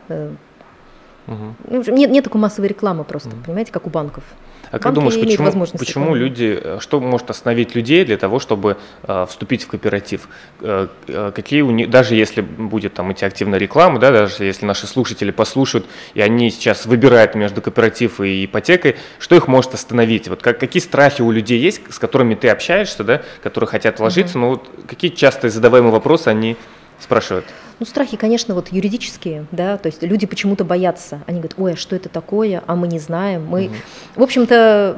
Угу. 1.27 1.83
Нет, 1.91 2.11
нет 2.11 2.23
такой 2.23 2.41
массовой 2.41 2.67
рекламы 2.67 3.03
просто, 3.03 3.29
угу. 3.29 3.37
понимаете, 3.45 3.71
как 3.71 3.87
у 3.87 3.89
банков. 3.89 4.23
А 4.71 4.79
как 4.79 4.93
думаешь, 4.93 5.19
почему, 5.19 5.65
почему 5.77 6.15
люди, 6.15 6.57
э, 6.61 6.77
что 6.79 7.01
может 7.01 7.29
остановить 7.29 7.75
людей 7.75 8.05
для 8.05 8.17
того, 8.17 8.39
чтобы 8.39 8.77
э, 9.03 9.25
вступить 9.27 9.63
в 9.63 9.67
кооператив? 9.67 10.29
Э, 10.61 10.87
э, 11.07 11.31
какие 11.35 11.61
у 11.61 11.71
них, 11.71 11.89
даже 11.89 12.15
если 12.15 12.39
будет 12.39 12.93
там 12.93 13.11
идти 13.11 13.25
активная 13.25 13.59
реклама, 13.59 13.99
да, 13.99 14.11
даже 14.11 14.45
если 14.45 14.65
наши 14.65 14.87
слушатели 14.87 15.31
послушают, 15.31 15.87
и 16.13 16.21
они 16.21 16.49
сейчас 16.51 16.85
выбирают 16.85 17.35
между 17.35 17.61
кооператив 17.61 18.21
и 18.21 18.45
ипотекой, 18.45 18.95
что 19.19 19.35
их 19.35 19.49
может 19.49 19.73
остановить? 19.73 20.29
Вот 20.29 20.41
как, 20.41 20.57
какие 20.57 20.81
страхи 20.81 21.21
у 21.21 21.31
людей 21.31 21.59
есть, 21.59 21.81
с 21.93 21.99
которыми 21.99 22.35
ты 22.35 22.47
общаешься, 22.47 23.03
да, 23.03 23.23
которые 23.43 23.67
хотят 23.67 23.99
вложиться, 23.99 24.37
угу. 24.37 24.45
ну 24.45 24.49
вот 24.51 24.69
какие 24.87 25.11
частые 25.11 25.51
задаваемые 25.51 25.91
вопросы 25.91 26.29
они 26.29 26.55
спрашивают? 27.01 27.45
Ну, 27.79 27.85
страхи, 27.85 28.15
конечно, 28.15 28.53
вот 28.53 28.67
юридические, 28.71 29.45
да, 29.51 29.77
то 29.77 29.87
есть 29.87 30.03
люди 30.03 30.27
почему-то 30.27 30.63
боятся. 30.63 31.19
Они 31.25 31.39
говорят, 31.39 31.55
ой, 31.57 31.73
а 31.73 31.75
что 31.75 31.95
это 31.95 32.09
такое, 32.09 32.63
а 32.67 32.75
мы 32.75 32.87
не 32.87 32.99
знаем. 32.99 33.45
Мы, 33.45 33.65
угу. 33.65 33.73
в 34.17 34.23
общем-то, 34.23 34.97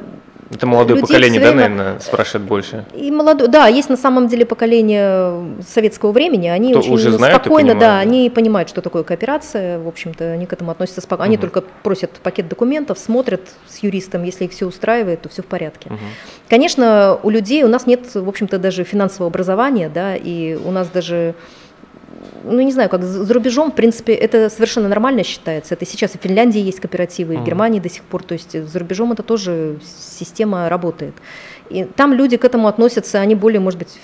Это 0.50 0.66
молодое 0.66 1.00
поколение, 1.00 1.40
да, 1.40 1.52
наверное, 1.52 1.98
спрашивает 2.00 2.46
больше? 2.46 2.84
И 2.94 3.10
молодое, 3.10 3.48
да, 3.48 3.66
есть 3.68 3.88
на 3.88 3.96
самом 3.96 4.28
деле 4.28 4.44
поколение 4.44 5.56
советского 5.66 6.12
времени, 6.12 6.48
они 6.48 6.70
Кто 6.72 6.80
очень 6.80 6.92
уже 6.92 7.10
знают 7.12 7.42
спокойно, 7.42 7.70
и 7.70 7.74
да, 7.74 7.78
понимают, 7.78 7.80
да. 7.80 7.98
они 8.00 8.30
понимают, 8.30 8.68
что 8.68 8.82
такое 8.82 9.02
кооперация, 9.02 9.78
в 9.78 9.88
общем-то, 9.88 10.32
они 10.32 10.44
к 10.44 10.52
этому 10.52 10.70
относятся 10.70 11.00
спокойно. 11.00 11.24
Они 11.24 11.36
Мгм. 11.36 11.40
только 11.40 11.62
просят 11.82 12.10
пакет 12.22 12.48
документов, 12.48 12.98
смотрят 12.98 13.40
с 13.66 13.78
юристом, 13.78 14.22
если 14.24 14.44
их 14.44 14.52
все 14.52 14.66
устраивает, 14.66 15.22
то 15.22 15.30
все 15.30 15.42
в 15.42 15.46
порядке. 15.46 15.88
Мгм. 15.88 15.98
Конечно, 16.50 17.18
у 17.22 17.30
людей, 17.30 17.64
у 17.64 17.68
нас 17.68 17.86
нет, 17.86 18.14
в 18.14 18.28
общем-то, 18.28 18.58
даже 18.58 18.84
финансового 18.84 19.30
образования, 19.30 19.90
да, 19.92 20.14
и 20.14 20.54
у 20.62 20.70
нас 20.70 20.88
даже, 20.88 21.34
ну, 22.44 22.60
не 22.60 22.72
знаю, 22.72 22.88
как 22.88 23.02
за 23.02 23.32
рубежом, 23.32 23.70
в 23.70 23.74
принципе, 23.74 24.12
это 24.14 24.50
совершенно 24.50 24.88
нормально 24.88 25.24
считается. 25.24 25.74
Это 25.74 25.86
сейчас 25.86 26.14
и 26.14 26.18
в 26.18 26.22
Финляндии 26.22 26.60
есть 26.60 26.80
кооперативы, 26.80 27.34
и 27.34 27.36
в. 27.38 27.44
Германии 27.44 27.80
до 27.80 27.88
сих 27.88 28.02
пор, 28.02 28.22
то 28.22 28.34
есть 28.34 28.52
за 28.60 28.78
рубежом 28.78 29.12
это 29.12 29.22
тоже 29.22 29.78
система 29.84 30.68
работает. 30.68 31.14
И 31.70 31.84
там 31.84 32.12
люди 32.12 32.36
к 32.36 32.44
этому 32.44 32.68
относятся, 32.68 33.20
они 33.20 33.34
более, 33.34 33.60
может 33.60 33.78
быть, 33.78 33.98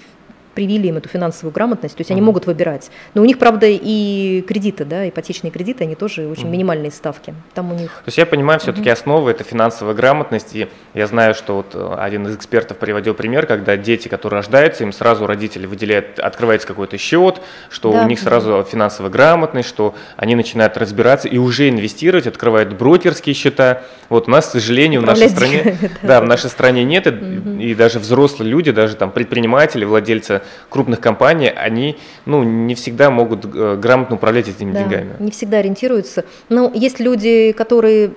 привили 0.61 0.88
им 0.88 0.99
эту 0.99 1.09
финансовую 1.09 1.55
грамотность, 1.55 1.96
то 1.96 2.03
есть 2.03 2.11
они 2.11 2.20
могут 2.20 2.44
выбирать. 2.44 2.90
Но 3.14 3.23
у 3.23 3.25
них, 3.25 3.38
правда, 3.38 3.64
и 3.66 4.42
кредиты, 4.46 4.85
да, 4.85 5.09
ипотечные 5.09 5.51
кредиты, 5.51 5.85
они 5.85 5.94
тоже 5.94 6.29
очень 6.29 6.51
минимальные 6.51 6.90
ставки. 6.90 7.33
Там 7.55 7.73
у 7.73 7.75
них 7.75 7.88
То 7.88 8.09
есть 8.09 8.18
я 8.18 8.27
понимаю, 8.27 8.61
все-таки 8.61 8.90
основа 8.90 9.31
это 9.31 9.42
финансовая 9.42 9.94
грамотность, 9.94 10.55
и 10.55 10.68
я 10.92 11.07
знаю, 11.07 11.35
что 11.35 11.57
вот 11.57 11.68
э, 11.73 11.94
один 11.99 12.27
из 12.27 12.37
экспертов 12.37 12.77
приводил 12.77 13.14
пример, 13.14 13.46
когда 13.46 13.79
дети, 13.79 14.09
которые 14.09 14.40
рождаются, 14.40 14.85
им 14.85 14.92
сразу 14.92 15.27
родители 15.27 15.65
выделяют, 15.65 16.19
открывается 16.19 16.69
какой-то 16.69 16.98
счет, 16.98 17.40
что 17.71 17.90
Да, 17.90 18.02
у 18.02 18.06
них 18.06 18.21
сразу 18.21 18.67
финансовая 18.71 19.11
грамотность, 19.11 19.69
что 19.69 19.94
они 20.19 20.35
начинают 20.35 20.77
разбираться 20.77 21.27
и 21.27 21.38
уже 21.38 21.71
инвестировать, 21.71 22.27
открывают 22.27 22.75
брокерские 22.75 23.35
счета. 23.35 23.83
Вот 24.11 24.29
у 24.29 24.31
нас, 24.31 24.48
к 24.48 24.50
сожалению, 24.50 25.00
в 25.00 25.06
нашей 25.06 25.31
стране, 25.31 25.79
да. 26.02 26.21
в 26.21 26.27
нашей 26.27 26.50
стране 26.50 26.85
нет, 26.85 27.06
и 27.06 27.75
даже 27.75 27.98
взрослые 27.98 28.50
люди, 28.50 28.73
даже 28.73 28.94
там 28.96 29.11
предприниматели, 29.11 29.87
владельцы 29.87 30.42
крупных 30.69 31.01
компаний, 31.01 31.48
они, 31.51 31.98
ну, 32.27 32.42
не 32.42 32.75
всегда 32.75 33.11
могут 33.11 33.44
э, 33.44 33.77
грамотно 33.77 34.17
управлять 34.17 34.48
этими 34.48 34.73
Да, 34.73 34.81
деньгами. 34.81 35.17
Не 35.19 35.31
всегда 35.31 35.59
ориентируются. 35.59 36.25
Но 36.48 36.71
есть 36.75 37.01
люди, 37.01 37.53
которые 37.53 38.13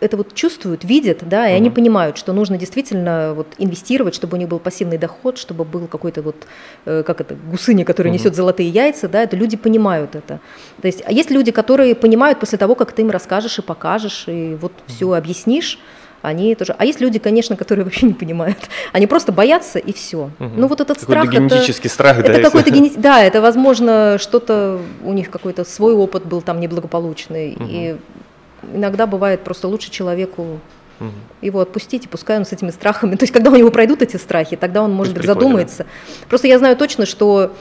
это 0.00 0.16
вот 0.16 0.34
чувствуют, 0.34 0.84
видят, 0.84 1.20
да, 1.22 1.48
и 1.48 1.54
они 1.54 1.68
Мгм. 1.68 1.76
понимают, 1.76 2.18
что 2.18 2.32
нужно 2.32 2.58
действительно 2.58 3.32
вот 3.34 3.54
инвестировать, 3.58 4.14
чтобы 4.14 4.36
у 4.36 4.38
них 4.38 4.48
был 4.48 4.58
пассивный 4.58 4.98
доход, 4.98 5.38
чтобы 5.38 5.64
был 5.64 5.86
какой-то 5.86 6.20
вот, 6.20 6.46
э, 6.84 7.02
как 7.06 7.20
это, 7.20 7.34
гусыня, 7.34 7.84
который 7.84 8.08
Мгм. 8.08 8.18
несет 8.18 8.34
золотые 8.34 8.68
яйца, 8.68 9.08
да, 9.08 9.22
это 9.22 9.36
люди 9.36 9.56
понимают 9.56 10.14
это. 10.14 10.40
То 10.82 10.86
есть, 10.86 11.02
а 11.06 11.12
есть 11.12 11.30
люди, 11.30 11.52
которые 11.52 11.94
понимают 11.94 12.38
после 12.38 12.58
того, 12.58 12.74
как 12.74 12.92
ты 12.92 13.02
им 13.02 13.10
расскажешь 13.10 13.58
и 13.58 13.62
покажешь, 13.62 14.24
и 14.26 14.56
вот 14.60 14.72
все 14.86 15.10
объяснишь, 15.12 15.78
они 16.24 16.54
тоже. 16.54 16.74
А 16.78 16.84
есть 16.84 17.00
люди, 17.00 17.18
конечно, 17.18 17.56
которые 17.56 17.84
вообще 17.86 18.06
не 18.06 18.14
понимают. 18.14 18.58
Они 18.92 19.06
просто 19.06 19.30
боятся 19.32 19.78
и 19.78 19.92
все. 19.92 20.30
Мгм. 20.38 20.52
Ну 20.56 20.66
вот 20.66 20.80
этот 20.80 20.98
Какой-то 20.98 21.22
страх. 21.22 21.34
это- 21.34 21.36
генетический 21.54 21.90
страх, 21.90 22.16
да, 22.16 22.22
это 22.22 22.30
если- 22.32 22.42
какой-то 22.42 22.70
гене- 22.76 22.92
да, 22.96 23.22
это 23.22 23.40
возможно 23.40 24.16
что-то 24.18 24.80
у 25.04 25.12
них 25.12 25.30
какой-то 25.30 25.64
свой 25.64 25.92
опыт 25.94 26.24
был 26.24 26.42
там 26.42 26.60
неблагополучный, 26.60 27.52
Мгм. 27.56 27.66
и 27.70 27.96
иногда 28.74 29.06
бывает 29.06 29.44
просто 29.44 29.68
лучше 29.68 29.90
человеку 29.90 30.58
его 31.42 31.60
отпустить, 31.60 32.04
и 32.06 32.08
пускай 32.08 32.38
он 32.38 32.46
с 32.46 32.52
этими 32.52 32.70
страхами, 32.70 33.16
то 33.16 33.24
есть 33.24 33.32
когда 33.32 33.50
у 33.50 33.56
него 33.56 33.70
пройдут 33.70 34.00
эти 34.00 34.16
страхи, 34.16 34.56
тогда 34.56 34.80
он 34.82 34.92
может 34.92 35.12
быть 35.12 35.26
задумается. 35.26 35.84
Просто 36.30 36.46
я 36.48 36.58
знаю 36.58 36.76
точно, 36.76 37.04
что 37.04 37.52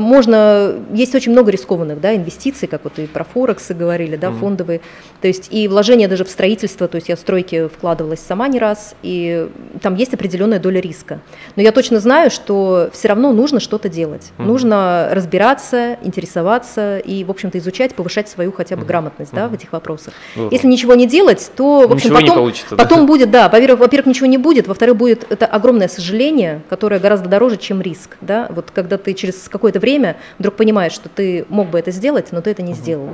можно, 0.00 0.74
есть 0.92 1.14
очень 1.14 1.32
много 1.32 1.50
рискованных 1.50 2.00
да, 2.00 2.14
инвестиций, 2.14 2.68
как 2.68 2.84
вот 2.84 2.98
и 2.98 3.06
про 3.06 3.24
Форексы 3.24 3.74
говорили, 3.74 4.16
да, 4.16 4.30
Мгм. 4.30 4.38
фондовые, 4.38 4.80
то 5.20 5.28
есть 5.28 5.48
и 5.50 5.68
вложения 5.68 6.08
даже 6.08 6.24
в 6.24 6.30
строительство, 6.30 6.88
то 6.88 6.96
есть 6.96 7.08
я 7.08 7.16
в 7.16 7.20
стройки 7.20 7.68
вкладывалась 7.68 8.20
сама 8.20 8.48
не 8.48 8.58
раз, 8.58 8.94
и 9.02 9.48
там 9.82 9.94
есть 9.94 10.14
определенная 10.14 10.58
доля 10.58 10.80
риска. 10.80 11.20
Но 11.56 11.62
я 11.62 11.72
точно 11.72 12.00
знаю, 12.00 12.30
что 12.30 12.90
все 12.92 13.08
равно 13.08 13.32
нужно 13.32 13.60
что-то 13.60 13.88
делать, 13.88 14.32
Мгм. 14.38 14.48
нужно 14.48 15.08
разбираться, 15.12 15.96
интересоваться 16.02 16.98
и, 16.98 17.24
в 17.24 17.30
общем-то, 17.30 17.58
изучать, 17.58 17.94
повышать 17.94 18.28
свою 18.28 18.52
хотя 18.52 18.76
бы 18.76 18.80
Мгм. 18.82 18.88
грамотность 18.88 19.32
да, 19.32 19.48
в 19.48 19.54
этих 19.54 19.72
вопросах. 19.72 20.14
Здорово. 20.34 20.52
Если 20.52 20.66
ничего 20.66 20.94
не 20.94 21.06
делать, 21.06 21.50
то, 21.56 21.86
в 21.88 21.92
общем, 21.92 22.10
Ничего 22.10 22.20
потом, 22.20 22.36
получится, 22.36 22.76
да. 22.76 22.82
потом 22.84 23.06
будет, 23.06 23.30
да, 23.30 23.48
во-первых, 23.48 23.80
во-первых, 23.80 24.06
ничего 24.06 24.26
не 24.26 24.38
будет, 24.38 24.66
во-вторых, 24.66 24.96
будет 24.96 25.26
это 25.30 25.46
огромное 25.46 25.88
сожаление, 25.88 26.62
которое 26.68 27.00
гораздо 27.00 27.28
дороже, 27.28 27.56
чем 27.56 27.80
риск, 27.82 28.16
да, 28.20 28.48
вот 28.50 28.70
когда 28.72 28.98
ты 28.98 29.14
через 29.14 29.42
какое-то 29.66 29.80
время 29.80 30.16
вдруг 30.38 30.54
понимаешь, 30.54 30.92
что 30.92 31.08
ты 31.08 31.44
мог 31.48 31.70
бы 31.70 31.78
это 31.80 31.90
сделать, 31.90 32.28
но 32.30 32.40
ты 32.40 32.50
это 32.50 32.62
не 32.62 32.72
сделал. 32.72 33.08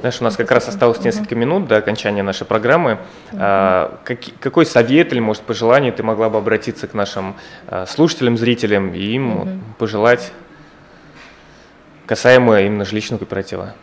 Знаешь, 0.00 0.20
у 0.20 0.24
нас 0.24 0.36
как 0.36 0.50
раз 0.50 0.68
осталось 0.68 1.00
несколько 1.00 1.34
минут 1.34 1.66
до 1.66 1.78
окончания 1.78 2.22
нашей 2.22 2.46
программы. 2.46 2.98
А, 3.32 3.98
каки- 4.04 4.34
какой 4.38 4.66
совет 4.66 5.12
или, 5.12 5.20
может, 5.20 5.42
пожелание 5.44 5.92
ты 5.92 6.02
могла 6.02 6.28
бы 6.28 6.36
обратиться 6.36 6.86
к 6.86 6.92
нашим 6.92 7.36
а, 7.68 7.86
слушателям, 7.86 8.36
зрителям 8.36 8.92
и 8.92 9.00
им 9.00 9.36
вот 9.38 9.48
пожелать 9.78 10.30
касаемо 12.04 12.60
именно 12.60 12.84
жилищного 12.84 13.20
кооператива? 13.20 13.74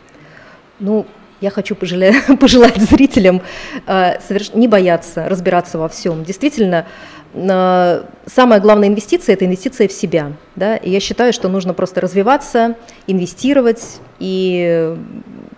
Ну, 0.78 1.06
я 1.40 1.50
хочу 1.50 1.74
пожеле- 1.74 2.36
пожелать 2.40 2.76
зрителям 2.80 3.42
э, 3.88 4.18
соверш- 4.20 4.56
не 4.56 4.68
бояться 4.68 5.28
разбираться 5.28 5.76
во 5.78 5.88
всем. 5.88 6.22
Действительно, 6.22 6.86
самая 7.34 8.60
главная 8.60 8.88
инвестиция– 8.88 9.32
это 9.34 9.46
инвестиция 9.46 9.88
в 9.88 9.92
себя. 9.92 10.32
Да? 10.56 10.76
И 10.76 10.90
я 10.90 11.00
считаю, 11.00 11.32
что 11.32 11.48
нужно 11.48 11.74
просто 11.74 12.00
развиваться, 12.00 12.76
инвестировать. 13.06 14.00
И 14.18 14.96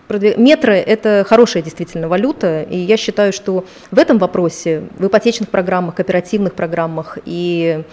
продви- 0.07 0.37
метры– 0.37 0.75
это 0.75 1.25
хорошая 1.27 1.63
действительно 1.63 2.07
валюта. 2.07 2.63
И 2.63 2.77
я 2.77 2.97
считаю, 2.97 3.33
что 3.33 3.65
в 3.91 3.99
этом 3.99 4.17
вопросе, 4.17 4.83
в 4.97 5.07
ипотечных 5.07 5.49
программах, 5.49 5.95
кооперативных 5.95 6.53
программах 6.53 7.17
и 7.25 7.83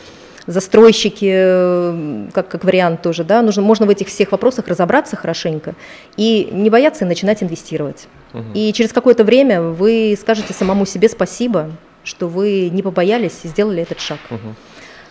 застройщики, 0.47 1.31
э, 1.33 2.29
как, 2.33 2.49
как 2.49 2.65
вариант 2.65 3.03
тоже, 3.03 3.25
да, 3.25 3.43
нужно, 3.43 3.63
можно 3.63 3.87
в 3.87 3.91
этих 3.91 4.09
всех 4.09 4.33
вопросах 4.33 4.67
разобраться 4.69 5.17
хорошенько 5.17 5.75
и 6.17 6.49
не 6.53 6.69
бояться 6.71 7.05
и 7.05 7.09
начинать 7.09 7.43
инвестировать. 7.43 8.09
Мгм. 8.33 8.53
И 8.55 8.73
через 8.73 8.93
какое-то 8.93 9.25
время 9.25 9.63
вы 9.63 10.17
скажете 10.21 10.53
самому 10.53 10.85
себе 10.85 11.09
спасибо, 11.09 11.71
что 12.05 12.29
вы 12.29 12.71
не 12.71 12.83
побоялись 12.83 13.41
и 13.45 13.49
сделали 13.49 13.83
этот 13.83 14.01
шаг. 14.01 14.19
Мгм. 14.31 14.57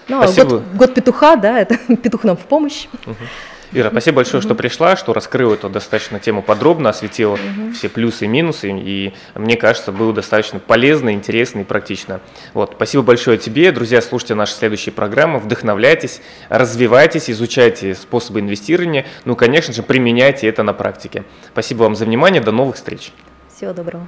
Ну, 0.08 0.22
а 0.22 0.28
Спасибо. 0.28 0.58
год, 0.58 0.64
год 0.74 0.94
петуха, 0.94 1.36
да, 1.36 1.60
это 1.62 1.78
петух 1.96 2.24
нам 2.24 2.38
в 2.38 2.42
помощь. 2.42 2.88
Ира, 3.74 3.90
спасибо 3.90 4.18
большое, 4.18 4.44
что 4.44 4.54
пришла, 4.54 4.98
что 4.98 5.14
раскрыла 5.14 5.54
эту 5.54 5.70
достаточно 5.70 6.20
тему 6.20 6.42
подробно, 6.42 6.90
осветила 6.90 7.40
все 7.74 7.88
плюсы 7.88 8.26
и 8.26 8.28
минусы, 8.28 8.70
и 8.70 9.14
мне 9.34 9.56
кажется, 9.56 9.94
было 9.94 10.12
достаточно 10.12 10.60
полезно, 10.60 11.14
интересно 11.14 11.62
и 11.62 11.64
практично. 11.64 12.20
Вот, 12.54 12.74
спасибо 12.76 13.04
большое 13.04 13.38
тебе, 13.38 13.72
друзья, 13.72 14.02
слушайте 14.02 14.36
наши 14.36 14.56
следующие 14.56 14.92
программы, 14.92 15.40
вдохновляйтесь, 15.40 16.22
развивайтесь, 16.50 17.30
изучайте 17.30 17.96
способы 17.96 18.42
инвестирования, 18.42 19.06
ну, 19.24 19.38
конечно 19.38 19.74
же, 19.74 19.84
применяйте 19.84 20.48
это 20.48 20.64
на 20.64 20.74
практике. 20.74 21.24
Спасибо 21.54 21.84
вам 21.84 21.96
за 21.96 22.04
внимание, 22.04 22.42
до 22.42 22.52
новых 22.52 22.76
встреч. 22.76 23.14
Всего 23.56 23.72
доброго. 23.72 24.06